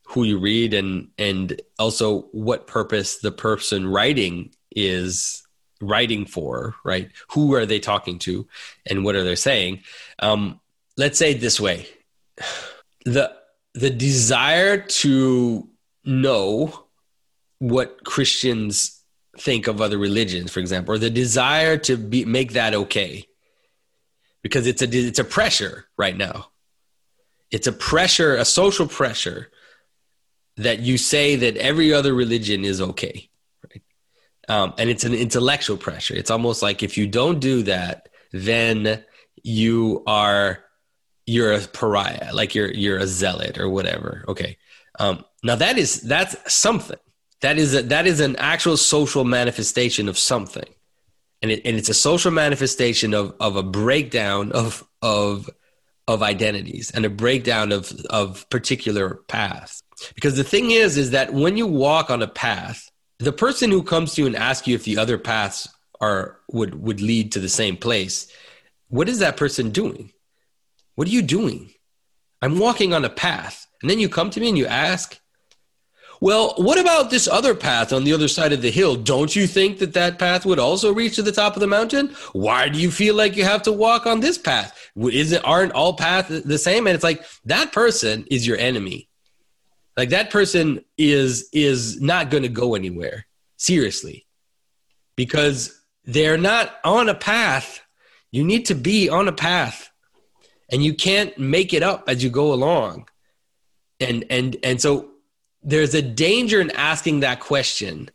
who 0.04 0.22
you 0.22 0.38
read 0.38 0.72
and 0.72 1.08
and 1.18 1.60
also 1.76 2.22
what 2.30 2.68
purpose 2.68 3.18
the 3.18 3.32
person 3.32 3.88
writing 3.88 4.54
is 4.70 5.42
writing 5.80 6.26
for. 6.26 6.76
Right? 6.84 7.10
Who 7.32 7.54
are 7.54 7.66
they 7.66 7.80
talking 7.80 8.20
to, 8.20 8.46
and 8.86 9.04
what 9.04 9.16
are 9.16 9.24
they 9.24 9.34
saying? 9.34 9.80
Um, 10.20 10.60
let's 10.96 11.18
say 11.18 11.34
this 11.34 11.58
way: 11.58 11.88
the 13.04 13.34
the 13.74 13.90
desire 13.90 14.78
to 14.78 15.68
know 16.04 16.86
what 17.58 18.04
Christians 18.04 19.02
think 19.40 19.66
of 19.66 19.80
other 19.80 19.98
religions, 19.98 20.52
for 20.52 20.60
example, 20.60 20.94
or 20.94 20.98
the 20.98 21.10
desire 21.10 21.76
to 21.78 21.96
be 21.96 22.24
make 22.24 22.52
that 22.52 22.72
okay 22.72 23.26
because 24.46 24.68
it's 24.68 24.80
a 24.80 24.88
it's 24.88 25.18
a 25.18 25.24
pressure 25.24 25.86
right 25.96 26.16
now. 26.16 26.50
It's 27.50 27.66
a 27.66 27.72
pressure, 27.72 28.36
a 28.36 28.44
social 28.44 28.86
pressure 28.86 29.50
that 30.56 30.78
you 30.78 30.98
say 30.98 31.34
that 31.34 31.56
every 31.56 31.92
other 31.92 32.14
religion 32.14 32.64
is 32.64 32.80
okay, 32.80 33.28
right? 33.68 33.82
Um, 34.48 34.72
and 34.78 34.88
it's 34.88 35.02
an 35.02 35.14
intellectual 35.14 35.76
pressure. 35.76 36.14
It's 36.14 36.30
almost 36.30 36.62
like 36.62 36.84
if 36.84 36.96
you 36.96 37.08
don't 37.08 37.40
do 37.40 37.64
that, 37.64 38.08
then 38.32 39.04
you 39.42 40.04
are 40.06 40.64
you're 41.26 41.52
a 41.52 41.60
pariah, 41.60 42.30
like 42.32 42.54
you're 42.54 42.72
you're 42.72 42.98
a 42.98 43.06
zealot 43.08 43.58
or 43.58 43.68
whatever. 43.68 44.24
Okay. 44.28 44.58
Um, 45.00 45.24
now 45.42 45.56
that 45.56 45.76
is 45.76 46.02
that's 46.02 46.36
something. 46.52 46.98
That 47.40 47.58
is 47.58 47.74
a, 47.74 47.82
that 47.82 48.06
is 48.06 48.20
an 48.20 48.36
actual 48.36 48.76
social 48.76 49.24
manifestation 49.24 50.08
of 50.08 50.16
something 50.16 50.68
and, 51.42 51.50
it, 51.50 51.62
and 51.64 51.76
it's 51.76 51.88
a 51.88 51.94
social 51.94 52.30
manifestation 52.30 53.14
of, 53.14 53.34
of 53.40 53.56
a 53.56 53.62
breakdown 53.62 54.52
of, 54.52 54.86
of, 55.02 55.50
of 56.08 56.22
identities 56.22 56.90
and 56.90 57.04
a 57.04 57.10
breakdown 57.10 57.72
of, 57.72 57.92
of 58.10 58.48
particular 58.50 59.20
paths. 59.28 59.82
Because 60.14 60.36
the 60.36 60.44
thing 60.44 60.70
is, 60.70 60.96
is 60.96 61.10
that 61.10 61.32
when 61.32 61.56
you 61.56 61.66
walk 61.66 62.10
on 62.10 62.22
a 62.22 62.28
path, 62.28 62.90
the 63.18 63.32
person 63.32 63.70
who 63.70 63.82
comes 63.82 64.14
to 64.14 64.22
you 64.22 64.26
and 64.26 64.36
asks 64.36 64.66
you 64.66 64.74
if 64.74 64.84
the 64.84 64.98
other 64.98 65.18
paths 65.18 65.68
are 66.00 66.38
would 66.52 66.74
would 66.74 67.00
lead 67.00 67.32
to 67.32 67.40
the 67.40 67.48
same 67.48 67.76
place, 67.76 68.30
what 68.88 69.08
is 69.08 69.20
that 69.20 69.36
person 69.36 69.70
doing? 69.70 70.12
What 70.94 71.08
are 71.08 71.12
you 71.12 71.22
doing? 71.22 71.72
I'm 72.42 72.58
walking 72.58 72.92
on 72.92 73.04
a 73.04 73.10
path, 73.10 73.66
and 73.80 73.90
then 73.90 73.98
you 73.98 74.08
come 74.08 74.30
to 74.30 74.40
me 74.40 74.48
and 74.48 74.58
you 74.58 74.66
ask, 74.66 75.18
well, 76.20 76.54
what 76.56 76.78
about 76.78 77.10
this 77.10 77.28
other 77.28 77.54
path 77.54 77.92
on 77.92 78.04
the 78.04 78.12
other 78.12 78.28
side 78.28 78.52
of 78.52 78.62
the 78.62 78.70
hill? 78.70 78.96
Don't 78.96 79.34
you 79.36 79.46
think 79.46 79.78
that 79.78 79.92
that 79.94 80.18
path 80.18 80.46
would 80.46 80.58
also 80.58 80.92
reach 80.92 81.16
to 81.16 81.22
the 81.22 81.32
top 81.32 81.54
of 81.54 81.60
the 81.60 81.66
mountain? 81.66 82.14
Why 82.32 82.68
do 82.68 82.78
you 82.78 82.90
feel 82.90 83.14
like 83.14 83.36
you 83.36 83.44
have 83.44 83.62
to 83.64 83.72
walk 83.72 84.06
on 84.06 84.20
this 84.20 84.38
path? 84.38 84.90
Isn't 84.96 85.44
aren't 85.44 85.72
all 85.72 85.94
paths 85.94 86.28
the 86.28 86.58
same? 86.58 86.86
And 86.86 86.94
it's 86.94 87.04
like 87.04 87.24
that 87.44 87.72
person 87.72 88.24
is 88.30 88.46
your 88.46 88.56
enemy. 88.56 89.08
Like 89.96 90.10
that 90.10 90.30
person 90.30 90.84
is 90.98 91.48
is 91.52 92.00
not 92.00 92.30
going 92.30 92.42
to 92.42 92.48
go 92.48 92.74
anywhere. 92.74 93.26
Seriously. 93.56 94.26
Because 95.16 95.80
they're 96.04 96.38
not 96.38 96.76
on 96.84 97.08
a 97.08 97.14
path. 97.14 97.80
You 98.30 98.44
need 98.44 98.66
to 98.66 98.74
be 98.74 99.08
on 99.08 99.28
a 99.28 99.32
path. 99.32 99.90
And 100.70 100.84
you 100.84 100.94
can't 100.94 101.36
make 101.38 101.72
it 101.72 101.82
up 101.82 102.08
as 102.08 102.22
you 102.22 102.30
go 102.30 102.52
along. 102.52 103.08
And 104.00 104.24
and 104.28 104.56
and 104.62 104.80
so 104.80 105.10
there's 105.66 105.94
a 105.94 106.00
danger 106.00 106.60
in 106.60 106.70
asking 106.70 107.20
that 107.20 107.40
question 107.40 108.08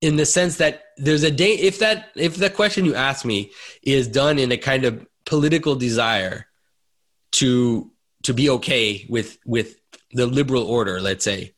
in 0.00 0.16
the 0.16 0.26
sense 0.26 0.58
that 0.58 0.82
there's 0.98 1.22
a 1.22 1.30
day 1.30 1.54
if 1.54 1.78
that 1.80 2.10
if 2.14 2.36
the 2.36 2.50
question 2.50 2.84
you 2.84 2.94
ask 2.94 3.24
me 3.24 3.50
is 3.82 4.06
done 4.06 4.38
in 4.38 4.52
a 4.52 4.56
kind 4.56 4.84
of 4.84 5.04
political 5.24 5.74
desire 5.74 6.46
to 7.32 7.90
to 8.22 8.34
be 8.34 8.50
okay 8.50 9.06
with 9.08 9.38
with 9.46 9.80
the 10.12 10.26
liberal 10.26 10.64
order 10.64 11.00
let's 11.00 11.24
say 11.24 11.54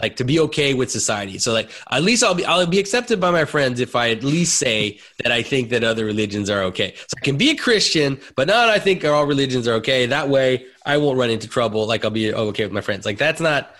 like 0.00 0.16
to 0.16 0.24
be 0.24 0.40
okay 0.40 0.72
with 0.72 0.90
society. 0.90 1.38
So 1.38 1.52
like 1.52 1.70
at 1.90 2.02
least 2.02 2.24
i'll 2.24 2.34
be 2.34 2.46
i'll 2.46 2.66
be 2.66 2.78
accepted 2.78 3.20
by 3.20 3.30
my 3.30 3.44
friends 3.44 3.80
if 3.80 3.94
i 3.94 4.10
at 4.10 4.24
least 4.24 4.56
say 4.56 4.98
that 5.22 5.32
i 5.32 5.42
think 5.42 5.68
that 5.70 5.84
other 5.84 6.04
religions 6.04 6.48
are 6.48 6.62
okay. 6.62 6.94
So 6.96 7.16
i 7.18 7.20
can 7.20 7.36
be 7.36 7.50
a 7.50 7.56
christian 7.56 8.18
but 8.36 8.46
not 8.46 8.68
i 8.68 8.78
think 8.78 9.04
all 9.04 9.26
religions 9.26 9.68
are 9.68 9.74
okay. 9.74 10.06
That 10.06 10.28
way 10.28 10.64
i 10.86 10.96
won't 10.96 11.18
run 11.18 11.30
into 11.30 11.48
trouble 11.48 11.86
like 11.86 12.04
i'll 12.04 12.10
be 12.10 12.32
okay 12.32 12.64
with 12.64 12.72
my 12.72 12.80
friends. 12.80 13.04
Like 13.04 13.18
that's 13.18 13.40
not 13.40 13.74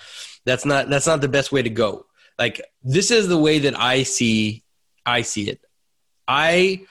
that's 0.51 0.65
not 0.65 0.89
that's 0.89 1.07
not 1.07 1.21
the 1.21 1.29
best 1.29 1.53
way 1.53 1.63
to 1.63 1.71
go. 1.71 2.07
Like 2.37 2.61
this 2.83 3.13
is 3.13 3.29
the 3.29 3.39
way 3.39 3.61
that 3.61 3.79
I 3.79 4.03
see 4.03 4.65
I 5.07 5.23
see 5.23 5.49
it. 5.49 5.61
I 6.27 6.87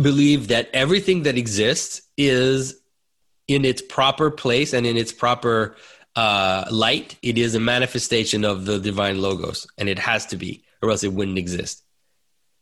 believe 0.00 0.48
that 0.48 0.68
everything 0.74 1.22
that 1.22 1.38
exists 1.38 2.02
is 2.18 2.80
in 3.46 3.64
its 3.64 3.80
proper 3.80 4.30
place 4.30 4.74
and 4.74 4.86
in 4.86 4.98
its 4.98 5.10
proper 5.10 5.76
uh, 6.16 6.66
light. 6.70 7.16
It 7.22 7.38
is 7.38 7.54
a 7.54 7.60
manifestation 7.60 8.44
of 8.44 8.66
the 8.66 8.78
divine 8.78 9.22
logos, 9.22 9.66
and 9.78 9.88
it 9.88 9.98
has 9.98 10.26
to 10.26 10.36
be, 10.36 10.64
or 10.82 10.90
else 10.90 11.02
it 11.04 11.12
wouldn't 11.14 11.38
exist. 11.38 11.82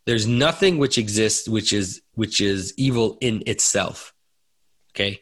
There's 0.04 0.28
nothing 0.28 0.78
which 0.78 0.96
exists 0.96 1.48
which 1.48 1.72
is 1.72 2.02
which 2.14 2.40
is 2.40 2.72
evil 2.76 3.18
in 3.20 3.42
itself. 3.46 4.14
Okay. 4.92 5.20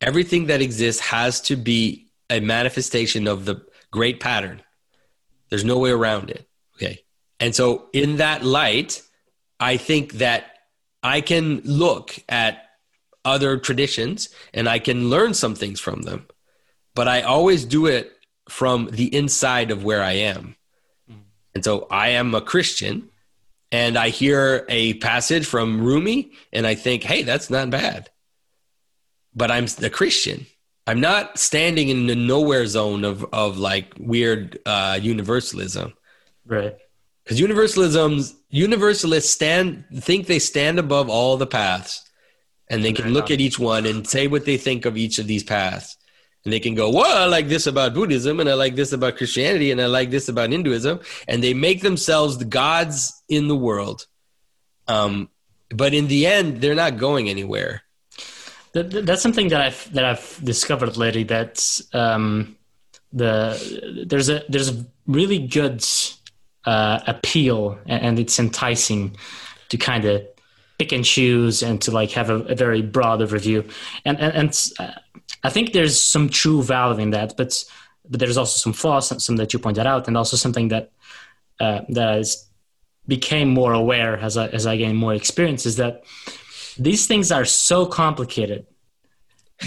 Everything 0.00 0.46
that 0.46 0.62
exists 0.62 1.00
has 1.00 1.40
to 1.42 1.56
be 1.56 2.05
a 2.30 2.40
manifestation 2.40 3.26
of 3.26 3.44
the 3.44 3.64
great 3.90 4.20
pattern. 4.20 4.62
There's 5.48 5.64
no 5.64 5.78
way 5.78 5.90
around 5.90 6.30
it. 6.30 6.48
Okay. 6.76 7.04
And 7.40 7.54
so, 7.54 7.88
in 7.92 8.16
that 8.16 8.44
light, 8.44 9.02
I 9.60 9.76
think 9.76 10.14
that 10.14 10.58
I 11.02 11.20
can 11.20 11.60
look 11.64 12.16
at 12.28 12.62
other 13.24 13.56
traditions 13.58 14.28
and 14.54 14.68
I 14.68 14.78
can 14.78 15.10
learn 15.10 15.34
some 15.34 15.54
things 15.54 15.80
from 15.80 16.02
them, 16.02 16.26
but 16.94 17.08
I 17.08 17.22
always 17.22 17.64
do 17.64 17.86
it 17.86 18.12
from 18.48 18.88
the 18.90 19.14
inside 19.14 19.70
of 19.70 19.84
where 19.84 20.02
I 20.02 20.12
am. 20.12 20.56
Mm. 21.10 21.22
And 21.54 21.64
so, 21.64 21.86
I 21.90 22.10
am 22.10 22.34
a 22.34 22.40
Christian 22.40 23.10
and 23.72 23.98
I 23.98 24.10
hear 24.10 24.64
a 24.68 24.94
passage 24.94 25.46
from 25.46 25.82
Rumi 25.82 26.32
and 26.52 26.66
I 26.66 26.74
think, 26.74 27.02
hey, 27.02 27.22
that's 27.22 27.50
not 27.50 27.70
bad. 27.70 28.10
But 29.34 29.50
I'm 29.50 29.66
a 29.82 29.90
Christian 29.90 30.46
I'm 30.86 31.00
not 31.00 31.38
standing 31.38 31.88
in 31.88 32.06
the 32.06 32.14
nowhere 32.14 32.66
zone 32.66 33.04
of 33.04 33.24
of 33.32 33.58
like 33.58 33.94
weird 33.98 34.58
uh, 34.64 34.98
universalism, 35.00 35.94
right? 36.46 36.76
Because 37.24 37.40
universalisms 37.40 38.34
universalists 38.50 39.30
stand 39.30 39.84
think 39.92 40.26
they 40.26 40.38
stand 40.38 40.78
above 40.78 41.10
all 41.10 41.36
the 41.36 41.46
paths, 41.46 42.08
and 42.70 42.84
they 42.84 42.92
can 42.92 43.12
look 43.12 43.32
at 43.32 43.40
each 43.40 43.58
one 43.58 43.84
and 43.84 44.06
say 44.06 44.28
what 44.28 44.44
they 44.44 44.56
think 44.56 44.86
of 44.86 44.96
each 44.96 45.18
of 45.18 45.26
these 45.26 45.42
paths, 45.42 45.96
and 46.44 46.52
they 46.52 46.60
can 46.60 46.76
go, 46.76 46.88
"Well, 46.88 47.16
I 47.16 47.26
like 47.26 47.48
this 47.48 47.66
about 47.66 47.94
Buddhism, 47.94 48.38
and 48.38 48.48
I 48.48 48.54
like 48.54 48.76
this 48.76 48.92
about 48.92 49.16
Christianity, 49.16 49.72
and 49.72 49.80
I 49.80 49.86
like 49.86 50.10
this 50.10 50.28
about 50.28 50.52
Hinduism," 50.52 51.00
and 51.26 51.42
they 51.42 51.52
make 51.52 51.82
themselves 51.82 52.38
the 52.38 52.44
gods 52.44 53.24
in 53.28 53.48
the 53.48 53.56
world. 53.56 54.06
Um, 54.86 55.30
but 55.70 55.94
in 55.94 56.06
the 56.06 56.28
end, 56.28 56.60
they're 56.60 56.76
not 56.76 56.96
going 56.96 57.28
anywhere 57.28 57.82
that, 58.76 59.06
that's 59.06 59.22
something 59.22 59.48
that 59.48 59.60
I've 59.60 59.92
that 59.94 60.04
I've 60.04 60.40
discovered 60.44 60.96
lately. 60.96 61.24
That 61.24 61.80
um, 61.92 62.56
the 63.12 64.04
there's 64.06 64.28
a 64.28 64.42
there's 64.48 64.68
a 64.68 64.86
really 65.06 65.38
good 65.46 65.84
uh, 66.66 67.00
appeal 67.06 67.78
and, 67.86 68.18
it's 68.18 68.38
enticing 68.38 69.16
to 69.68 69.76
kind 69.76 70.04
of 70.04 70.22
pick 70.78 70.92
and 70.92 71.04
choose 71.04 71.62
and 71.62 71.80
to 71.80 71.90
like 71.90 72.10
have 72.10 72.28
a, 72.28 72.36
a 72.42 72.54
very 72.54 72.82
broad 72.82 73.20
overview 73.20 73.68
and 74.04 74.18
and, 74.18 74.34
and 74.34 74.70
uh, 74.78 74.90
i 75.44 75.48
think 75.48 75.72
there's 75.72 75.98
some 75.98 76.28
true 76.28 76.62
value 76.62 77.00
in 77.00 77.10
that 77.10 77.34
but 77.36 77.64
but 78.08 78.20
there's 78.20 78.36
also 78.36 78.58
some 78.58 78.72
flaws 78.72 79.24
some 79.24 79.36
that 79.36 79.52
you 79.52 79.58
pointed 79.58 79.86
out 79.86 80.06
and 80.08 80.16
also 80.16 80.36
something 80.36 80.68
that 80.68 80.90
uh, 81.60 81.80
that 81.88 82.18
is 82.18 82.46
became 83.08 83.48
more 83.48 83.72
aware 83.72 84.18
as 84.18 84.36
I, 84.36 84.48
as 84.48 84.66
I 84.66 84.76
gained 84.76 84.98
more 84.98 85.14
experience 85.14 85.64
is 85.64 85.76
that 85.76 86.02
these 86.78 87.06
things 87.06 87.32
are 87.32 87.44
so 87.44 87.86
complicated 87.86 88.66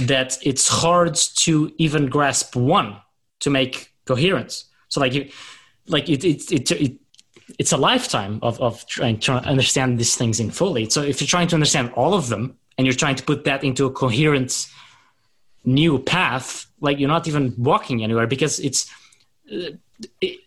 that 0.01 0.37
it's 0.43 0.67
hard 0.67 1.15
to 1.15 1.73
even 1.77 2.07
grasp 2.07 2.55
one 2.55 2.97
to 3.39 3.49
make 3.49 3.93
coherence. 4.05 4.65
So 4.89 4.99
like 4.99 5.13
you, 5.13 5.29
like 5.87 6.09
it, 6.09 6.23
it, 6.23 6.51
it, 6.51 6.71
it 6.71 6.99
it's 7.57 7.71
a 7.71 7.77
lifetime 7.77 8.39
of, 8.43 8.59
of 8.61 8.85
trying 8.85 9.19
to 9.19 9.33
understand 9.33 9.97
these 9.97 10.15
things 10.15 10.39
in 10.39 10.51
fully. 10.51 10.89
So 10.89 11.01
if 11.01 11.19
you're 11.19 11.27
trying 11.27 11.47
to 11.47 11.55
understand 11.55 11.91
all 11.95 12.13
of 12.13 12.29
them 12.29 12.57
and 12.77 12.85
you're 12.85 12.95
trying 12.95 13.15
to 13.15 13.23
put 13.23 13.43
that 13.45 13.63
into 13.63 13.85
a 13.85 13.91
coherent 13.91 14.67
new 15.65 15.99
path, 15.99 16.67
like 16.79 16.99
you're 16.99 17.09
not 17.09 17.27
even 17.27 17.53
walking 17.57 18.03
anywhere 18.03 18.27
because 18.27 18.59
it's 18.59 18.89
uh, 19.51 19.71
it, 20.21 20.39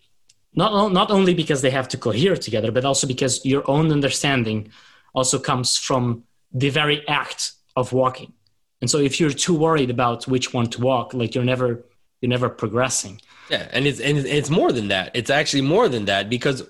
not, 0.55 0.91
not 0.93 1.11
only 1.11 1.33
because 1.33 1.61
they 1.61 1.71
have 1.71 1.87
to 1.89 1.97
cohere 1.97 2.35
together, 2.37 2.71
but 2.71 2.85
also 2.85 3.07
because 3.07 3.43
your 3.43 3.69
own 3.69 3.91
understanding 3.91 4.71
also 5.15 5.39
comes 5.39 5.77
from 5.77 6.23
the 6.53 6.69
very 6.69 7.07
act 7.07 7.53
of 7.75 7.93
walking. 7.93 8.33
And 8.81 8.89
so 8.89 8.99
if 8.99 9.19
you're 9.19 9.31
too 9.31 9.55
worried 9.55 9.89
about 9.89 10.27
which 10.27 10.53
one 10.53 10.67
to 10.67 10.81
walk, 10.81 11.13
like 11.13 11.35
you're 11.35 11.43
never 11.43 11.85
you're 12.21 12.29
never 12.29 12.49
progressing. 12.49 13.19
Yeah, 13.49 13.67
and 13.71 13.85
it's 13.85 13.99
and 13.99 14.17
it's 14.17 14.49
more 14.49 14.71
than 14.71 14.87
that. 14.89 15.11
It's 15.13 15.29
actually 15.29 15.61
more 15.61 15.89
than 15.89 16.05
that 16.05 16.29
because 16.29 16.63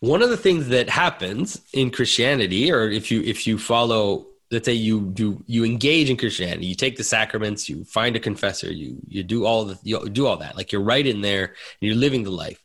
one 0.00 0.22
of 0.22 0.30
the 0.30 0.36
things 0.36 0.68
that 0.68 0.88
happens 0.88 1.60
in 1.72 1.90
Christianity, 1.90 2.70
or 2.70 2.90
if 2.90 3.10
you 3.10 3.22
if 3.22 3.46
you 3.46 3.58
follow, 3.58 4.26
let's 4.50 4.66
say 4.66 4.74
you 4.74 5.00
do 5.00 5.42
you 5.46 5.64
engage 5.64 6.10
in 6.10 6.16
Christianity, 6.16 6.66
you 6.66 6.74
take 6.74 6.96
the 6.96 7.04
sacraments, 7.04 7.68
you 7.68 7.84
find 7.84 8.16
a 8.16 8.20
confessor, 8.20 8.72
you 8.72 8.98
you 9.08 9.22
do 9.22 9.44
all 9.44 9.64
the 9.64 9.78
you 9.82 10.08
do 10.08 10.26
all 10.26 10.36
that, 10.38 10.56
like 10.56 10.72
you're 10.72 10.82
right 10.82 11.06
in 11.06 11.20
there, 11.20 11.44
and 11.44 11.54
you're 11.80 11.96
living 11.96 12.24
the 12.24 12.30
life. 12.30 12.62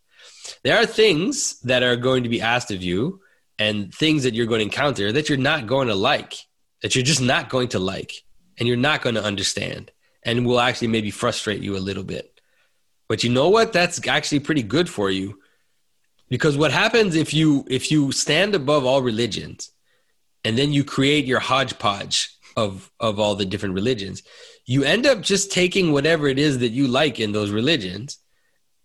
There 0.63 0.77
are 0.77 0.85
things 0.85 1.59
that 1.61 1.83
are 1.83 1.95
going 1.95 2.23
to 2.23 2.29
be 2.29 2.41
asked 2.41 2.71
of 2.71 2.83
you, 2.83 3.21
and 3.59 3.93
things 3.93 4.23
that 4.23 4.33
you're 4.33 4.47
going 4.47 4.59
to 4.59 4.65
encounter 4.65 5.11
that 5.11 5.29
you're 5.29 5.37
not 5.37 5.67
going 5.67 5.87
to 5.87 5.95
like, 5.95 6.35
that 6.81 6.95
you're 6.95 7.03
just 7.03 7.21
not 7.21 7.49
going 7.49 7.69
to 7.69 7.79
like, 7.79 8.23
and 8.57 8.67
you're 8.67 8.77
not 8.77 9.01
going 9.01 9.15
to 9.15 9.23
understand, 9.23 9.91
and 10.23 10.45
will 10.45 10.59
actually 10.59 10.87
maybe 10.87 11.11
frustrate 11.11 11.61
you 11.61 11.77
a 11.77 11.79
little 11.79 12.03
bit. 12.03 12.39
But 13.07 13.23
you 13.23 13.29
know 13.29 13.49
what? 13.49 13.73
That's 13.73 14.05
actually 14.07 14.39
pretty 14.39 14.63
good 14.63 14.89
for 14.89 15.09
you 15.09 15.41
because 16.31 16.57
what 16.57 16.71
happens 16.71 17.15
if 17.15 17.31
you 17.33 17.63
if 17.67 17.91
you 17.91 18.11
stand 18.11 18.55
above 18.55 18.85
all 18.85 19.03
religions 19.03 19.69
and 20.43 20.57
then 20.57 20.71
you 20.71 20.83
create 20.83 21.25
your 21.25 21.39
hodgepodge 21.39 22.35
of 22.57 22.89
of 22.99 23.19
all 23.19 23.35
the 23.35 23.45
different 23.45 23.75
religions 23.75 24.23
you 24.65 24.83
end 24.83 25.05
up 25.05 25.21
just 25.21 25.51
taking 25.51 25.91
whatever 25.91 26.27
it 26.27 26.39
is 26.39 26.59
that 26.59 26.69
you 26.69 26.87
like 26.87 27.19
in 27.19 27.33
those 27.33 27.51
religions 27.51 28.17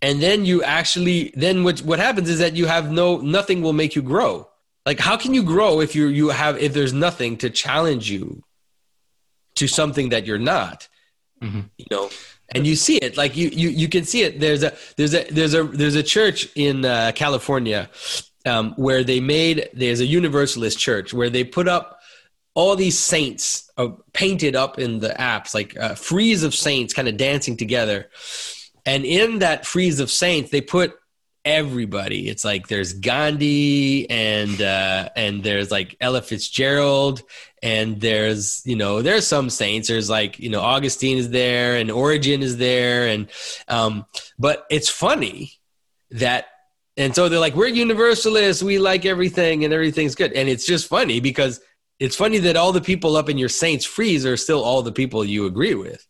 and 0.02 0.20
then 0.20 0.44
you 0.44 0.62
actually 0.62 1.32
then 1.34 1.64
what 1.64 1.78
what 1.80 1.98
happens 1.98 2.28
is 2.28 2.40
that 2.40 2.56
you 2.56 2.66
have 2.66 2.90
no 2.90 3.16
nothing 3.18 3.62
will 3.62 3.72
make 3.72 3.94
you 3.94 4.02
grow 4.02 4.46
like 4.86 5.00
how 5.00 5.16
can 5.16 5.34
you 5.34 5.42
grow 5.42 5.80
if 5.80 5.94
you 5.94 6.06
you 6.06 6.28
have 6.28 6.56
if 6.58 6.72
there's 6.72 6.92
nothing 6.92 7.36
to 7.38 7.50
challenge 7.50 8.08
you 8.08 8.42
to 9.56 9.66
something 9.66 10.10
that 10.10 10.24
you're 10.26 10.38
not? 10.38 10.88
Mm-hmm. 11.42 11.60
you 11.76 11.86
know? 11.90 12.08
And 12.54 12.66
you 12.66 12.76
see 12.76 12.96
it 12.98 13.16
like 13.16 13.36
you 13.36 13.48
you 13.48 13.68
you 13.68 13.88
can 13.88 14.04
see 14.04 14.22
it. 14.22 14.38
There's 14.38 14.62
a 14.62 14.72
there's 14.96 15.14
a 15.14 15.24
there's 15.24 15.54
a 15.54 15.64
there's 15.64 15.96
a 15.96 16.02
church 16.02 16.48
in 16.54 16.84
uh, 16.84 17.10
california 17.14 17.90
um, 18.46 18.72
where 18.76 19.02
they 19.02 19.18
made 19.18 19.68
there's 19.74 20.00
a 20.00 20.06
universalist 20.06 20.78
church 20.78 21.12
where 21.12 21.28
they 21.28 21.42
put 21.42 21.66
up 21.66 21.98
all 22.54 22.76
these 22.76 22.98
saints 22.98 23.68
uh, 23.76 23.88
painted 24.12 24.54
up 24.54 24.78
in 24.78 25.00
the 25.00 25.20
apse, 25.20 25.54
like 25.54 25.74
a 25.74 25.96
frieze 25.96 26.44
of 26.44 26.54
saints 26.54 26.94
kind 26.94 27.08
of 27.08 27.16
dancing 27.16 27.56
together. 27.56 28.08
And 28.86 29.04
in 29.04 29.40
that 29.40 29.66
frieze 29.66 29.98
of 29.98 30.10
saints 30.10 30.50
they 30.50 30.60
put 30.60 30.96
everybody. 31.46 32.28
It's 32.28 32.44
like 32.44 32.66
there's 32.66 32.92
gandhi 32.92 34.10
and 34.10 34.60
uh, 34.60 35.08
and 35.14 35.44
there's 35.44 35.70
like 35.70 35.96
ella 36.00 36.20
fitzgerald 36.20 37.22
and 37.62 38.00
there's 38.00 38.62
you 38.66 38.76
know 38.76 39.00
there's 39.00 39.26
some 39.26 39.48
saints. 39.48 39.88
There's 39.88 40.10
like 40.10 40.38
you 40.40 40.50
know 40.50 40.60
augustine 40.60 41.16
is 41.16 41.30
there 41.30 41.76
and 41.76 41.90
origen 41.90 42.42
is 42.42 42.56
there. 42.58 43.06
And 43.06 43.28
um 43.68 44.04
but 44.38 44.66
it's 44.70 44.90
funny 44.90 45.52
that 46.10 46.46
and 46.96 47.14
so 47.14 47.28
they're 47.28 47.38
like 47.38 47.54
we're 47.54 47.68
universalists. 47.68 48.62
We 48.62 48.78
like 48.78 49.06
everything 49.06 49.64
and 49.64 49.72
everything's 49.72 50.16
good. 50.16 50.32
And 50.32 50.48
it's 50.48 50.66
just 50.66 50.88
funny 50.88 51.20
because 51.20 51.60
it's 52.00 52.16
funny 52.16 52.38
that 52.38 52.56
all 52.56 52.72
the 52.72 52.80
people 52.80 53.16
up 53.16 53.30
in 53.30 53.38
your 53.38 53.48
saints 53.48 53.86
frieze 53.86 54.26
are 54.26 54.36
still 54.36 54.62
all 54.62 54.82
the 54.82 54.92
people 54.92 55.24
you 55.24 55.46
agree 55.46 55.74
with 55.74 56.06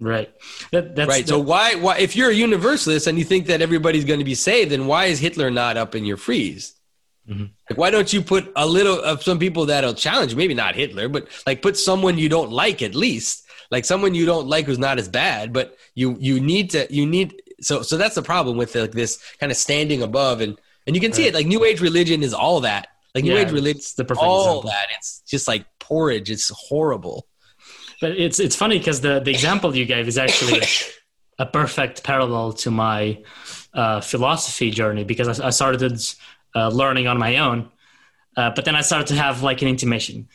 right 0.00 0.32
that, 0.72 0.96
right 0.96 1.28
so 1.28 1.38
why 1.38 1.74
why 1.74 1.98
if 1.98 2.16
you're 2.16 2.30
a 2.30 2.34
universalist 2.34 3.06
and 3.06 3.18
you 3.18 3.24
think 3.24 3.46
that 3.46 3.60
everybody's 3.60 4.04
going 4.04 4.18
to 4.18 4.24
be 4.24 4.34
saved 4.34 4.70
then 4.70 4.86
why 4.86 5.04
is 5.06 5.18
hitler 5.18 5.50
not 5.50 5.76
up 5.76 5.94
in 5.94 6.04
your 6.04 6.16
frieze? 6.16 6.74
Mm-hmm. 7.28 7.44
Like, 7.68 7.78
why 7.78 7.90
don't 7.90 8.12
you 8.12 8.22
put 8.22 8.52
a 8.56 8.66
little 8.66 9.00
of 9.00 9.22
some 9.22 9.38
people 9.38 9.66
that'll 9.66 9.94
challenge? 9.94 10.34
Maybe 10.34 10.54
not 10.54 10.74
Hitler, 10.74 11.08
but 11.08 11.28
like 11.46 11.62
put 11.62 11.76
someone 11.76 12.18
you 12.18 12.28
don't 12.28 12.50
like 12.50 12.82
at 12.82 12.94
least, 12.94 13.46
like 13.70 13.84
someone 13.84 14.14
you 14.14 14.26
don't 14.26 14.48
like 14.48 14.66
who's 14.66 14.78
not 14.78 14.98
as 14.98 15.08
bad. 15.08 15.52
But 15.52 15.76
you 15.94 16.16
you 16.18 16.40
need 16.40 16.70
to 16.70 16.86
you 16.90 17.06
need 17.06 17.40
so 17.60 17.82
so 17.82 17.96
that's 17.96 18.16
the 18.16 18.22
problem 18.22 18.56
with 18.56 18.74
like 18.74 18.92
this 18.92 19.22
kind 19.38 19.52
of 19.52 19.58
standing 19.58 20.02
above 20.02 20.40
and 20.40 20.58
and 20.86 20.96
you 20.96 21.00
can 21.00 21.12
see 21.12 21.22
right. 21.22 21.28
it 21.28 21.34
like 21.34 21.46
New 21.46 21.64
Age 21.64 21.80
religion 21.80 22.22
is 22.22 22.34
all 22.34 22.60
that. 22.62 22.88
Like 23.14 23.24
New 23.24 23.34
yeah, 23.34 23.40
Age 23.40 23.52
religion, 23.52 23.80
is 23.80 23.94
the 23.94 24.04
perfect 24.04 24.24
all 24.24 24.60
example. 24.60 24.70
that. 24.70 24.86
It's 24.96 25.22
just 25.28 25.46
like 25.46 25.66
porridge. 25.78 26.30
It's 26.30 26.50
horrible. 26.68 27.26
But 28.00 28.12
it's 28.12 28.40
it's 28.40 28.56
funny 28.56 28.78
because 28.78 29.00
the 29.00 29.20
the 29.20 29.30
example 29.30 29.76
you 29.76 29.84
gave 29.84 30.08
is 30.08 30.18
actually 30.18 30.62
a 31.38 31.46
perfect 31.46 32.02
parallel 32.02 32.52
to 32.52 32.70
my 32.70 33.22
uh, 33.74 34.00
philosophy 34.00 34.70
journey 34.70 35.04
because 35.04 35.40
I, 35.40 35.48
I 35.48 35.50
started 35.50 36.00
uh, 36.54 36.68
learning 36.68 37.06
on 37.06 37.18
my 37.18 37.36
own. 37.38 37.70
Uh, 38.36 38.50
but 38.54 38.64
then 38.64 38.76
I 38.76 38.82
started 38.82 39.08
to 39.08 39.16
have 39.16 39.42
like 39.42 39.62
an 39.62 39.68
intimation. 39.68 40.28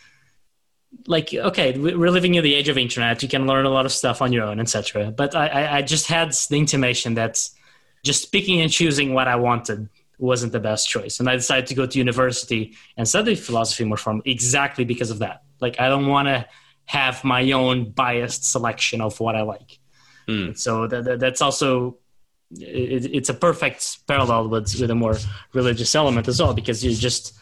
Like, 1.08 1.34
okay, 1.34 1.78
we're 1.78 2.10
living 2.10 2.36
in 2.36 2.44
the 2.44 2.54
age 2.54 2.70
of 2.70 2.78
internet. 2.78 3.22
You 3.22 3.30
can 3.30 3.46
learn 3.48 3.66
a 3.66 3.70
lot 3.70 3.86
of 3.86 3.92
stuff 3.92 4.22
on 4.22 4.32
your 4.32 4.44
own, 4.44 4.60
etc. 4.60 5.12
But 5.12 5.36
I, 5.36 5.78
I 5.78 5.82
just 5.82 6.08
had 6.08 6.32
the 6.50 6.58
intimation 6.58 7.16
that 7.16 7.38
just 8.04 8.32
picking 8.32 8.62
and 8.62 8.72
choosing 8.72 9.14
what 9.14 9.28
I 9.28 9.36
wanted 9.36 9.90
wasn't 10.18 10.54
the 10.54 10.60
best 10.60 10.88
choice. 10.88 11.20
And 11.20 11.30
I 11.30 11.36
decided 11.36 11.68
to 11.68 11.76
go 11.76 11.86
to 11.86 11.98
university 11.98 12.76
and 12.96 13.08
study 13.08 13.36
philosophy 13.36 13.84
more 13.84 13.98
formally 13.98 14.32
exactly 14.32 14.86
because 14.86 15.12
of 15.12 15.20
that. 15.20 15.44
Like, 15.60 15.80
I 15.80 15.90
don't 15.90 16.08
want 16.08 16.28
to 16.28 16.46
have 16.86 17.24
my 17.24 17.52
own 17.52 17.92
biased 17.92 18.50
selection 18.50 19.02
of 19.02 19.20
what 19.20 19.36
I 19.36 19.42
like. 19.42 19.80
Mm. 20.28 20.58
So 20.58 20.88
that, 20.88 21.04
that, 21.06 21.20
that's 21.20 21.42
also 21.42 21.98
it, 22.52 23.06
it's 23.14 23.30
a 23.30 23.34
perfect 23.34 24.06
parallel 24.08 24.50
with 24.50 24.80
with 24.80 24.92
a 24.92 24.96
more 24.96 25.18
religious 25.54 25.96
element 25.96 26.28
as 26.28 26.42
well 26.42 26.54
because 26.54 26.84
you 26.84 26.96
just 26.96 27.38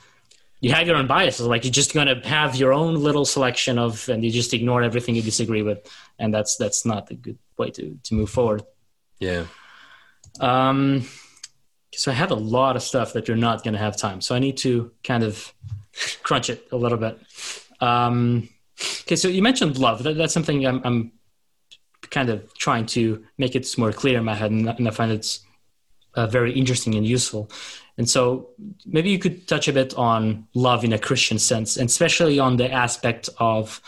you 0.60 0.72
have 0.72 0.88
your 0.88 0.96
own 0.96 1.08
biases 1.08 1.46
like 1.46 1.66
you're 1.66 1.72
just 1.72 1.94
going 1.94 2.08
to 2.08 2.28
have 2.28 2.56
your 2.56 2.72
own 2.72 2.96
little 2.96 3.26
selection 3.26 3.78
of 3.78 4.08
and 4.08 4.24
you 4.24 4.32
just 4.32 4.54
ignore 4.54 4.82
everything 4.82 5.14
you 5.14 5.22
disagree 5.22 5.62
with 5.62 5.80
and 6.20 6.34
that's 6.34 6.56
that's 6.56 6.86
not 6.86 7.12
a 7.12 7.16
good 7.16 7.38
way 7.58 7.70
to 7.70 7.98
to 8.04 8.14
move 8.14 8.30
forward 8.30 8.64
yeah 9.20 9.46
um 10.39 11.06
so 11.94 12.12
i 12.12 12.14
have 12.14 12.32
a 12.32 12.36
lot 12.36 12.76
of 12.78 12.82
stuff 12.82 13.14
that 13.14 13.28
you're 13.28 13.38
not 13.38 13.64
going 13.64 13.74
to 13.74 13.80
have 13.80 13.98
time 13.98 14.22
so 14.22 14.34
i 14.34 14.39
need 14.39 14.56
to 14.56 14.91
kind 15.04 15.24
of 15.24 15.54
crunch 16.24 16.50
it 16.50 16.66
a 16.72 16.78
little 16.78 16.98
bit 16.98 17.20
um 17.82 18.48
okay 19.02 19.16
so 19.16 19.28
you 19.28 19.42
mentioned 19.42 19.78
love 19.78 20.04
that, 20.04 20.18
that's 20.18 20.34
something 20.34 20.66
I'm, 20.66 20.82
I'm 20.84 21.12
kind 22.14 22.30
of 22.30 22.54
trying 22.58 22.86
to 22.86 23.24
make 23.38 23.56
it 23.56 23.68
more 23.78 23.92
clear 23.92 24.20
in 24.20 24.24
my 24.24 24.36
head, 24.36 24.52
and, 24.52 24.70
and 24.70 24.88
I 24.88 24.92
find 24.92 25.12
it's 25.12 25.42
uh, 26.16 26.28
very 26.28 26.54
interesting 26.54 26.96
and 26.96 27.06
useful. 27.06 27.50
And 27.98 28.10
so 28.10 28.50
maybe 28.86 29.10
you 29.10 29.20
could 29.20 29.48
touch 29.48 29.68
a 29.68 29.74
bit 29.74 29.94
on 29.96 30.48
love 30.54 30.84
in 30.84 30.94
a 30.94 31.00
Christian 31.00 31.40
sense, 31.40 31.78
and 31.78 31.90
especially 31.90 32.40
on 32.40 32.58
the 32.58 32.72
aspect 32.72 33.30
of 33.40 33.82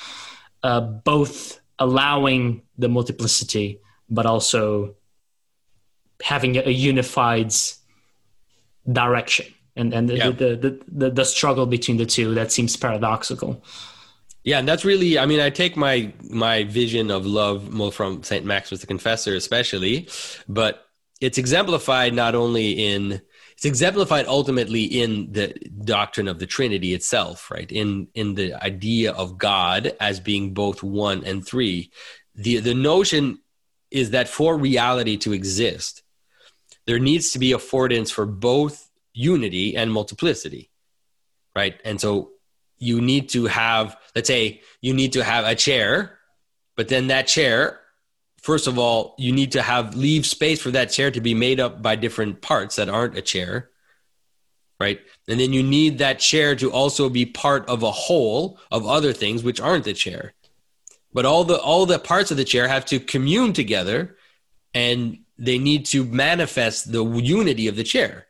uh, 0.63 0.81
both 0.81 1.59
allowing 1.79 2.63
the 2.77 2.89
multiplicity, 2.89 3.79
but 4.09 4.25
also 4.25 4.95
having 6.23 6.57
a 6.57 6.69
unified 6.69 7.53
direction 8.91 9.47
and, 9.75 9.93
and 9.93 10.07
the, 10.07 10.17
yeah. 10.17 10.29
the, 10.29 10.55
the, 10.55 10.81
the, 10.87 11.09
the 11.09 11.25
struggle 11.25 11.65
between 11.65 11.97
the 11.97 12.05
two 12.05 12.33
that 12.35 12.51
seems 12.51 12.77
paradoxical. 12.77 13.61
Yeah, 14.45 14.59
and 14.59 14.67
that's 14.67 14.85
really 14.85 15.17
I 15.17 15.25
mean, 15.25 15.39
I 15.39 15.49
take 15.49 15.75
my 15.75 16.13
my 16.29 16.63
vision 16.65 17.09
of 17.09 17.25
love 17.25 17.71
more 17.71 17.91
from 17.91 18.21
St. 18.23 18.45
Maximus 18.45 18.79
the 18.79 18.87
Confessor 18.87 19.35
especially, 19.35 20.07
but 20.47 20.85
it's 21.19 21.39
exemplified 21.39 22.13
not 22.13 22.35
only 22.35 22.71
in 22.71 23.21
it's 23.53 23.65
exemplified 23.65 24.27
ultimately 24.27 24.83
in 24.83 25.31
the 25.31 25.47
doctrine 25.83 26.27
of 26.27 26.37
the 26.37 26.45
Trinity 26.45 26.93
itself, 26.93 27.49
right? 27.49 27.71
In 27.71 28.07
in 28.13 28.35
the 28.35 28.53
idea 28.63 29.13
of 29.13 29.39
God 29.39 29.95
as 29.99 30.19
being 30.19 30.53
both 30.53 30.83
one 30.83 31.23
and 31.25 31.45
three. 31.45 31.91
The 32.35 32.59
the 32.59 32.75
notion 32.75 33.39
is 33.89 34.11
that 34.11 34.27
for 34.27 34.57
reality 34.57 35.17
to 35.17 35.33
exist, 35.33 36.03
there 36.85 36.99
needs 36.99 37.31
to 37.31 37.39
be 37.39 37.51
affordance 37.51 38.11
for 38.11 38.27
both 38.27 38.91
unity 39.13 39.75
and 39.75 39.91
multiplicity, 39.91 40.69
right? 41.55 41.81
And 41.83 41.99
so 41.99 42.34
you 42.77 43.01
need 43.01 43.29
to 43.29 43.45
have, 43.45 43.97
let's 44.15 44.27
say, 44.27 44.61
you 44.81 44.93
need 44.93 45.13
to 45.13 45.23
have 45.23 45.45
a 45.45 45.55
chair, 45.55 46.17
but 46.75 46.87
then 46.87 47.07
that 47.07 47.27
chair, 47.27 47.79
first 48.41 48.67
of 48.67 48.77
all, 48.77 49.15
you 49.17 49.31
need 49.31 49.53
to 49.53 49.61
have 49.61 49.95
leave 49.95 50.25
space 50.25 50.61
for 50.61 50.71
that 50.71 50.91
chair 50.91 51.11
to 51.11 51.21
be 51.21 51.33
made 51.33 51.59
up 51.59 51.81
by 51.81 51.95
different 51.95 52.41
parts 52.41 52.75
that 52.75 52.89
aren't 52.89 53.17
a 53.17 53.21
chair, 53.21 53.69
right? 54.79 54.99
And 55.27 55.39
then 55.39 55.53
you 55.53 55.63
need 55.63 55.99
that 55.99 56.19
chair 56.19 56.55
to 56.57 56.71
also 56.71 57.09
be 57.09 57.25
part 57.25 57.67
of 57.67 57.83
a 57.83 57.91
whole 57.91 58.59
of 58.71 58.85
other 58.85 59.13
things 59.13 59.43
which 59.43 59.61
aren't 59.61 59.85
the 59.85 59.93
chair. 59.93 60.33
But 61.13 61.25
all 61.25 61.45
the 61.45 61.57
all 61.57 61.85
the 61.85 61.97
parts 61.97 62.31
of 62.31 62.37
the 62.37 62.43
chair 62.43 62.67
have 62.67 62.85
to 62.87 62.99
commune 62.99 63.53
together 63.53 64.17
and 64.73 65.19
they 65.37 65.57
need 65.57 65.85
to 65.87 66.03
manifest 66.03 66.91
the 66.91 67.05
unity 67.05 67.69
of 67.69 67.77
the 67.77 67.83
chair 67.83 68.27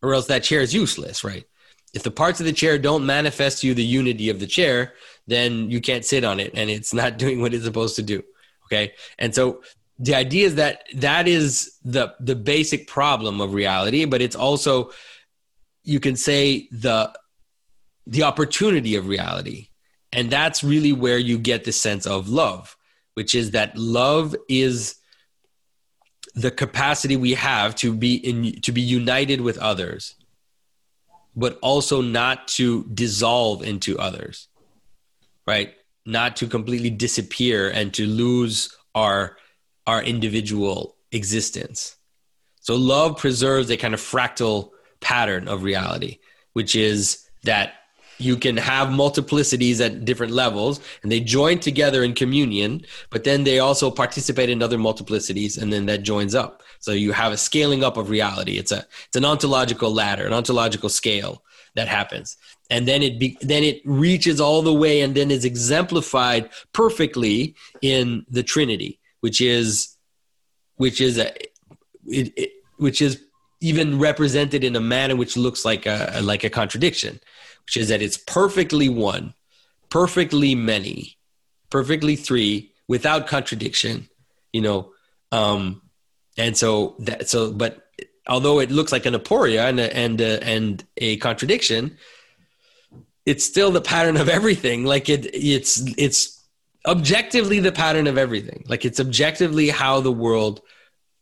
or 0.00 0.14
else 0.14 0.26
that 0.26 0.44
chair 0.44 0.60
is 0.60 0.74
useless, 0.74 1.24
right? 1.24 1.44
If 1.94 2.02
the 2.02 2.10
parts 2.10 2.40
of 2.40 2.46
the 2.46 2.52
chair 2.52 2.76
don't 2.78 3.06
manifest 3.06 3.64
you 3.64 3.72
the 3.72 3.84
unity 3.84 4.28
of 4.28 4.40
the 4.40 4.46
chair, 4.46 4.94
then 5.26 5.70
you 5.70 5.80
can't 5.80 6.04
sit 6.04 6.24
on 6.24 6.40
it 6.40 6.52
and 6.54 6.68
it's 6.68 6.92
not 6.92 7.18
doing 7.18 7.40
what 7.40 7.54
it's 7.54 7.64
supposed 7.64 7.96
to 7.96 8.02
do. 8.02 8.22
Okay. 8.66 8.92
And 9.18 9.34
so 9.34 9.62
the 9.98 10.14
idea 10.14 10.46
is 10.46 10.56
that 10.56 10.82
that 10.94 11.28
is 11.28 11.78
the 11.84 12.14
the 12.18 12.34
basic 12.34 12.88
problem 12.88 13.40
of 13.40 13.54
reality, 13.54 14.04
but 14.04 14.20
it's 14.20 14.36
also 14.36 14.90
you 15.84 16.00
can 16.00 16.16
say 16.16 16.68
the 16.72 17.12
the 18.06 18.24
opportunity 18.24 18.96
of 18.96 19.06
reality. 19.06 19.68
And 20.12 20.30
that's 20.30 20.62
really 20.62 20.92
where 20.92 21.18
you 21.18 21.38
get 21.38 21.64
the 21.64 21.72
sense 21.72 22.06
of 22.06 22.28
love, 22.28 22.76
which 23.14 23.34
is 23.34 23.52
that 23.52 23.76
love 23.76 24.34
is 24.48 24.96
the 26.34 26.50
capacity 26.50 27.16
we 27.16 27.34
have 27.34 27.74
to 27.76 27.92
be 27.92 28.16
in 28.16 28.60
to 28.62 28.72
be 28.72 28.80
united 28.80 29.40
with 29.40 29.58
others 29.58 30.14
but 31.36 31.58
also 31.62 32.00
not 32.00 32.48
to 32.48 32.84
dissolve 32.94 33.62
into 33.62 33.98
others 33.98 34.48
right? 35.46 35.74
Not 36.06 36.36
to 36.36 36.46
completely 36.46 36.90
disappear 36.90 37.70
and 37.70 37.92
to 37.94 38.06
lose 38.06 38.76
our 38.94 39.36
our 39.86 40.02
individual 40.02 40.96
existence. 41.12 41.96
So 42.60 42.74
love 42.74 43.18
preserves 43.18 43.70
a 43.70 43.76
kind 43.76 43.92
of 43.92 44.00
fractal 44.00 44.70
pattern 45.00 45.48
of 45.48 45.62
reality 45.62 46.18
which 46.54 46.76
is 46.76 47.28
that 47.42 47.74
you 48.18 48.36
can 48.36 48.56
have 48.56 48.88
multiplicities 48.88 49.84
at 49.84 50.04
different 50.04 50.32
levels 50.32 50.80
and 51.02 51.12
they 51.12 51.20
join 51.20 51.58
together 51.58 52.02
in 52.02 52.14
communion 52.14 52.80
but 53.10 53.24
then 53.24 53.44
they 53.44 53.58
also 53.58 53.90
participate 53.90 54.48
in 54.48 54.62
other 54.62 54.78
multiplicities 54.78 55.60
and 55.60 55.70
then 55.70 55.84
that 55.84 56.04
joins 56.04 56.34
up 56.34 56.62
so 56.84 56.92
you 56.92 57.12
have 57.12 57.32
a 57.32 57.36
scaling 57.36 57.82
up 57.82 57.96
of 57.96 58.10
reality 58.10 58.58
it's 58.58 58.72
a 58.72 58.84
it's 59.06 59.16
an 59.16 59.24
ontological 59.24 59.92
ladder 59.92 60.26
an 60.26 60.32
ontological 60.32 60.88
scale 60.88 61.42
that 61.74 61.88
happens 61.88 62.36
and 62.70 62.86
then 62.88 63.02
it 63.02 63.18
be, 63.18 63.36
then 63.40 63.62
it 63.62 63.80
reaches 63.84 64.40
all 64.40 64.62
the 64.62 64.72
way 64.72 65.00
and 65.00 65.14
then 65.14 65.30
is 65.30 65.44
exemplified 65.44 66.48
perfectly 66.72 67.54
in 67.82 68.24
the 68.28 68.42
trinity 68.42 69.00
which 69.20 69.40
is 69.40 69.96
which 70.76 71.00
is 71.00 71.18
a 71.18 71.32
it, 72.06 72.32
it, 72.36 72.50
which 72.76 73.00
is 73.00 73.20
even 73.60 73.98
represented 73.98 74.62
in 74.62 74.76
a 74.76 74.80
manner 74.80 75.16
which 75.16 75.36
looks 75.36 75.64
like 75.64 75.86
a 75.86 76.20
like 76.22 76.44
a 76.44 76.50
contradiction 76.50 77.18
which 77.64 77.76
is 77.76 77.88
that 77.88 78.02
it's 78.02 78.16
perfectly 78.16 78.88
one, 78.88 79.34
perfectly 79.90 80.54
many, 80.54 81.18
perfectly 81.70 82.16
three, 82.16 82.72
without 82.88 83.26
contradiction. 83.26 84.08
You 84.52 84.60
know, 84.62 84.92
um, 85.32 85.82
and 86.36 86.56
so 86.56 86.96
that 87.00 87.28
so, 87.28 87.52
but 87.52 87.88
although 88.26 88.60
it 88.60 88.70
looks 88.70 88.92
like 88.92 89.06
an 89.06 89.14
aporia 89.14 89.68
and 89.68 89.78
a, 89.78 89.96
and 89.96 90.20
a, 90.20 90.42
and 90.42 90.84
a 90.96 91.16
contradiction, 91.18 91.96
it's 93.26 93.44
still 93.44 93.70
the 93.70 93.80
pattern 93.80 94.16
of 94.16 94.28
everything. 94.28 94.84
Like 94.84 95.08
it, 95.08 95.26
it's 95.32 95.82
it's 95.98 96.42
objectively 96.86 97.60
the 97.60 97.72
pattern 97.72 98.06
of 98.06 98.18
everything. 98.18 98.64
Like 98.68 98.84
it's 98.84 99.00
objectively 99.00 99.68
how 99.68 100.00
the 100.00 100.12
world 100.12 100.60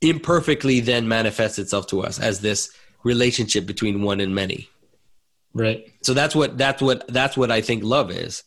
imperfectly 0.01 0.81
then 0.81 1.07
manifests 1.07 1.59
itself 1.59 1.87
to 1.89 2.03
us 2.03 2.19
as 2.19 2.41
this 2.41 2.73
relationship 3.05 3.67
between 3.67 4.03
one 4.03 4.21
and 4.21 4.35
many. 4.35 4.69
Right. 5.55 5.87
So 6.03 6.15
that's 6.15 6.35
what 6.35 6.59
that's 6.59 6.83
what 6.83 7.07
that's 7.09 7.37
what 7.37 7.51
I 7.51 7.61
think 7.61 7.85
love 7.85 8.11
is 8.11 8.43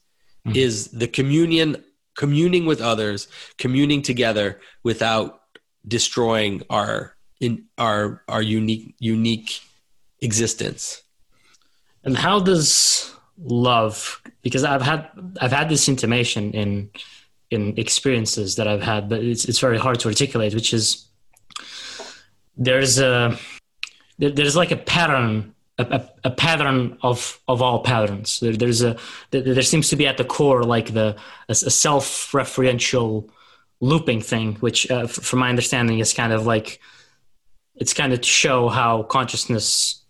mm-hmm. 0.46 0.56
is 0.56 0.90
the 0.90 1.08
communion 1.08 1.84
communing 2.16 2.66
with 2.66 2.82
others, 2.82 3.28
communing 3.58 4.02
together 4.02 4.60
without 4.84 5.42
destroying 5.88 6.64
our 6.70 7.16
in 7.40 7.66
our 7.78 8.24
our 8.28 8.42
unique 8.42 8.96
unique 9.00 9.62
existence. 10.22 11.04
And 12.04 12.18
how 12.18 12.40
does 12.40 13.14
love 13.38 14.22
because 14.42 14.64
I've 14.64 14.82
had 14.82 15.10
I've 15.42 15.52
had 15.52 15.70
this 15.70 15.90
intimation 15.90 16.52
in 16.52 16.90
in 17.52 17.78
experiences 17.78 18.56
that 18.56 18.68
I've 18.68 18.82
had, 18.82 19.10
but 19.10 19.24
it's 19.24 19.46
it's 19.46 19.60
very 19.60 19.78
hard 19.78 20.00
to 20.00 20.08
articulate, 20.08 20.54
which 20.54 20.74
is 20.74 21.08
there's 22.58 23.00
a 23.00 23.38
there's 24.18 24.56
like 24.56 24.72
a 24.72 24.78
pattern 24.78 25.56
a, 25.78 26.10
a, 26.24 26.32
pattern 26.32 26.98
of 27.02 27.40
of 27.48 27.62
all 27.62 27.84
patterns. 27.84 28.40
There, 28.40 28.54
there's 28.54 28.82
a 28.82 28.98
there, 29.32 29.42
there, 29.42 29.62
seems 29.62 29.90
to 29.90 29.96
be 29.96 30.08
at 30.08 30.18
the 30.18 30.24
core 30.24 30.64
like 30.64 30.94
the 30.94 31.18
a, 31.50 31.52
a 31.52 31.56
self-referential 31.56 33.30
looping 33.80 34.22
thing, 34.22 34.56
which, 34.56 34.90
uh, 34.90 35.02
f- 35.04 35.12
from 35.12 35.40
my 35.40 35.50
understanding, 35.50 36.00
is 36.00 36.14
kind 36.14 36.34
of 36.34 36.46
like 36.46 36.80
it's 37.76 37.94
kind 37.94 38.14
of 38.14 38.22
to 38.22 38.28
show 38.28 38.70
how 38.70 39.04
consciousness 39.04 40.04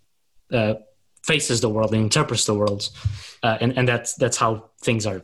uh, 0.52 0.76
faces 1.24 1.62
the 1.62 1.70
world 1.70 1.94
and 1.94 2.04
interprets 2.04 2.46
the 2.46 2.54
world, 2.54 2.90
uh, 3.44 3.58
and 3.62 3.78
and 3.78 3.88
that's 3.88 4.14
that's 4.16 4.38
how 4.38 4.70
things 4.82 5.06
are 5.06 5.24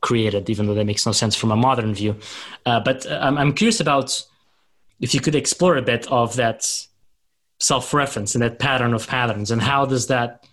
created, 0.00 0.50
even 0.50 0.66
though 0.66 0.74
that 0.74 0.84
makes 0.84 1.06
no 1.06 1.12
sense 1.12 1.34
from 1.34 1.50
a 1.50 1.56
modern 1.56 1.94
view. 1.94 2.16
Uh, 2.64 2.80
but 2.80 3.06
uh, 3.06 3.18
I'm, 3.22 3.38
I'm 3.38 3.52
curious 3.52 3.80
about 3.80 4.24
if 5.00 5.14
you 5.14 5.20
could 5.20 5.34
explore 5.34 5.76
a 5.76 5.82
bit 5.82 6.06
of 6.12 6.36
that 6.36 6.86
self-reference 7.58 8.34
and 8.34 8.42
that 8.42 8.58
pattern 8.58 8.92
of 8.94 9.06
patterns 9.06 9.50
and 9.50 9.62
how 9.62 9.86
does 9.86 10.08
that 10.08 10.46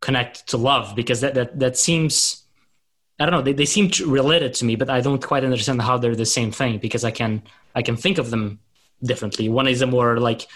connect 0.00 0.46
to 0.48 0.56
love 0.56 0.94
because 0.94 1.20
that 1.20 1.34
that, 1.34 1.58
that 1.58 1.76
seems 1.76 2.45
i 3.18 3.24
don't 3.24 3.32
know 3.32 3.42
they, 3.42 3.52
they 3.52 3.64
seem 3.64 3.90
related 4.06 4.54
to 4.54 4.64
me 4.64 4.76
but 4.76 4.90
i 4.90 5.00
don't 5.00 5.24
quite 5.24 5.44
understand 5.44 5.80
how 5.82 5.96
they're 5.98 6.16
the 6.16 6.26
same 6.26 6.50
thing 6.50 6.78
because 6.78 7.04
i 7.04 7.10
can 7.10 7.42
i 7.74 7.82
can 7.82 7.96
think 7.96 8.18
of 8.18 8.30
them 8.30 8.58
differently. 9.02 9.48
One 9.48 9.68
is 9.68 9.82
a 9.82 9.86
more 9.86 10.18
like 10.18 10.46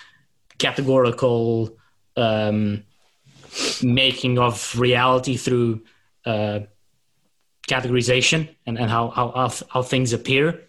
categorical 0.58 1.76
um, 2.16 2.84
making 3.82 4.38
of 4.38 4.78
reality 4.78 5.36
through 5.36 5.82
uh, 6.24 6.60
categorization 7.68 8.54
and, 8.66 8.78
and 8.78 8.90
how, 8.90 9.10
how 9.10 9.50
how 9.68 9.82
things 9.82 10.12
appear. 10.12 10.60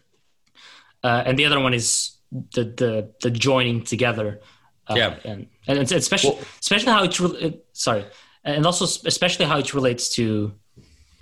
Uh, 1.04 1.24
and 1.26 1.38
the 1.38 1.46
other 1.46 1.60
one 1.60 1.74
is 1.74 2.12
the 2.32 2.64
the 2.64 3.12
the 3.22 3.32
joining 3.32 3.84
together 3.84 4.40
uh, 4.88 4.96
yeah, 4.96 5.16
and 5.26 5.48
and 5.68 5.92
especially 5.92 6.32
well, 6.32 6.40
especially 6.60 6.92
how 6.92 7.04
it 7.04 7.66
sorry, 7.74 8.06
and 8.44 8.66
also 8.66 8.86
especially 9.08 9.46
how 9.46 9.58
it 9.58 9.74
relates 9.74 10.10
to 10.10 10.54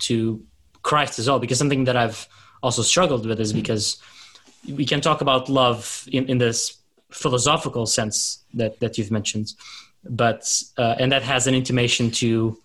to 0.00 0.44
Christ 0.82 1.18
as 1.18 1.28
well. 1.28 1.38
Because 1.38 1.58
something 1.58 1.84
that 1.84 1.96
I've 1.96 2.28
also 2.62 2.82
struggled 2.82 3.26
with 3.26 3.40
is 3.40 3.52
because 3.52 3.98
we 4.68 4.84
can 4.84 5.00
talk 5.00 5.20
about 5.20 5.48
love 5.48 6.08
in, 6.12 6.28
in 6.28 6.38
this 6.38 6.78
philosophical 7.10 7.86
sense 7.86 8.44
that 8.54 8.78
that 8.80 8.98
you've 8.98 9.10
mentioned, 9.10 9.54
but 10.04 10.42
uh, 10.76 10.96
and 10.98 11.12
that 11.12 11.22
has 11.22 11.46
an 11.46 11.54
intimation 11.54 12.10
to 12.10 12.60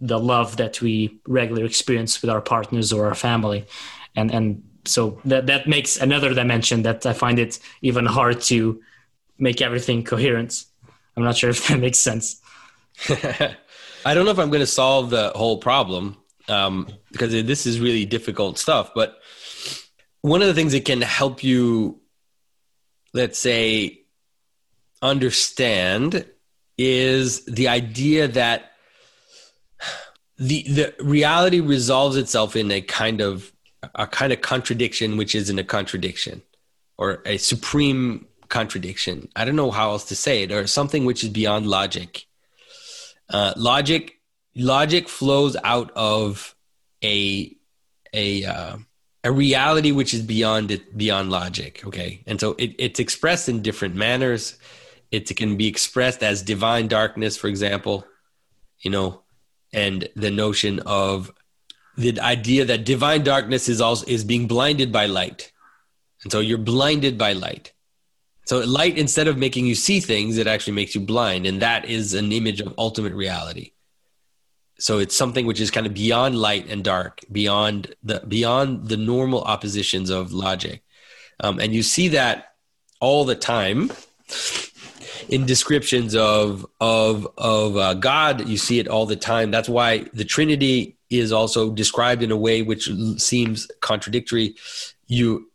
the 0.00 0.18
love 0.18 0.56
that 0.56 0.80
we 0.80 1.20
regularly 1.26 1.66
experience 1.66 2.20
with 2.20 2.30
our 2.30 2.40
partners 2.40 2.92
or 2.92 3.06
our 3.06 3.14
family, 3.14 3.66
and 4.16 4.30
and 4.32 4.62
so 4.84 5.20
that 5.24 5.46
that 5.46 5.68
makes 5.68 5.96
another 6.00 6.34
dimension 6.34 6.82
that 6.82 7.06
I 7.06 7.12
find 7.12 7.38
it 7.38 7.58
even 7.82 8.04
hard 8.06 8.40
to 8.42 8.80
make 9.38 9.62
everything 9.62 10.04
coherent. 10.04 10.64
I'm 11.16 11.24
not 11.24 11.36
sure 11.36 11.50
if 11.50 11.68
that 11.68 11.78
makes 11.78 11.98
sense. 11.98 12.40
I 14.04 14.14
don't 14.14 14.24
know 14.24 14.32
if 14.32 14.38
I'm 14.38 14.50
going 14.50 14.60
to 14.60 14.66
solve 14.66 15.10
the 15.10 15.30
whole 15.34 15.58
problem 15.58 16.16
um, 16.52 16.86
because 17.10 17.32
this 17.32 17.66
is 17.66 17.80
really 17.80 18.04
difficult 18.04 18.58
stuff. 18.58 18.92
But 18.94 19.18
one 20.20 20.42
of 20.42 20.48
the 20.48 20.54
things 20.54 20.72
that 20.72 20.84
can 20.84 21.00
help 21.00 21.42
you, 21.42 22.00
let's 23.12 23.38
say, 23.38 24.02
understand 25.00 26.26
is 26.78 27.44
the 27.46 27.68
idea 27.68 28.28
that 28.28 28.72
the 30.38 30.62
the 30.62 30.94
reality 31.00 31.60
resolves 31.60 32.16
itself 32.16 32.56
in 32.56 32.70
a 32.70 32.80
kind 32.80 33.20
of 33.20 33.52
a 33.94 34.06
kind 34.06 34.32
of 34.32 34.40
contradiction 34.40 35.16
which 35.16 35.34
isn't 35.34 35.58
a 35.58 35.64
contradiction 35.64 36.42
or 36.98 37.22
a 37.26 37.36
supreme 37.36 38.26
contradiction. 38.48 39.28
I 39.34 39.44
don't 39.44 39.56
know 39.56 39.70
how 39.70 39.90
else 39.90 40.04
to 40.06 40.16
say 40.16 40.44
it, 40.44 40.52
or 40.52 40.66
something 40.66 41.04
which 41.04 41.24
is 41.24 41.30
beyond 41.30 41.66
logic. 41.66 42.26
Uh, 43.28 43.54
logic 43.56 44.18
logic 44.54 45.08
flows 45.08 45.56
out 45.64 45.90
of 45.96 46.54
a 47.02 47.56
a 48.12 48.44
uh, 48.44 48.76
a 49.24 49.32
reality 49.32 49.92
which 49.92 50.12
is 50.14 50.22
beyond 50.22 50.70
it 50.70 50.96
beyond 50.96 51.30
logic 51.30 51.82
okay? 51.86 52.22
And 52.26 52.40
so 52.40 52.54
it, 52.58 52.74
it's 52.78 53.00
expressed 53.00 53.48
in 53.48 53.62
different 53.62 53.94
manners. 53.94 54.58
It 55.10 55.34
can 55.36 55.56
be 55.56 55.68
expressed 55.68 56.22
as 56.22 56.42
divine 56.42 56.88
darkness 56.88 57.36
for 57.36 57.48
example 57.48 58.06
you 58.80 58.90
know 58.90 59.22
and 59.72 60.08
the 60.16 60.30
notion 60.30 60.80
of 60.80 61.30
the 61.96 62.18
idea 62.20 62.64
that 62.64 62.84
divine 62.84 63.22
darkness 63.22 63.68
is 63.68 63.80
also 63.80 64.06
is 64.06 64.24
being 64.24 64.46
blinded 64.46 64.92
by 64.92 65.06
light. 65.06 65.52
And 66.22 66.32
so 66.32 66.40
you're 66.40 66.58
blinded 66.58 67.18
by 67.18 67.32
light. 67.32 67.72
So 68.46 68.60
light 68.60 68.98
instead 68.98 69.28
of 69.28 69.38
making 69.38 69.66
you 69.66 69.74
see 69.74 70.00
things 70.00 70.36
it 70.36 70.46
actually 70.46 70.74
makes 70.74 70.94
you 70.94 71.00
blind 71.00 71.46
and 71.46 71.62
that 71.62 71.84
is 71.84 72.12
an 72.14 72.32
image 72.32 72.60
of 72.60 72.74
ultimate 72.76 73.14
reality 73.14 73.72
so 74.82 74.98
it's 74.98 75.16
something 75.16 75.46
which 75.46 75.60
is 75.60 75.70
kind 75.70 75.86
of 75.86 75.94
beyond 75.94 76.36
light 76.36 76.66
and 76.68 76.82
dark 76.82 77.20
beyond 77.30 77.94
the 78.02 78.18
beyond 78.26 78.88
the 78.88 78.96
normal 78.96 79.42
oppositions 79.44 80.10
of 80.10 80.32
logic. 80.32 80.82
Um, 81.38 81.60
and 81.60 81.72
you 81.72 81.84
see 81.84 82.08
that 82.08 82.54
all 82.98 83.24
the 83.24 83.36
time 83.36 83.92
in 85.28 85.46
descriptions 85.46 86.16
of 86.16 86.66
of 86.80 87.28
of 87.38 87.76
uh, 87.76 87.94
god. 87.94 88.48
You 88.48 88.56
see 88.56 88.80
it 88.80 88.88
all 88.88 89.06
the 89.06 89.14
time. 89.14 89.52
That's 89.52 89.68
why 89.68 90.06
the 90.14 90.24
trinity 90.24 90.96
is 91.10 91.30
also 91.30 91.70
described 91.70 92.24
in 92.24 92.32
a 92.32 92.36
way 92.36 92.62
which 92.62 92.90
seems 93.18 93.70
contradictory. 93.82 94.56
You 95.06 95.48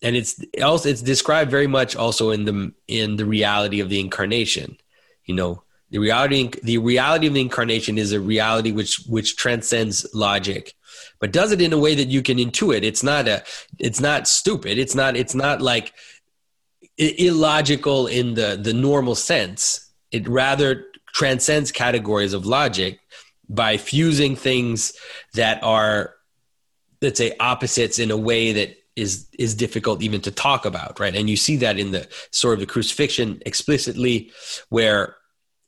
and 0.00 0.16
it's 0.16 0.42
also 0.62 0.88
it's 0.88 1.02
described 1.02 1.50
very 1.50 1.66
much 1.66 1.96
also 1.96 2.30
in 2.30 2.46
the 2.46 2.72
in 2.88 3.16
the 3.16 3.26
reality 3.26 3.80
of 3.80 3.90
the 3.90 4.00
incarnation. 4.00 4.78
You 5.26 5.34
know 5.34 5.62
the 5.90 5.98
reality, 5.98 6.50
the 6.62 6.78
reality 6.78 7.26
of 7.26 7.34
the 7.34 7.40
incarnation 7.40 7.98
is 7.98 8.12
a 8.12 8.20
reality 8.20 8.72
which 8.72 9.02
which 9.08 9.36
transcends 9.36 10.06
logic, 10.14 10.74
but 11.18 11.32
does 11.32 11.52
it 11.52 11.60
in 11.60 11.72
a 11.72 11.78
way 11.78 11.94
that 11.94 12.08
you 12.08 12.22
can 12.22 12.38
intuit. 12.38 12.82
It's 12.82 13.02
not 13.02 13.26
a, 13.26 13.42
it's 13.78 14.00
not 14.00 14.28
stupid. 14.28 14.78
It's 14.78 14.94
not, 14.94 15.16
it's 15.16 15.34
not 15.34 15.60
like 15.60 15.92
illogical 16.96 18.06
in 18.06 18.34
the 18.34 18.58
the 18.62 18.74
normal 18.74 19.14
sense. 19.14 19.90
It 20.12 20.28
rather 20.28 20.86
transcends 21.12 21.72
categories 21.72 22.32
of 22.32 22.46
logic 22.46 23.00
by 23.48 23.76
fusing 23.76 24.36
things 24.36 24.92
that 25.34 25.62
are, 25.64 26.14
let's 27.02 27.18
say, 27.18 27.34
opposites 27.40 27.98
in 27.98 28.10
a 28.10 28.16
way 28.16 28.52
that 28.52 28.76
is 28.94 29.26
is 29.38 29.54
difficult 29.54 30.02
even 30.02 30.20
to 30.20 30.30
talk 30.30 30.64
about, 30.64 31.00
right? 31.00 31.16
And 31.16 31.28
you 31.28 31.36
see 31.36 31.56
that 31.56 31.78
in 31.78 31.90
the 31.90 32.06
sort 32.30 32.54
of 32.54 32.60
the 32.60 32.66
crucifixion 32.66 33.42
explicitly, 33.44 34.30
where 34.68 35.16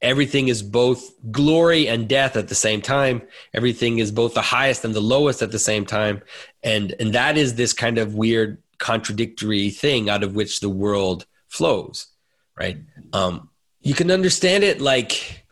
everything 0.02 0.48
is 0.48 0.62
both 0.62 1.10
glory 1.30 1.88
and 1.88 2.08
death 2.08 2.36
at 2.36 2.48
the 2.48 2.54
same 2.54 2.82
time. 2.82 3.22
Everything 3.54 3.98
is 3.98 4.10
both 4.10 4.34
the 4.34 4.42
highest 4.42 4.84
and 4.84 4.94
the 4.94 5.00
lowest 5.00 5.40
at 5.40 5.52
the 5.52 5.58
same 5.58 5.86
time. 5.86 6.22
And 6.62 6.94
and 7.00 7.14
that 7.14 7.38
is 7.38 7.54
this 7.54 7.72
kind 7.72 7.98
of 7.98 8.14
weird 8.14 8.62
contradictory 8.78 9.70
thing 9.70 10.10
out 10.10 10.22
of 10.22 10.34
which 10.34 10.60
the 10.60 10.68
world 10.68 11.24
flows 11.48 12.08
right? 12.56 12.78
Um 13.12 13.48
you 13.80 13.94
can 13.94 14.10
understand 14.10 14.64
it 14.64 14.80
like 14.80 15.44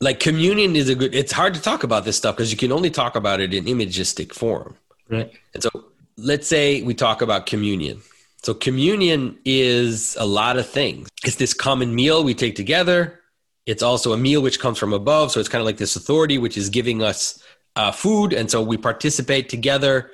like 0.00 0.18
communion 0.18 0.76
is 0.76 0.88
a 0.88 0.94
good 0.94 1.14
it's 1.14 1.32
hard 1.32 1.54
to 1.54 1.60
talk 1.60 1.82
about 1.84 2.04
this 2.04 2.16
stuff 2.16 2.36
because 2.36 2.50
you 2.50 2.58
can 2.58 2.72
only 2.72 2.90
talk 2.90 3.16
about 3.16 3.40
it 3.40 3.54
in 3.54 3.64
imagistic 3.66 4.32
form. 4.32 4.76
Right. 5.08 5.32
And 5.54 5.62
so 5.62 5.70
let's 6.16 6.46
say 6.46 6.82
we 6.82 6.94
talk 6.94 7.22
about 7.22 7.46
communion 7.46 8.02
so 8.42 8.54
communion 8.54 9.38
is 9.44 10.16
a 10.18 10.26
lot 10.26 10.56
of 10.56 10.68
things. 10.68 11.08
It's 11.24 11.36
this 11.36 11.52
common 11.52 11.94
meal 11.94 12.24
we 12.24 12.34
take 12.34 12.56
together. 12.56 13.20
It's 13.66 13.82
also 13.82 14.12
a 14.12 14.16
meal 14.16 14.40
which 14.40 14.58
comes 14.58 14.78
from 14.78 14.92
above. 14.92 15.30
So 15.30 15.40
it's 15.40 15.48
kind 15.48 15.60
of 15.60 15.66
like 15.66 15.76
this 15.76 15.94
authority 15.94 16.38
which 16.38 16.56
is 16.56 16.70
giving 16.70 17.02
us 17.02 17.42
uh, 17.76 17.92
food. 17.92 18.32
And 18.32 18.50
so 18.50 18.62
we 18.62 18.76
participate 18.76 19.48
together 19.48 20.10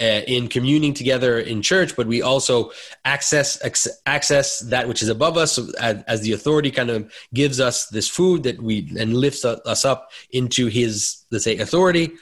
uh, 0.00 0.22
in 0.26 0.48
communing 0.48 0.92
together 0.92 1.38
in 1.38 1.62
church, 1.62 1.94
but 1.96 2.06
we 2.06 2.22
also 2.22 2.72
access 3.04 3.60
access 4.06 4.58
that 4.60 4.88
which 4.88 5.02
is 5.02 5.08
above 5.08 5.36
us 5.36 5.58
as, 5.76 6.02
as, 6.08 6.20
the 6.22 6.32
authority 6.32 6.70
kind 6.70 6.90
of 6.90 7.12
gives 7.32 7.60
us 7.60 7.86
this 7.86 8.08
food 8.08 8.42
that 8.42 8.60
we 8.60 8.90
and 8.98 9.16
lifts 9.16 9.44
us 9.44 9.84
up 9.84 10.10
into 10.30 10.66
his 10.66 11.24
let's 11.30 11.44
say 11.44 11.56
authority. 11.58 12.12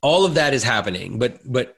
All 0.00 0.24
of 0.24 0.34
that 0.34 0.54
is 0.54 0.62
happening, 0.62 1.18
but 1.18 1.40
but 1.44 1.75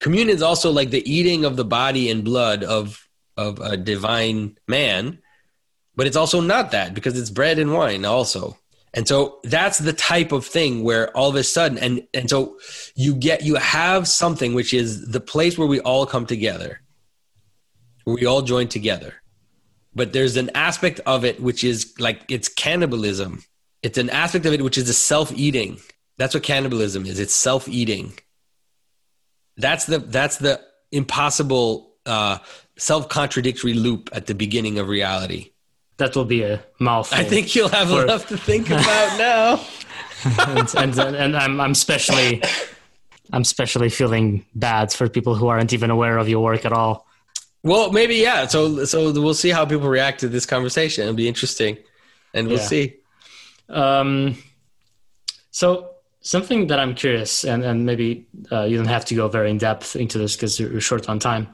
communion 0.00 0.34
is 0.34 0.42
also 0.42 0.70
like 0.70 0.90
the 0.90 1.08
eating 1.10 1.44
of 1.44 1.56
the 1.56 1.64
body 1.64 2.10
and 2.10 2.24
blood 2.24 2.64
of 2.64 3.08
of 3.36 3.60
a 3.60 3.76
divine 3.76 4.58
man 4.66 5.18
but 6.00 6.06
it's 6.06 6.16
also 6.16 6.40
not 6.40 6.70
that 6.70 6.94
because 6.94 7.18
it's 7.18 7.28
bread 7.28 7.58
and 7.58 7.74
wine 7.74 8.06
also. 8.06 8.56
And 8.94 9.06
so 9.06 9.38
that's 9.44 9.76
the 9.76 9.92
type 9.92 10.32
of 10.32 10.46
thing 10.46 10.82
where 10.82 11.14
all 11.16 11.28
of 11.28 11.36
a 11.36 11.44
sudden 11.44 11.76
and 11.76 12.06
and 12.14 12.30
so 12.30 12.58
you 12.94 13.14
get 13.14 13.44
you 13.44 13.56
have 13.56 14.08
something 14.08 14.54
which 14.54 14.72
is 14.72 15.10
the 15.10 15.20
place 15.20 15.58
where 15.58 15.68
we 15.68 15.78
all 15.80 16.06
come 16.06 16.24
together 16.24 16.80
where 18.04 18.16
we 18.16 18.24
all 18.24 18.40
join 18.40 18.66
together. 18.66 19.14
But 19.94 20.14
there's 20.14 20.38
an 20.38 20.50
aspect 20.54 21.00
of 21.04 21.24
it 21.24 21.38
which 21.38 21.64
is 21.64 21.94
like 21.98 22.22
it's 22.30 22.48
cannibalism. 22.48 23.44
It's 23.82 23.98
an 23.98 24.08
aspect 24.08 24.46
of 24.46 24.54
it 24.54 24.62
which 24.62 24.78
is 24.78 24.88
a 24.88 24.94
self-eating. 24.94 25.80
That's 26.16 26.32
what 26.32 26.42
cannibalism 26.42 27.04
is. 27.04 27.20
It's 27.20 27.34
self-eating 27.34 28.14
that's 29.56 29.86
the 29.86 29.98
that's 29.98 30.38
the 30.38 30.60
impossible 30.92 31.92
uh, 32.06 32.38
self-contradictory 32.76 33.74
loop 33.74 34.10
at 34.12 34.26
the 34.26 34.34
beginning 34.34 34.78
of 34.78 34.88
reality. 34.88 35.52
That 35.98 36.16
will 36.16 36.24
be 36.24 36.42
a 36.42 36.64
mouthful. 36.78 37.18
I 37.18 37.24
think 37.24 37.54
you'll 37.54 37.68
have 37.68 37.90
for... 37.90 38.02
enough 38.02 38.26
to 38.28 38.38
think 38.38 38.66
about 38.70 39.18
now. 39.18 39.60
and, 40.76 40.98
and, 40.98 41.16
and 41.16 41.36
I'm 41.36 41.60
I'm 41.60 41.72
especially 41.72 42.42
I'm 43.32 43.42
especially 43.42 43.90
feeling 43.90 44.44
bad 44.54 44.92
for 44.92 45.08
people 45.08 45.34
who 45.34 45.48
aren't 45.48 45.72
even 45.72 45.90
aware 45.90 46.18
of 46.18 46.28
your 46.28 46.42
work 46.42 46.64
at 46.64 46.72
all. 46.72 47.06
Well, 47.62 47.92
maybe 47.92 48.16
yeah. 48.16 48.46
So 48.46 48.84
so 48.84 49.12
we'll 49.12 49.34
see 49.34 49.50
how 49.50 49.66
people 49.66 49.88
react 49.88 50.20
to 50.20 50.28
this 50.28 50.46
conversation. 50.46 51.02
It'll 51.02 51.14
be 51.14 51.28
interesting, 51.28 51.78
and 52.32 52.48
we'll 52.48 52.58
yeah. 52.58 52.64
see. 52.64 52.96
Um, 53.68 54.36
so 55.50 55.89
something 56.20 56.66
that 56.68 56.78
I'm 56.78 56.94
curious, 56.94 57.44
and, 57.44 57.64
and 57.64 57.86
maybe 57.86 58.26
uh, 58.52 58.64
you 58.64 58.76
don't 58.76 58.86
have 58.86 59.04
to 59.06 59.14
go 59.14 59.28
very 59.28 59.50
in 59.50 59.58
depth 59.58 59.96
into 59.96 60.18
this 60.18 60.36
because 60.36 60.60
you're 60.60 60.80
short 60.80 61.08
on 61.08 61.18
time, 61.18 61.48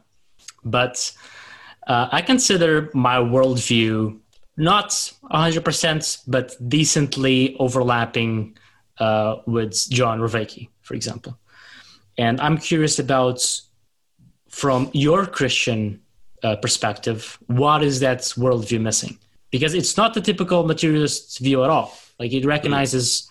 but 0.64 1.12
uh, 1.86 2.08
I 2.10 2.22
consider 2.22 2.90
my 2.94 3.16
worldview 3.16 4.18
not 4.56 4.90
100%, 5.30 6.22
but 6.26 6.56
decently 6.68 7.56
overlapping 7.58 8.56
uh, 8.98 9.36
with 9.46 9.88
John 9.90 10.20
Vervaeke, 10.20 10.68
for 10.82 10.94
example. 10.94 11.38
And 12.16 12.40
I'm 12.40 12.56
curious 12.56 12.98
about, 12.98 13.44
from 14.48 14.90
your 14.94 15.26
Christian 15.26 16.00
uh, 16.42 16.56
perspective, 16.56 17.38
what 17.46 17.82
is 17.82 18.00
that 18.00 18.20
worldview 18.20 18.80
missing? 18.80 19.18
Because 19.50 19.74
it's 19.74 19.96
not 19.96 20.14
the 20.14 20.20
typical 20.20 20.64
materialist 20.66 21.38
view 21.40 21.62
at 21.62 21.70
all. 21.70 21.94
Like 22.18 22.32
it 22.32 22.46
recognizes 22.46 23.28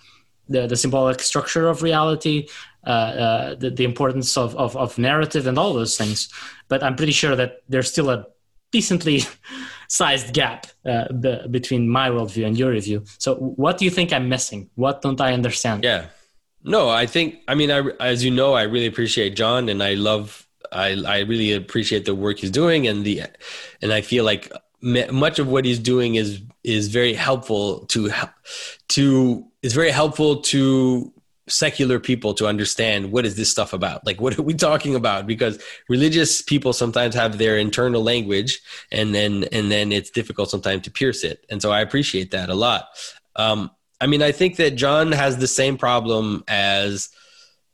the, 0.47 0.67
the 0.67 0.75
symbolic 0.75 1.21
structure 1.21 1.67
of 1.67 1.81
reality, 1.81 2.47
uh, 2.85 2.89
uh, 2.89 3.55
the, 3.55 3.69
the 3.69 3.83
importance 3.83 4.37
of, 4.37 4.55
of, 4.55 4.75
of, 4.77 4.97
narrative, 4.97 5.47
and 5.47 5.57
all 5.57 5.73
those 5.73 5.97
things. 5.97 6.29
But 6.67 6.83
I'm 6.83 6.95
pretty 6.95 7.11
sure 7.11 7.35
that 7.35 7.63
there's 7.67 7.89
still 7.91 8.09
a 8.09 8.27
decently 8.71 9.21
sized 9.87 10.33
gap 10.33 10.67
uh, 10.85 11.11
b- 11.13 11.41
between 11.49 11.89
my 11.89 12.09
worldview 12.09 12.45
and 12.45 12.57
your 12.57 12.71
review. 12.71 13.03
So, 13.17 13.35
what 13.35 13.77
do 13.77 13.85
you 13.85 13.91
think 13.91 14.13
I'm 14.13 14.29
missing? 14.29 14.69
What 14.75 15.01
don't 15.01 15.19
I 15.19 15.33
understand? 15.33 15.83
Yeah. 15.83 16.07
No, 16.65 16.89
I 16.89 17.05
think, 17.05 17.37
I 17.47 17.53
mean, 17.53 17.69
I, 17.69 17.79
as 17.99 18.23
you 18.25 18.31
know, 18.31 18.53
I 18.53 18.63
really 18.63 18.87
appreciate 18.87 19.35
John 19.35 19.69
and 19.69 19.83
I 19.83 19.93
love, 19.93 20.47
I, 20.71 20.95
I 21.05 21.19
really 21.19 21.53
appreciate 21.53 22.05
the 22.05 22.15
work 22.15 22.39
he's 22.39 22.49
doing 22.49 22.87
and 22.87 23.05
the, 23.05 23.21
and 23.83 23.93
I 23.93 24.01
feel 24.01 24.23
like 24.23 24.51
much 24.81 25.37
of 25.37 25.47
what 25.47 25.63
he's 25.63 25.77
doing 25.77 26.15
is, 26.15 26.41
is 26.63 26.87
very 26.87 27.13
helpful 27.13 27.85
to, 27.87 28.11
to 28.89 29.45
it's 29.65 29.73
very 29.73 29.89
helpful 29.89 30.41
to 30.41 31.11
secular 31.47 31.99
people 31.99 32.35
to 32.35 32.45
understand 32.45 33.11
what 33.11 33.25
is 33.25 33.35
this 33.35 33.49
stuff 33.49 33.73
about? 33.73 34.05
Like 34.05 34.21
what 34.21 34.37
are 34.37 34.43
we 34.43 34.53
talking 34.69 34.93
about? 34.93 35.25
Because 35.25 35.59
religious 35.89 36.43
people 36.43 36.71
sometimes 36.71 37.15
have 37.15 37.39
their 37.39 37.57
internal 37.57 38.03
language 38.03 38.61
and 38.91 39.15
then 39.15 39.45
and 39.51 39.71
then 39.71 39.91
it's 39.91 40.11
difficult 40.11 40.51
sometimes 40.51 40.83
to 40.83 40.91
pierce 40.91 41.23
it. 41.23 41.43
And 41.49 41.63
so 41.63 41.71
i 41.71 41.81
appreciate 41.81 42.29
that 42.29 42.49
a 42.49 42.55
lot. 42.55 42.89
Um, 43.35 43.71
i 44.01 44.07
mean 44.07 44.21
i 44.21 44.31
think 44.31 44.57
that 44.57 44.75
john 44.75 45.11
has 45.11 45.37
the 45.37 45.47
same 45.47 45.77
problem 45.77 46.43
as 46.47 47.09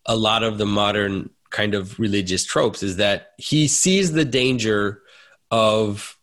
a 0.05 0.15
lot 0.15 0.43
of 0.43 0.59
the 0.59 0.65
modern 0.65 1.29
kind 1.49 1.73
of 1.73 1.99
religious 1.99 2.45
tropes 2.45 2.83
is 2.83 2.97
that 2.97 3.31
he 3.37 3.67
sees 3.67 4.11
the 4.11 4.25
danger 4.25 5.01
of 5.49 6.17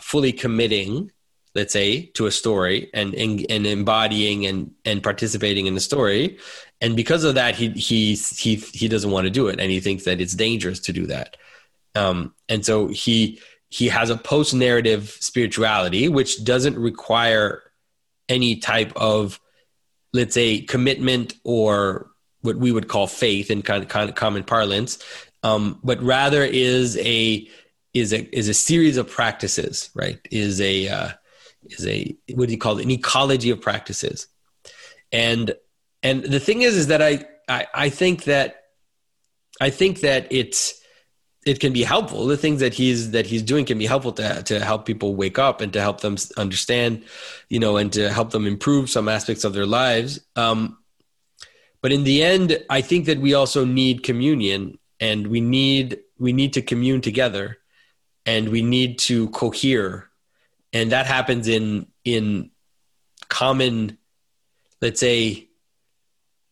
fully 0.00 0.32
committing 0.32 1.10
let's 1.54 1.72
say 1.72 2.06
to 2.14 2.26
a 2.26 2.30
story 2.30 2.90
and 2.94 3.14
and, 3.14 3.46
and 3.48 3.66
embodying 3.66 4.46
and 4.46 4.72
and 4.84 5.02
participating 5.02 5.66
in 5.66 5.74
the 5.74 5.80
story 5.80 6.38
and 6.80 6.96
because 6.96 7.24
of 7.24 7.34
that 7.34 7.54
he 7.54 7.70
he 7.70 8.14
he 8.14 8.56
he 8.56 8.88
doesn't 8.88 9.10
want 9.10 9.24
to 9.24 9.30
do 9.30 9.48
it 9.48 9.60
and 9.60 9.70
he 9.70 9.80
thinks 9.80 10.04
that 10.04 10.20
it's 10.20 10.34
dangerous 10.34 10.80
to 10.80 10.92
do 10.92 11.06
that 11.06 11.36
um, 11.94 12.34
and 12.48 12.64
so 12.64 12.88
he 12.88 13.40
he 13.68 13.88
has 13.88 14.10
a 14.10 14.16
post 14.16 14.54
narrative 14.54 15.16
spirituality 15.20 16.08
which 16.08 16.44
doesn't 16.44 16.78
require 16.78 17.62
any 18.28 18.56
type 18.56 18.92
of 18.96 19.40
let's 20.12 20.34
say 20.34 20.60
commitment 20.60 21.34
or 21.44 22.10
what 22.44 22.56
we 22.56 22.70
would 22.72 22.88
call 22.88 23.06
faith 23.06 23.50
in 23.50 23.62
kind 23.62 23.82
of, 23.82 24.14
common 24.14 24.44
parlance, 24.44 24.98
um, 25.42 25.80
but 25.82 26.00
rather 26.02 26.42
is 26.42 26.96
a 26.98 27.48
is 27.94 28.12
a 28.12 28.36
is 28.36 28.48
a 28.48 28.54
series 28.54 28.96
of 28.96 29.08
practices, 29.08 29.90
right? 29.94 30.20
Is 30.30 30.60
a 30.60 30.88
uh, 30.88 31.08
is 31.70 31.86
a 31.86 32.16
what 32.34 32.46
do 32.46 32.52
you 32.52 32.58
call 32.58 32.78
it? 32.78 32.84
An 32.84 32.90
ecology 32.90 33.50
of 33.50 33.60
practices, 33.60 34.28
and 35.12 35.54
and 36.02 36.22
the 36.22 36.40
thing 36.40 36.62
is, 36.62 36.76
is 36.76 36.88
that 36.88 37.02
I 37.02 37.24
I, 37.48 37.66
I 37.74 37.88
think 37.90 38.24
that 38.24 38.64
I 39.60 39.70
think 39.70 40.00
that 40.00 40.26
it's 40.30 40.80
it 41.46 41.60
can 41.60 41.72
be 41.72 41.82
helpful. 41.82 42.26
The 42.26 42.36
things 42.36 42.60
that 42.60 42.74
he's 42.74 43.10
that 43.10 43.26
he's 43.26 43.42
doing 43.42 43.64
can 43.64 43.78
be 43.78 43.86
helpful 43.86 44.12
to 44.12 44.42
to 44.44 44.60
help 44.60 44.86
people 44.86 45.14
wake 45.14 45.38
up 45.38 45.60
and 45.60 45.72
to 45.72 45.80
help 45.80 46.00
them 46.00 46.16
understand, 46.36 47.04
you 47.48 47.58
know, 47.58 47.76
and 47.76 47.92
to 47.92 48.10
help 48.10 48.30
them 48.30 48.46
improve 48.46 48.90
some 48.90 49.08
aspects 49.08 49.44
of 49.44 49.52
their 49.52 49.66
lives. 49.66 50.20
Um, 50.36 50.78
but 51.82 51.92
in 51.92 52.04
the 52.04 52.22
end, 52.22 52.64
I 52.70 52.80
think 52.80 53.06
that 53.06 53.20
we 53.20 53.34
also 53.34 53.64
need 53.64 54.02
communion, 54.02 54.78
and 55.00 55.26
we 55.26 55.40
need 55.40 56.00
we 56.18 56.32
need 56.32 56.54
to 56.54 56.62
commune 56.62 57.02
together, 57.02 57.58
and 58.24 58.48
we 58.48 58.62
need 58.62 58.98
to 59.00 59.28
cohere, 59.30 60.08
and 60.74 60.92
that 60.92 61.06
happens 61.06 61.48
in 61.48 61.86
in 62.04 62.50
common, 63.28 63.96
let's 64.82 65.00
say, 65.00 65.48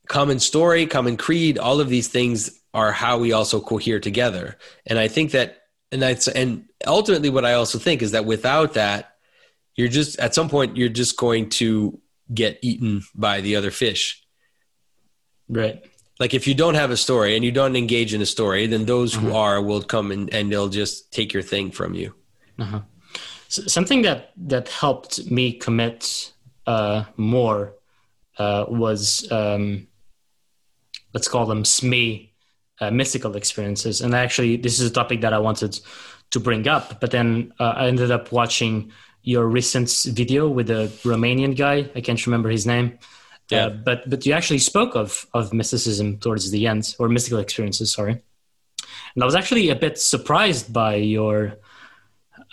common 0.08 0.38
story, 0.38 0.86
common 0.86 1.16
creed. 1.16 1.58
All 1.58 1.80
of 1.80 1.88
these 1.88 2.08
things 2.08 2.58
are 2.74 2.92
how 2.92 3.18
we 3.18 3.32
also 3.32 3.60
cohere 3.60 4.00
together. 4.00 4.56
And 4.86 4.98
I 4.98 5.08
think 5.08 5.32
that, 5.32 5.58
and 5.90 6.00
that's, 6.00 6.26
and 6.28 6.68
ultimately 6.86 7.28
what 7.28 7.44
I 7.44 7.54
also 7.54 7.78
think 7.78 8.00
is 8.00 8.12
that 8.12 8.24
without 8.24 8.74
that, 8.74 9.16
you're 9.76 9.88
just, 9.88 10.18
at 10.18 10.34
some 10.34 10.48
point, 10.48 10.76
you're 10.76 10.88
just 10.88 11.16
going 11.16 11.50
to 11.50 12.00
get 12.32 12.58
eaten 12.62 13.02
by 13.14 13.42
the 13.42 13.56
other 13.56 13.70
fish. 13.70 14.26
Right. 15.48 15.84
Like 16.18 16.34
if 16.34 16.46
you 16.46 16.54
don't 16.54 16.74
have 16.74 16.90
a 16.90 16.96
story 16.96 17.36
and 17.36 17.44
you 17.44 17.52
don't 17.52 17.76
engage 17.76 18.14
in 18.14 18.22
a 18.22 18.26
story, 18.26 18.66
then 18.66 18.86
those 18.86 19.14
uh-huh. 19.14 19.26
who 19.26 19.34
are 19.34 19.62
will 19.62 19.82
come 19.82 20.10
and, 20.10 20.32
and 20.32 20.50
they'll 20.50 20.68
just 20.68 21.12
take 21.12 21.32
your 21.34 21.42
thing 21.42 21.70
from 21.70 21.94
you. 21.94 22.14
Uh-huh. 22.58 22.80
So 23.52 23.60
something 23.66 24.00
that, 24.02 24.30
that 24.48 24.70
helped 24.70 25.30
me 25.30 25.52
commit 25.52 26.32
uh, 26.66 27.04
more 27.18 27.74
uh, 28.38 28.64
was, 28.66 29.30
um, 29.30 29.88
let's 31.12 31.28
call 31.28 31.44
them 31.44 31.64
SME 31.64 32.30
uh, 32.80 32.90
mystical 32.90 33.36
experiences. 33.36 34.00
And 34.00 34.14
actually, 34.14 34.56
this 34.56 34.80
is 34.80 34.90
a 34.90 34.94
topic 34.94 35.20
that 35.20 35.34
I 35.34 35.38
wanted 35.38 35.78
to 36.30 36.40
bring 36.40 36.66
up, 36.66 36.98
but 36.98 37.10
then 37.10 37.52
uh, 37.60 37.74
I 37.76 37.88
ended 37.88 38.10
up 38.10 38.32
watching 38.32 38.90
your 39.22 39.46
recent 39.46 39.90
video 40.06 40.48
with 40.48 40.70
a 40.70 40.90
Romanian 41.04 41.54
guy. 41.54 41.90
I 41.94 42.00
can't 42.00 42.26
remember 42.26 42.48
his 42.48 42.64
name. 42.64 42.98
Uh, 43.52 43.56
yeah. 43.56 43.68
But 43.68 44.08
but 44.08 44.24
you 44.24 44.32
actually 44.32 44.60
spoke 44.60 44.96
of 44.96 45.26
of 45.34 45.52
mysticism 45.52 46.16
towards 46.16 46.50
the 46.50 46.66
end, 46.66 46.96
or 46.98 47.10
mystical 47.10 47.38
experiences. 47.38 47.92
Sorry, 47.92 48.12
and 49.14 49.22
I 49.22 49.26
was 49.26 49.34
actually 49.34 49.68
a 49.68 49.76
bit 49.76 49.98
surprised 49.98 50.72
by 50.72 50.94
your 50.94 51.58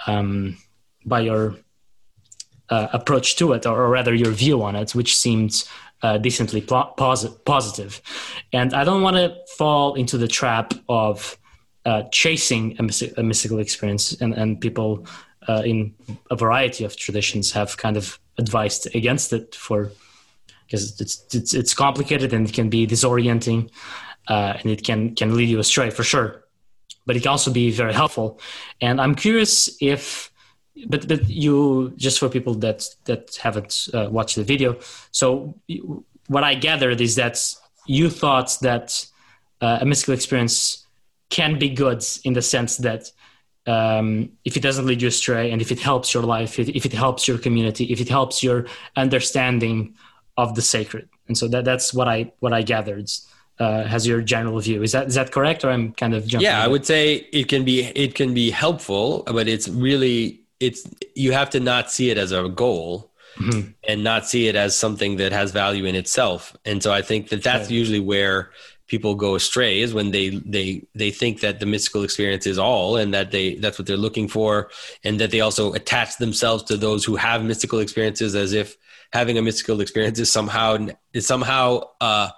um, 0.05 0.57
by 1.05 1.21
your 1.21 1.55
uh, 2.69 2.87
approach 2.93 3.35
to 3.37 3.53
it, 3.53 3.65
or, 3.65 3.81
or, 3.81 3.89
rather 3.89 4.13
your 4.13 4.31
view 4.31 4.61
on 4.61 4.75
it, 4.75 4.93
which 4.93 5.17
seemed 5.17 5.67
uh, 6.03 6.17
decently 6.17 6.61
posi- 6.61 7.45
positive. 7.45 8.01
And 8.53 8.73
I 8.73 8.83
don't 8.83 9.01
want 9.01 9.15
to 9.17 9.35
fall 9.57 9.95
into 9.95 10.17
the 10.17 10.27
trap 10.27 10.73
of 10.87 11.37
uh, 11.85 12.03
chasing 12.11 12.75
a, 12.79 12.83
mystic- 12.83 13.17
a, 13.17 13.23
mystical 13.23 13.59
experience, 13.59 14.13
and, 14.21 14.33
and 14.33 14.61
people 14.61 15.07
uh, 15.47 15.63
in 15.65 15.95
a 16.29 16.35
variety 16.35 16.83
of 16.83 16.95
traditions 16.95 17.51
have 17.51 17.77
kind 17.77 17.97
of 17.97 18.19
advised 18.37 18.93
against 18.95 19.33
it 19.33 19.55
for 19.55 19.91
because 20.65 21.01
it's, 21.01 21.25
it's, 21.33 21.53
it's 21.55 21.73
complicated 21.73 22.31
and 22.31 22.47
it 22.47 22.53
can 22.53 22.69
be 22.69 22.85
disorienting, 22.85 23.71
uh, 24.27 24.53
and 24.59 24.67
it 24.67 24.83
can 24.83 25.15
can 25.15 25.35
lead 25.35 25.49
you 25.49 25.59
astray 25.59 25.89
for 25.89 26.03
sure. 26.03 26.45
But 27.07 27.15
it 27.15 27.21
can 27.21 27.29
also 27.31 27.51
be 27.51 27.71
very 27.71 27.93
helpful. 27.93 28.39
And 28.79 29.01
I'm 29.01 29.15
curious 29.15 29.75
if 29.81 30.28
but 30.87 31.07
but 31.07 31.27
you 31.29 31.93
just 31.95 32.19
for 32.19 32.29
people 32.29 32.53
that 32.53 32.87
that 33.05 33.35
haven't 33.41 33.87
uh, 33.93 34.07
watched 34.09 34.35
the 34.35 34.43
video 34.43 34.77
so 35.11 35.53
what 36.27 36.43
i 36.43 36.53
gathered 36.53 37.01
is 37.01 37.15
that 37.15 37.53
you 37.85 38.09
thought 38.09 38.57
that 38.61 39.05
uh, 39.61 39.79
a 39.81 39.85
mystical 39.85 40.13
experience 40.13 40.85
can 41.29 41.59
be 41.59 41.69
good 41.69 42.03
in 42.23 42.33
the 42.33 42.41
sense 42.41 42.77
that 42.77 43.11
um, 43.67 44.29
if 44.45 44.57
it 44.57 44.61
doesn't 44.61 44.87
lead 44.87 45.01
you 45.01 45.09
astray 45.09 45.51
and 45.51 45.61
if 45.61 45.71
it 45.71 45.79
helps 45.79 46.13
your 46.13 46.23
life 46.23 46.57
if, 46.57 46.85
it 46.85 46.93
helps 46.93 47.27
your 47.27 47.37
community 47.37 47.85
if 47.85 48.01
it 48.01 48.09
helps 48.09 48.41
your 48.41 48.65
understanding 48.95 49.95
of 50.39 50.55
the 50.55 50.61
sacred. 50.61 51.09
And 51.27 51.37
so 51.37 51.47
that 51.49 51.65
that's 51.65 51.93
what 51.93 52.07
i 52.07 52.31
what 52.39 52.53
i 52.53 52.61
gathered 52.61 53.09
uh, 53.59 53.83
has 53.83 54.07
your 54.07 54.21
general 54.21 54.59
view. 54.59 54.81
Is 54.81 54.93
that 54.93 55.07
is 55.07 55.15
that 55.15 55.31
correct? 55.31 55.63
Or 55.63 55.69
i'm 55.69 55.91
kind 55.93 56.13
of 56.13 56.25
jumping 56.25 56.45
yeah 56.45 56.63
i 56.63 56.67
would 56.67 56.85
say 56.85 57.27
it 57.39 57.47
can 57.47 57.63
be 57.65 57.83
it 58.05 58.15
can 58.15 58.33
be 58.33 58.49
helpful 58.49 59.23
but 59.27 59.47
it's 59.47 59.67
really 59.67 60.41
it's 60.59 60.87
you 61.15 61.31
have 61.31 61.49
to 61.49 61.59
not 61.59 61.91
see 61.91 62.09
it 62.09 62.17
as 62.17 62.31
a 62.31 62.49
goal 62.49 63.11
mm-hmm. 63.37 63.71
and 63.87 64.03
not 64.03 64.25
see 64.25 64.47
it 64.47 64.55
as 64.55 64.77
something 64.77 65.17
that 65.17 65.31
has 65.31 65.51
value 65.51 65.85
in 65.85 65.95
itself 65.95 66.55
and 66.65 66.83
so 66.83 66.91
i 66.91 67.01
think 67.01 67.29
that 67.29 67.43
that's 67.43 67.71
usually 67.71 67.99
where 67.99 68.51
people 68.89 69.13
go 69.15 69.35
astray 69.35 69.79
is 69.79 69.93
when 69.93 70.11
they 70.11 70.29
they 70.29 70.85
they 70.95 71.11
think 71.11 71.39
that 71.39 71.59
the 71.59 71.65
mystical 71.65 72.03
experience 72.03 72.45
is 72.45 72.57
all 72.57 72.97
and 72.97 73.13
that 73.13 73.31
they 73.31 73.55
that's 73.55 73.79
what 73.79 73.87
they're 73.87 73.95
looking 73.95 74.27
for 74.27 74.69
and 75.03 75.19
that 75.19 75.31
they 75.31 75.39
also 75.39 75.71
attach 75.73 76.17
themselves 76.17 76.63
to 76.63 76.75
those 76.75 77.05
who 77.05 77.15
have 77.15 77.43
mystical 77.43 77.79
experiences 77.79 78.35
as 78.35 78.51
if 78.51 78.75
having 79.13 79.37
a 79.37 79.41
mystical 79.41 79.79
experience 79.79 80.19
is 80.19 80.31
somehow 80.31 80.87
is 81.13 81.25
somehow 81.25 81.81
uh, 82.01 82.29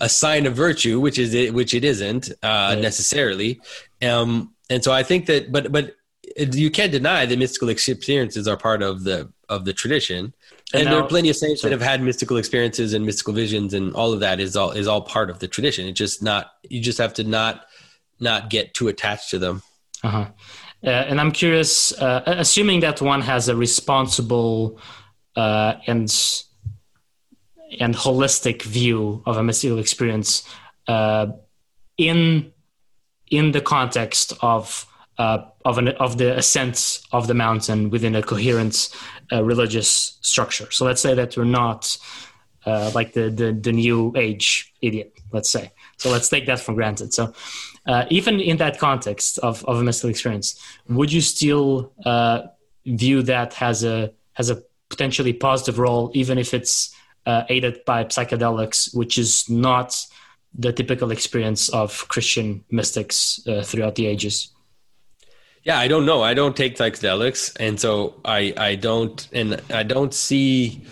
a 0.00 0.08
sign 0.08 0.46
of 0.46 0.54
virtue 0.54 1.00
which 1.00 1.18
is 1.18 1.32
it 1.32 1.54
which 1.54 1.74
it 1.74 1.84
isn't 1.84 2.30
uh, 2.42 2.72
right. 2.74 2.78
necessarily 2.80 3.60
um, 4.02 4.52
and 4.68 4.82
so 4.84 4.92
i 4.92 5.02
think 5.02 5.26
that 5.26 5.50
but 5.50 5.70
but 5.72 5.94
you 6.36 6.70
can't 6.70 6.92
deny 6.92 7.26
that 7.26 7.38
mystical 7.38 7.68
experiences 7.68 8.46
are 8.46 8.56
part 8.56 8.82
of 8.82 9.04
the 9.04 9.30
of 9.48 9.64
the 9.64 9.72
tradition. 9.72 10.32
And, 10.72 10.82
and 10.82 10.84
now, 10.84 10.90
there 10.92 11.02
are 11.02 11.08
plenty 11.08 11.30
of 11.30 11.36
saints 11.36 11.62
that 11.62 11.72
have 11.72 11.82
had 11.82 12.00
mystical 12.00 12.36
experiences 12.36 12.94
and 12.94 13.04
mystical 13.04 13.34
visions 13.34 13.74
and 13.74 13.92
all 13.94 14.12
of 14.12 14.20
that 14.20 14.38
is 14.38 14.56
all 14.56 14.70
is 14.70 14.86
all 14.86 15.02
part 15.02 15.30
of 15.30 15.40
the 15.40 15.48
tradition. 15.48 15.86
It's 15.86 15.98
just 15.98 16.22
not 16.22 16.52
you 16.68 16.80
just 16.80 16.98
have 16.98 17.14
to 17.14 17.24
not 17.24 17.66
not 18.20 18.50
get 18.50 18.74
too 18.74 18.88
attached 18.88 19.30
to 19.30 19.38
them. 19.38 19.62
Uh-huh. 20.02 20.26
Uh, 20.82 20.88
and 20.88 21.20
i'm 21.20 21.30
curious 21.30 21.92
uh, 22.00 22.22
assuming 22.24 22.80
that 22.80 23.02
one 23.02 23.20
has 23.20 23.48
a 23.48 23.54
responsible 23.56 24.80
uh, 25.36 25.74
and 25.86 26.10
and 27.78 27.94
holistic 27.94 28.62
view 28.62 29.22
of 29.26 29.36
a 29.36 29.42
mystical 29.42 29.78
experience 29.78 30.48
uh, 30.88 31.26
in 31.98 32.50
in 33.30 33.52
the 33.52 33.60
context 33.60 34.32
of 34.40 34.86
uh, 35.20 35.44
of 35.66 35.76
an 35.76 35.88
of 36.06 36.16
the 36.16 36.36
ascent 36.42 36.76
of 37.12 37.26
the 37.26 37.34
mountain 37.34 37.90
within 37.90 38.14
a 38.16 38.22
coherent 38.22 38.88
uh, 39.30 39.44
religious 39.44 40.18
structure. 40.22 40.68
So 40.70 40.86
let's 40.86 41.02
say 41.02 41.12
that 41.14 41.36
we're 41.36 41.44
not 41.62 41.98
uh, 42.64 42.90
like 42.94 43.12
the, 43.12 43.28
the, 43.40 43.52
the 43.52 43.72
new 43.72 44.14
age 44.16 44.72
idiot. 44.80 45.12
Let's 45.30 45.50
say. 45.50 45.72
So 45.98 46.10
let's 46.10 46.28
take 46.30 46.46
that 46.46 46.58
for 46.58 46.72
granted. 46.74 47.12
So 47.12 47.34
uh, 47.86 48.06
even 48.08 48.40
in 48.40 48.56
that 48.56 48.78
context 48.78 49.38
of, 49.38 49.62
of 49.66 49.78
a 49.78 49.84
mystical 49.84 50.10
experience, 50.10 50.58
would 50.88 51.12
you 51.12 51.20
still 51.20 51.92
uh, 52.06 52.38
view 52.86 53.22
that 53.22 53.60
as 53.60 53.84
a 53.84 54.12
has 54.32 54.48
a 54.48 54.62
potentially 54.88 55.34
positive 55.34 55.78
role, 55.78 56.10
even 56.14 56.38
if 56.38 56.54
it's 56.54 56.96
uh, 57.26 57.42
aided 57.50 57.84
by 57.84 58.04
psychedelics, 58.04 58.96
which 58.96 59.18
is 59.18 59.48
not 59.50 59.88
the 60.58 60.72
typical 60.72 61.10
experience 61.10 61.68
of 61.68 62.08
Christian 62.08 62.64
mystics 62.70 63.40
throughout 63.64 63.96
the 63.96 64.06
ages? 64.06 64.50
Yeah, 65.64 65.78
I 65.78 65.88
don't 65.88 66.06
know. 66.06 66.22
I 66.22 66.34
don't 66.34 66.56
take 66.56 66.76
psychedelics, 66.76 67.54
and 67.60 67.78
so 67.78 68.20
I 68.24 68.54
I 68.56 68.74
don't 68.76 69.28
and 69.32 69.60
I 69.72 69.82
don't 69.82 70.14
see 70.14 70.84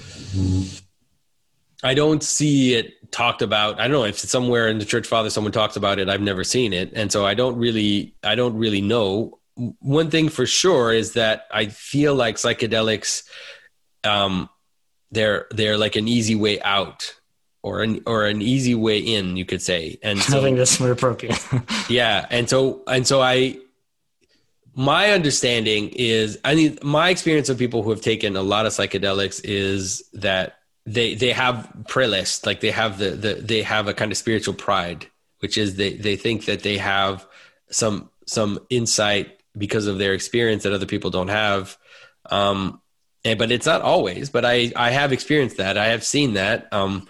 I 1.82 1.94
don't 1.94 2.22
see 2.22 2.74
it 2.74 3.10
talked 3.10 3.40
about. 3.40 3.80
I 3.80 3.84
don't 3.84 3.92
know 3.92 4.04
if 4.04 4.22
it's 4.22 4.30
somewhere 4.30 4.68
in 4.68 4.78
the 4.78 4.84
church 4.84 5.06
father 5.06 5.30
someone 5.30 5.52
talks 5.52 5.76
about 5.76 5.98
it. 5.98 6.08
I've 6.08 6.20
never 6.20 6.44
seen 6.44 6.72
it, 6.72 6.92
and 6.94 7.10
so 7.10 7.24
I 7.24 7.34
don't 7.34 7.56
really 7.56 8.14
I 8.22 8.34
don't 8.34 8.56
really 8.56 8.80
know. 8.80 9.38
One 9.80 10.10
thing 10.10 10.28
for 10.28 10.46
sure 10.46 10.92
is 10.92 11.14
that 11.14 11.46
I 11.50 11.66
feel 11.66 12.14
like 12.14 12.36
psychedelics, 12.36 13.24
um, 14.04 14.48
they're 15.10 15.46
they're 15.50 15.78
like 15.78 15.96
an 15.96 16.08
easy 16.08 16.34
way 16.34 16.60
out 16.60 17.14
or 17.62 17.82
an 17.82 18.02
or 18.06 18.26
an 18.26 18.42
easy 18.42 18.74
way 18.74 18.98
in, 18.98 19.36
you 19.36 19.44
could 19.44 19.62
say. 19.62 19.98
And 20.02 20.18
so, 20.18 20.38
I 20.40 20.42
think 20.42 20.58
that's 20.58 20.78
more 20.78 20.90
appropriate. 20.90 21.38
yeah, 21.88 22.26
and 22.30 22.48
so 22.50 22.82
and 22.86 23.06
so 23.06 23.22
I 23.22 23.58
my 24.78 25.10
understanding 25.10 25.88
is 25.96 26.38
i 26.44 26.54
mean 26.54 26.78
my 26.84 27.10
experience 27.10 27.48
of 27.48 27.58
people 27.58 27.82
who 27.82 27.90
have 27.90 28.00
taken 28.00 28.36
a 28.36 28.42
lot 28.42 28.64
of 28.64 28.72
psychedelics 28.72 29.40
is 29.42 30.04
that 30.12 30.60
they 30.86 31.16
they 31.16 31.32
have 31.32 31.68
prelest 31.88 32.46
like 32.46 32.60
they 32.60 32.70
have 32.70 32.96
the, 32.96 33.10
the 33.10 33.34
they 33.34 33.60
have 33.60 33.88
a 33.88 33.92
kind 33.92 34.12
of 34.12 34.16
spiritual 34.16 34.54
pride 34.54 35.04
which 35.40 35.58
is 35.58 35.74
they 35.74 35.94
they 35.94 36.14
think 36.14 36.44
that 36.44 36.62
they 36.62 36.78
have 36.78 37.26
some 37.70 38.08
some 38.24 38.60
insight 38.70 39.40
because 39.56 39.88
of 39.88 39.98
their 39.98 40.14
experience 40.14 40.62
that 40.62 40.72
other 40.72 40.86
people 40.86 41.10
don't 41.10 41.26
have 41.26 41.76
um 42.30 42.80
and, 43.24 43.36
but 43.36 43.50
it's 43.50 43.66
not 43.66 43.82
always 43.82 44.30
but 44.30 44.44
i 44.44 44.70
i 44.76 44.90
have 44.90 45.12
experienced 45.12 45.56
that 45.56 45.76
i 45.76 45.86
have 45.86 46.04
seen 46.04 46.34
that 46.34 46.72
um 46.72 47.08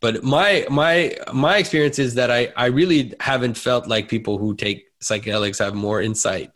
but 0.00 0.22
my 0.22 0.66
my 0.70 1.16
my 1.32 1.56
experience 1.56 1.98
is 1.98 2.14
that 2.14 2.30
I 2.30 2.52
I 2.56 2.66
really 2.66 3.14
haven't 3.18 3.54
felt 3.54 3.88
like 3.88 4.08
people 4.08 4.38
who 4.38 4.54
take 4.54 4.86
psychedelics 5.00 5.58
have 5.58 5.74
more 5.74 6.00
insight. 6.00 6.52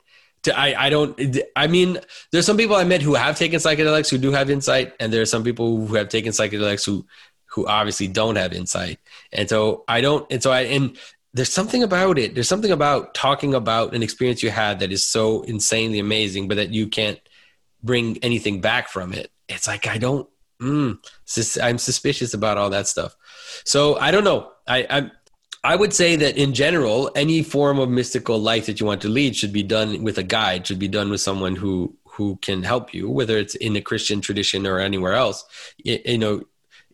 I 0.48 0.86
I 0.86 0.90
don't 0.90 1.38
I 1.56 1.66
mean 1.66 1.98
there's 2.30 2.46
some 2.46 2.56
people 2.56 2.76
I 2.76 2.84
met 2.84 3.02
who 3.02 3.14
have 3.14 3.38
taken 3.38 3.58
psychedelics 3.58 4.10
who 4.10 4.18
do 4.18 4.32
have 4.32 4.50
insight, 4.50 4.94
and 5.00 5.12
there 5.12 5.22
are 5.22 5.26
some 5.26 5.44
people 5.44 5.86
who 5.86 5.94
have 5.94 6.08
taken 6.08 6.32
psychedelics 6.32 6.84
who 6.84 7.06
who 7.46 7.66
obviously 7.66 8.08
don't 8.08 8.36
have 8.36 8.52
insight. 8.52 8.98
And 9.32 9.48
so 9.48 9.84
I 9.88 10.00
don't 10.00 10.30
and 10.30 10.42
so 10.42 10.50
I 10.50 10.62
and 10.62 10.96
there's 11.34 11.52
something 11.52 11.82
about 11.82 12.18
it. 12.18 12.34
There's 12.34 12.48
something 12.48 12.70
about 12.70 13.14
talking 13.14 13.54
about 13.54 13.94
an 13.94 14.02
experience 14.02 14.42
you 14.42 14.50
had 14.50 14.80
that 14.80 14.92
is 14.92 15.04
so 15.04 15.42
insanely 15.42 15.98
amazing, 15.98 16.48
but 16.48 16.56
that 16.56 16.70
you 16.70 16.88
can't 16.88 17.20
bring 17.82 18.18
anything 18.18 18.60
back 18.60 18.88
from 18.88 19.12
it. 19.12 19.30
It's 19.48 19.66
like 19.66 19.86
I 19.86 19.98
don't 19.98 20.28
mm, 20.60 20.98
I'm 21.62 21.78
suspicious 21.78 22.34
about 22.34 22.58
all 22.58 22.70
that 22.70 22.86
stuff. 22.86 23.16
So 23.64 23.96
I 23.98 24.10
don't 24.10 24.24
know. 24.24 24.50
I, 24.66 24.86
I 24.88 25.10
I 25.64 25.76
would 25.76 25.92
say 25.92 26.16
that 26.16 26.36
in 26.36 26.54
general, 26.54 27.10
any 27.14 27.42
form 27.42 27.78
of 27.78 27.88
mystical 27.88 28.38
life 28.38 28.66
that 28.66 28.80
you 28.80 28.86
want 28.86 29.02
to 29.02 29.08
lead 29.08 29.36
should 29.36 29.52
be 29.52 29.62
done 29.62 30.02
with 30.02 30.18
a 30.18 30.24
guide, 30.24 30.66
should 30.66 30.80
be 30.80 30.88
done 30.88 31.10
with 31.10 31.20
someone 31.20 31.56
who 31.56 31.96
who 32.04 32.36
can 32.42 32.62
help 32.62 32.92
you, 32.92 33.08
whether 33.08 33.38
it's 33.38 33.54
in 33.54 33.72
the 33.72 33.80
Christian 33.80 34.20
tradition 34.20 34.66
or 34.66 34.78
anywhere 34.78 35.14
else. 35.14 35.44
You, 35.78 35.98
you 36.04 36.18
know, 36.18 36.42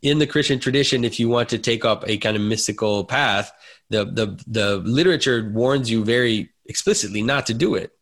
in 0.03 0.19
the 0.19 0.27
Christian 0.27 0.61
tradition, 0.61 1.05
if 1.05 1.19
you 1.19 1.29
want 1.29 1.49
to 1.49 1.59
take 1.59 1.85
up 1.85 2.05
a 2.07 2.19
kind 2.19 2.37
of 2.37 2.43
mystical 2.43 3.05
path, 3.05 3.51
the 3.91 4.05
the 4.05 4.43
the 4.47 4.77
literature 4.77 5.51
warns 5.53 5.91
you 5.91 6.05
very 6.05 6.51
explicitly 6.67 7.23
not 7.23 7.47
to 7.47 7.55
do 7.55 7.75
it. 7.75 7.93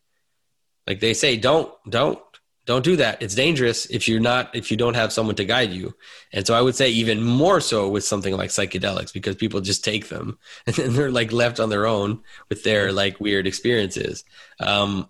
Like 0.86 1.00
they 1.00 1.14
say, 1.14 1.36
don't 1.36 1.72
don't 1.88 2.18
don't 2.66 2.84
do 2.84 2.96
that. 2.96 3.22
It's 3.22 3.34
dangerous 3.34 3.86
if 3.86 4.08
you're 4.08 4.20
not 4.20 4.54
if 4.54 4.70
you 4.70 4.76
don't 4.76 4.94
have 4.94 5.12
someone 5.12 5.36
to 5.36 5.44
guide 5.44 5.72
you. 5.72 5.94
And 6.32 6.46
so 6.46 6.54
i 6.54 6.60
would 6.60 6.74
say 6.74 6.90
even 6.90 7.22
more 7.22 7.60
so 7.60 7.88
with 7.88 8.04
something 8.04 8.36
like 8.36 8.50
psychedelics 8.50 9.12
because 9.12 9.36
people 9.36 9.60
just 9.60 9.84
take 9.84 10.08
them 10.08 10.38
and 10.66 10.74
then 10.74 10.92
they're 10.94 11.10
like 11.10 11.32
left 11.32 11.60
on 11.60 11.70
their 11.70 11.86
own 11.86 12.20
with 12.48 12.64
their 12.64 12.92
like 12.92 13.20
weird 13.20 13.46
experiences. 13.46 14.24
Um, 14.60 15.08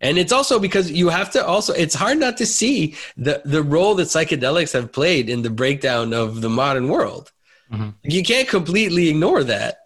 and 0.00 0.18
it's 0.18 0.32
also 0.32 0.58
because 0.58 0.90
you 0.90 1.08
have 1.08 1.30
to 1.32 1.44
also 1.44 1.72
it's 1.74 1.94
hard 1.94 2.18
not 2.18 2.36
to 2.38 2.46
see 2.46 2.96
the 3.16 3.42
the 3.44 3.62
role 3.62 3.94
that 3.96 4.08
psychedelics 4.08 4.72
have 4.72 4.92
played 4.92 5.28
in 5.28 5.42
the 5.42 5.50
breakdown 5.50 6.12
of 6.12 6.40
the 6.40 6.50
modern 6.50 6.88
world. 6.88 7.32
Mm-hmm. 7.70 7.90
you 8.02 8.22
can't 8.22 8.48
completely 8.48 9.10
ignore 9.10 9.44
that. 9.44 9.80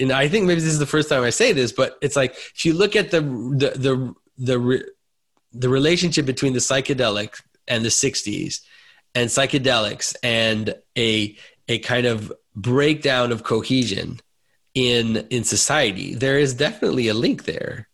And 0.00 0.10
i 0.10 0.26
think 0.28 0.46
maybe 0.46 0.60
this 0.60 0.72
is 0.72 0.80
the 0.80 0.94
first 0.94 1.08
time 1.08 1.22
i 1.22 1.30
say 1.30 1.52
this 1.52 1.70
but 1.70 1.96
it's 2.02 2.16
like 2.16 2.32
if 2.32 2.64
you 2.64 2.72
look 2.72 2.96
at 2.96 3.12
the 3.12 3.20
the 3.20 3.70
the, 3.86 4.14
the 4.36 4.93
the 5.54 5.68
relationship 5.68 6.26
between 6.26 6.52
the 6.52 6.58
psychedelic 6.58 7.40
and 7.68 7.84
the 7.84 7.88
60s 7.88 8.60
and 9.14 9.28
psychedelics 9.30 10.16
and 10.22 10.74
a 10.98 11.36
a 11.68 11.78
kind 11.78 12.06
of 12.06 12.32
breakdown 12.54 13.32
of 13.32 13.42
cohesion 13.44 14.20
in 14.74 15.26
in 15.30 15.44
society 15.44 16.14
there 16.14 16.38
is 16.38 16.54
definitely 16.54 17.08
a 17.08 17.14
link 17.14 17.44
there. 17.44 17.88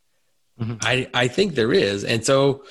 Mm-hmm. 0.60 0.76
i 0.82 1.08
i 1.14 1.28
think 1.28 1.54
there 1.54 1.72
is. 1.72 2.04
And 2.04 2.24
so 2.24 2.64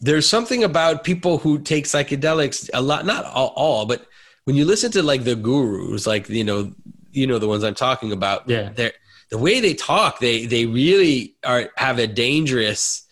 there's 0.00 0.28
something 0.28 0.64
about 0.64 1.04
people 1.04 1.38
who 1.38 1.58
take 1.58 1.84
psychedelics 1.84 2.70
a 2.72 2.80
lot 2.80 3.04
not 3.04 3.24
all, 3.24 3.52
all 3.56 3.86
but 3.86 4.06
when 4.44 4.56
you 4.56 4.64
listen 4.64 4.90
to 4.92 5.02
like 5.02 5.24
the 5.24 5.34
gurus 5.34 6.06
like 6.06 6.28
you 6.28 6.44
know 6.44 6.72
you 7.10 7.26
know 7.26 7.38
the 7.38 7.48
ones 7.48 7.64
i'm 7.64 7.74
talking 7.74 8.12
about 8.12 8.48
yeah. 8.48 8.70
they're 8.74 8.92
the 9.30 9.38
way 9.38 9.60
they 9.60 9.74
talk 9.74 10.20
they 10.20 10.46
they 10.46 10.66
really 10.66 11.34
are 11.44 11.70
have 11.76 11.98
a 11.98 12.06
dangerous 12.06 13.07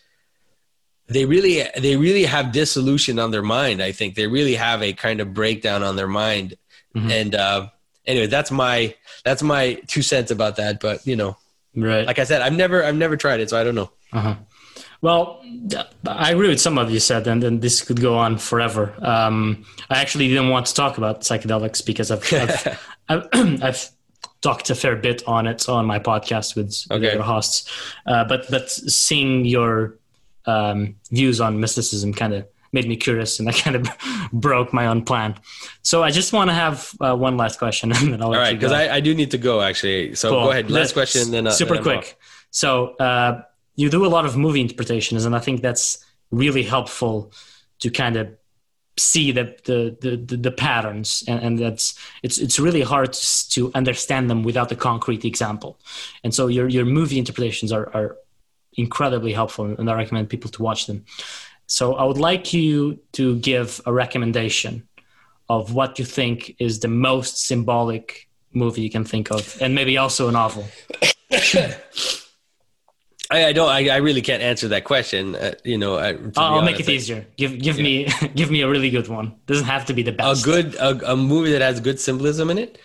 they 1.09 1.24
really 1.24 1.62
they 1.78 1.96
really 1.96 2.24
have 2.24 2.52
dissolution 2.52 3.18
on 3.18 3.30
their 3.30 3.42
mind 3.42 3.82
i 3.82 3.92
think. 3.92 4.14
They 4.14 4.26
really 4.26 4.54
have 4.54 4.82
a 4.82 4.92
kind 4.92 5.20
of 5.20 5.34
breakdown 5.34 5.82
on 5.82 5.96
their 5.96 6.09
mind. 6.09 6.57
Mm-hmm. 6.94 7.11
and 7.11 7.34
uh 7.34 7.68
anyway 8.07 8.26
that's 8.26 8.50
my 8.50 8.94
that's 9.24 9.42
my 9.42 9.74
two 9.86 10.02
cents 10.02 10.30
about 10.30 10.57
that. 10.57 10.80
But 10.80 11.07
you 11.07 11.16
know 11.16 11.36
right. 11.74 12.07
like 12.07 12.18
i 12.18 12.24
said 12.24 12.40
i've 12.40 12.54
never 12.54 12.82
i've 12.82 12.96
never 12.96 13.16
tried 13.16 13.40
it 13.40 13.50
so 13.50 13.61
i 13.61 13.64
don't 13.64 13.74
know. 13.74 13.90
Uh-huh. 14.12 14.36
well 15.02 15.42
i 16.07 16.32
agree 16.32 16.48
with 16.48 16.61
some 16.61 16.78
of 16.78 16.90
you 16.90 17.00
said 17.00 17.26
and 17.26 17.42
then 17.42 17.61
this 17.61 17.82
could 17.82 18.00
go 18.00 18.16
on 18.16 18.38
forever. 18.38 18.94
Um 19.00 19.64
i 19.90 20.00
actually 20.00 20.28
didn't 20.28 20.48
want 20.48 20.66
to 20.66 20.74
talk 20.74 20.96
about 20.96 21.20
psychedelics 21.20 21.84
because 21.84 22.11
i've 22.11 22.32
i've, 22.32 22.78
I've, 23.09 23.62
I've 23.62 23.90
talked 24.40 24.70
a 24.70 24.74
fair 24.74 24.96
bit 24.96 25.22
on 25.26 25.46
it 25.46 25.68
on 25.68 25.86
my 25.86 25.98
podcast 25.98 26.57
with, 26.57 26.86
okay. 26.90 27.12
other 27.12 27.22
hosts. 27.22 27.70
Uh, 28.07 28.24
but 28.24 28.46
but 28.50 28.70
seeing 28.70 29.44
your 29.44 29.98
um, 30.47 30.97
views 31.11 31.40
on 31.40 31.61
mysticism 31.61 32.12
kind 32.12 32.34
of 32.34 32.47
made 32.72 32.88
me 32.88 32.97
curious 32.97 33.38
and 33.40 33.49
I 33.49 33.53
kind 33.64 33.76
of 33.76 33.88
broke 34.32 34.72
my 34.72 34.86
own 34.86 35.05
plan. 35.05 35.34
So 35.82 36.03
I 36.03 36.11
just 36.11 36.32
want 36.32 36.51
to 36.51 36.55
have 36.55 36.94
uh, 37.01 37.16
one 37.16 37.36
last 37.36 37.59
question 37.59 37.92
and 37.97 38.12
then 38.12 38.22
I'll 38.22 38.28
All 38.28 38.34
right, 38.34 38.55
because 38.55 38.72
I, 38.72 38.97
I, 38.97 39.01
do 39.01 39.14
need 39.14 39.30
to 39.32 39.38
go 39.38 39.61
actually. 39.61 40.14
So 40.14 40.30
cool. 40.30 40.44
go 40.44 40.51
ahead. 40.51 40.70
Last 40.70 40.92
question, 40.92 41.30
then 41.30 41.47
uh, 41.47 41.51
super 41.51 41.74
then 41.74 41.82
quick. 41.82 42.18
So 42.51 42.94
uh, 42.97 43.42
you 43.74 43.90
do 43.90 44.05
a 44.07 44.09
lot 44.16 44.24
of 44.24 44.36
movie 44.36 44.61
interpretations, 44.61 45.24
and 45.24 45.36
I 45.36 45.40
think 45.40 45.62
that's 45.62 46.05
really 46.30 46.62
helpful 46.62 47.32
to 47.80 47.90
kind 47.90 48.16
of 48.16 48.28
see 48.99 49.30
the 49.30 49.44
the 49.64 49.97
the, 50.01 50.36
the 50.36 50.51
patterns, 50.51 51.22
and, 51.28 51.40
and, 51.44 51.59
that's 51.59 51.99
it's 52.22 52.38
it's 52.38 52.59
really 52.59 52.80
hard 52.80 53.12
to 53.51 53.70
understand 53.74 54.30
them 54.30 54.42
without 54.42 54.68
the 54.70 54.76
concrete 54.76 55.24
example. 55.24 55.78
And 56.24 56.34
so 56.34 56.47
your 56.47 56.68
your 56.68 56.86
movie 56.86 57.18
interpretations 57.18 57.72
are 57.72 57.94
are 57.94 58.16
incredibly 58.77 59.33
helpful, 59.33 59.64
and 59.79 59.91
I 59.91 59.95
recommend 59.95 60.29
people 60.29 60.51
to 60.51 60.62
watch 60.62 60.87
them. 60.87 61.05
So 61.66 61.95
I 61.95 62.05
would 62.05 62.18
like 62.18 62.53
you 62.53 62.99
to 63.12 63.37
give 63.39 63.81
a 63.87 63.93
recommendation 63.93 64.87
of 65.49 65.74
what 65.74 65.99
you 65.99 66.05
think 66.05 66.55
is 66.59 66.81
the 66.81 66.89
most 66.89 67.47
symbolic 67.47 68.29
movie 68.53 68.83
you 68.83 68.91
can 68.91 69.05
think 69.05 69.31
of, 69.31 69.57
and 69.61 69.74
maybe 69.74 69.99
also 69.99 70.29
a 70.29 70.33
novel. 70.33 70.66
I, 73.29 73.47
I, 73.47 73.53
don't. 73.53 73.68
I, 73.68 73.89
I, 73.89 73.97
really 73.97 74.22
can't 74.22 74.43
answer 74.43 74.68
that 74.68 74.85
question. 74.85 75.35
Uh, 75.35 75.55
you 75.64 75.79
know, 75.79 75.99
I, 75.99 76.16
I'll 76.37 76.62
make 76.62 76.79
it 76.79 76.89
easier. 76.89 77.27
Give 77.37 77.59
give 77.59 77.79
yeah. 77.79 77.83
me 77.83 78.09
give 78.37 78.51
me 78.51 78.61
a 78.61 78.68
really 78.68 78.91
good 78.91 79.09
one. 79.09 79.35
Doesn't 79.47 79.66
have 79.66 79.85
to 79.87 79.95
be 79.95 80.03
the 80.03 80.12
best. 80.12 80.43
A 80.43 80.45
good 80.45 80.74
a, 80.77 81.12
a 81.12 81.16
movie 81.16 81.53
that 81.53 81.62
has 81.62 81.81
good 81.81 81.99
symbolism 81.99 82.51
in 82.51 82.59
it. 82.59 82.79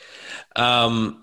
Um, 0.56 1.21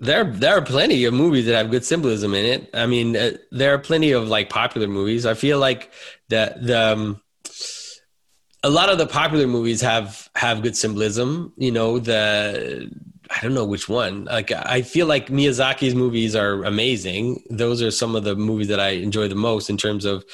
there, 0.00 0.24
there 0.24 0.56
are 0.56 0.62
plenty 0.62 1.04
of 1.04 1.14
movies 1.14 1.46
that 1.46 1.54
have 1.54 1.70
good 1.70 1.84
symbolism 1.84 2.34
in 2.34 2.44
it. 2.44 2.70
I 2.74 2.86
mean, 2.86 3.16
uh, 3.16 3.32
there 3.52 3.74
are 3.74 3.78
plenty 3.78 4.12
of 4.12 4.28
like 4.28 4.48
popular 4.48 4.88
movies. 4.88 5.26
I 5.26 5.34
feel 5.34 5.58
like 5.58 5.92
that 6.28 6.62
the 6.62 6.92
um, 6.92 7.22
a 8.62 8.70
lot 8.70 8.88
of 8.88 8.98
the 8.98 9.06
popular 9.06 9.46
movies 9.46 9.80
have 9.82 10.28
have 10.34 10.62
good 10.62 10.76
symbolism. 10.76 11.52
You 11.56 11.70
know, 11.70 11.98
the 11.98 12.90
I 13.30 13.40
don't 13.42 13.54
know 13.54 13.64
which 13.64 13.88
one. 13.88 14.24
Like, 14.24 14.50
I 14.50 14.82
feel 14.82 15.06
like 15.06 15.28
Miyazaki's 15.28 15.94
movies 15.94 16.34
are 16.34 16.64
amazing. 16.64 17.44
Those 17.48 17.80
are 17.80 17.90
some 17.90 18.16
of 18.16 18.24
the 18.24 18.34
movies 18.34 18.68
that 18.68 18.80
I 18.80 18.90
enjoy 18.90 19.28
the 19.28 19.36
most 19.36 19.70
in 19.70 19.76
terms 19.76 20.04
of 20.04 20.24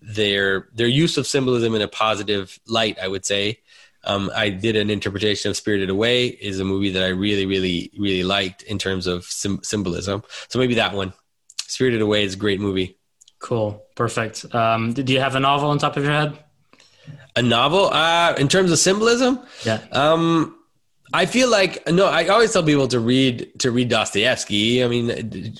their 0.00 0.68
their 0.72 0.86
use 0.86 1.18
of 1.18 1.26
symbolism 1.26 1.74
in 1.74 1.82
a 1.82 1.88
positive 1.88 2.58
light. 2.66 2.98
I 3.02 3.08
would 3.08 3.26
say. 3.26 3.60
Um, 4.04 4.30
I 4.34 4.48
did 4.48 4.76
an 4.76 4.90
interpretation 4.90 5.50
of 5.50 5.56
Spirited 5.56 5.90
Away 5.90 6.28
is 6.28 6.60
a 6.60 6.64
movie 6.64 6.90
that 6.90 7.02
I 7.02 7.08
really, 7.08 7.46
really, 7.46 7.90
really 7.98 8.22
liked 8.22 8.62
in 8.62 8.78
terms 8.78 9.06
of 9.06 9.24
sim- 9.24 9.60
symbolism. 9.62 10.22
So 10.48 10.58
maybe 10.58 10.74
that 10.74 10.94
one. 10.94 11.12
Spirited 11.66 12.00
Away 12.00 12.24
is 12.24 12.34
a 12.34 12.36
great 12.36 12.60
movie. 12.60 12.96
Cool, 13.40 13.84
perfect. 13.94 14.52
Um, 14.54 14.94
do 14.94 15.12
you 15.12 15.20
have 15.20 15.34
a 15.34 15.40
novel 15.40 15.70
on 15.70 15.78
top 15.78 15.96
of 15.96 16.04
your 16.04 16.12
head? 16.12 16.38
A 17.36 17.42
novel, 17.42 17.86
uh, 17.86 18.34
in 18.38 18.48
terms 18.48 18.72
of 18.72 18.78
symbolism. 18.78 19.40
Yeah. 19.64 19.80
Um, 19.92 20.56
I 21.12 21.26
feel 21.26 21.48
like 21.48 21.88
no. 21.88 22.06
I 22.06 22.26
always 22.28 22.52
tell 22.52 22.62
people 22.62 22.88
to 22.88 23.00
read 23.00 23.60
to 23.60 23.70
read 23.70 23.88
Dostoevsky. 23.88 24.84
I 24.84 24.88
mean, 24.88 25.56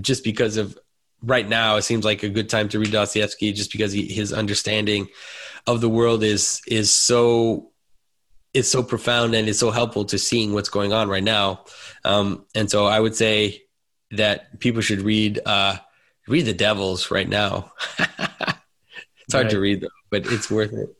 just 0.00 0.22
because 0.22 0.56
of 0.56 0.78
right 1.22 1.48
now, 1.48 1.76
it 1.76 1.82
seems 1.82 2.04
like 2.04 2.22
a 2.22 2.28
good 2.28 2.48
time 2.48 2.68
to 2.68 2.78
read 2.78 2.92
Dostoevsky, 2.92 3.52
just 3.52 3.72
because 3.72 3.92
he, 3.92 4.06
his 4.06 4.32
understanding 4.32 5.08
of 5.66 5.80
the 5.80 5.88
world 5.88 6.22
is 6.22 6.60
is 6.68 6.92
so 6.92 7.71
is 8.54 8.70
so 8.70 8.82
profound 8.82 9.34
and 9.34 9.48
is 9.48 9.58
so 9.58 9.70
helpful 9.70 10.04
to 10.06 10.18
seeing 10.18 10.52
what's 10.52 10.68
going 10.68 10.92
on 10.92 11.08
right 11.08 11.24
now. 11.24 11.64
Um, 12.04 12.44
and 12.54 12.70
so 12.70 12.86
I 12.86 13.00
would 13.00 13.16
say 13.16 13.62
that 14.10 14.60
people 14.60 14.82
should 14.82 15.00
read 15.00 15.40
uh, 15.44 15.76
read 16.28 16.46
the 16.46 16.52
Devils 16.52 17.10
right 17.10 17.28
now. 17.28 17.72
it's 17.98 19.32
hard 19.32 19.44
right. 19.44 19.50
to 19.50 19.60
read 19.60 19.80
though, 19.80 19.88
but 20.10 20.26
it's 20.26 20.50
worth 20.50 20.72
it. 20.72 20.94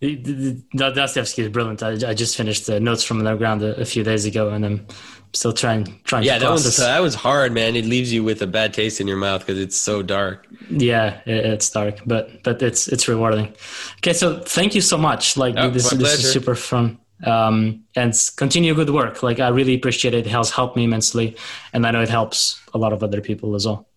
Dostoevsky 0.00 1.42
is 1.42 1.48
brilliant. 1.48 1.82
I, 1.82 1.90
I, 2.08 2.14
just 2.14 2.36
finished 2.36 2.68
the 2.68 2.78
Notes 2.78 3.02
from 3.02 3.18
Underground 3.18 3.62
a, 3.62 3.80
a 3.80 3.84
few 3.84 4.04
days 4.04 4.26
ago, 4.26 4.50
and 4.50 4.64
I'm 4.64 4.86
still 5.32 5.52
trying 5.52 6.00
trying. 6.04 6.24
Yeah, 6.24 6.38
that 6.38 6.50
was 6.50 6.76
that 6.76 7.00
was 7.00 7.14
hard, 7.14 7.52
man. 7.52 7.76
It 7.76 7.84
leaves 7.84 8.12
you 8.12 8.24
with 8.24 8.42
a 8.42 8.46
bad 8.46 8.74
taste 8.74 9.00
in 9.00 9.06
your 9.06 9.16
mouth 9.16 9.40
because 9.40 9.60
it's 9.60 9.76
so 9.76 10.02
dark. 10.02 10.46
Yeah, 10.70 11.20
it's 11.26 11.70
dark, 11.70 12.00
but 12.06 12.42
but 12.42 12.62
it's 12.62 12.88
it's 12.88 13.08
rewarding. 13.08 13.54
Okay, 13.98 14.12
so 14.12 14.40
thank 14.40 14.74
you 14.74 14.80
so 14.80 14.98
much. 14.98 15.36
Like 15.36 15.54
oh, 15.56 15.70
this, 15.70 15.90
this 15.90 16.24
is 16.24 16.32
super 16.32 16.54
fun. 16.54 16.98
Um, 17.24 17.84
and 17.96 18.14
continue 18.36 18.74
good 18.74 18.90
work. 18.90 19.22
Like 19.22 19.40
I 19.40 19.48
really 19.48 19.74
appreciate 19.74 20.14
it. 20.14 20.26
It 20.26 20.30
has 20.30 20.50
helped 20.50 20.76
me 20.76 20.84
immensely, 20.84 21.36
and 21.72 21.86
I 21.86 21.90
know 21.90 22.02
it 22.02 22.08
helps 22.08 22.60
a 22.74 22.78
lot 22.78 22.92
of 22.92 23.02
other 23.02 23.20
people 23.20 23.54
as 23.54 23.66
well. 23.66 23.88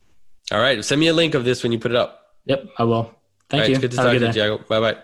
All 0.52 0.60
right, 0.60 0.84
send 0.84 1.00
me 1.00 1.08
a 1.08 1.14
link 1.14 1.34
of 1.34 1.46
this 1.46 1.64
when 1.64 1.72
you 1.72 1.80
put 1.80 1.92
it 1.92 1.98
up. 1.98 2.36
Yep, 2.46 2.66
I 2.78 2.84
will. 2.84 3.14
Thank 3.50 3.62
right, 3.62 3.70
you. 3.70 3.78
good 3.78 3.92
to 3.92 3.98
Have 3.98 4.06
talk 4.06 4.20
to 4.20 4.26
you, 4.26 4.34
Diego. 4.34 4.58
Bye 4.68 4.80
bye. 4.80 5.02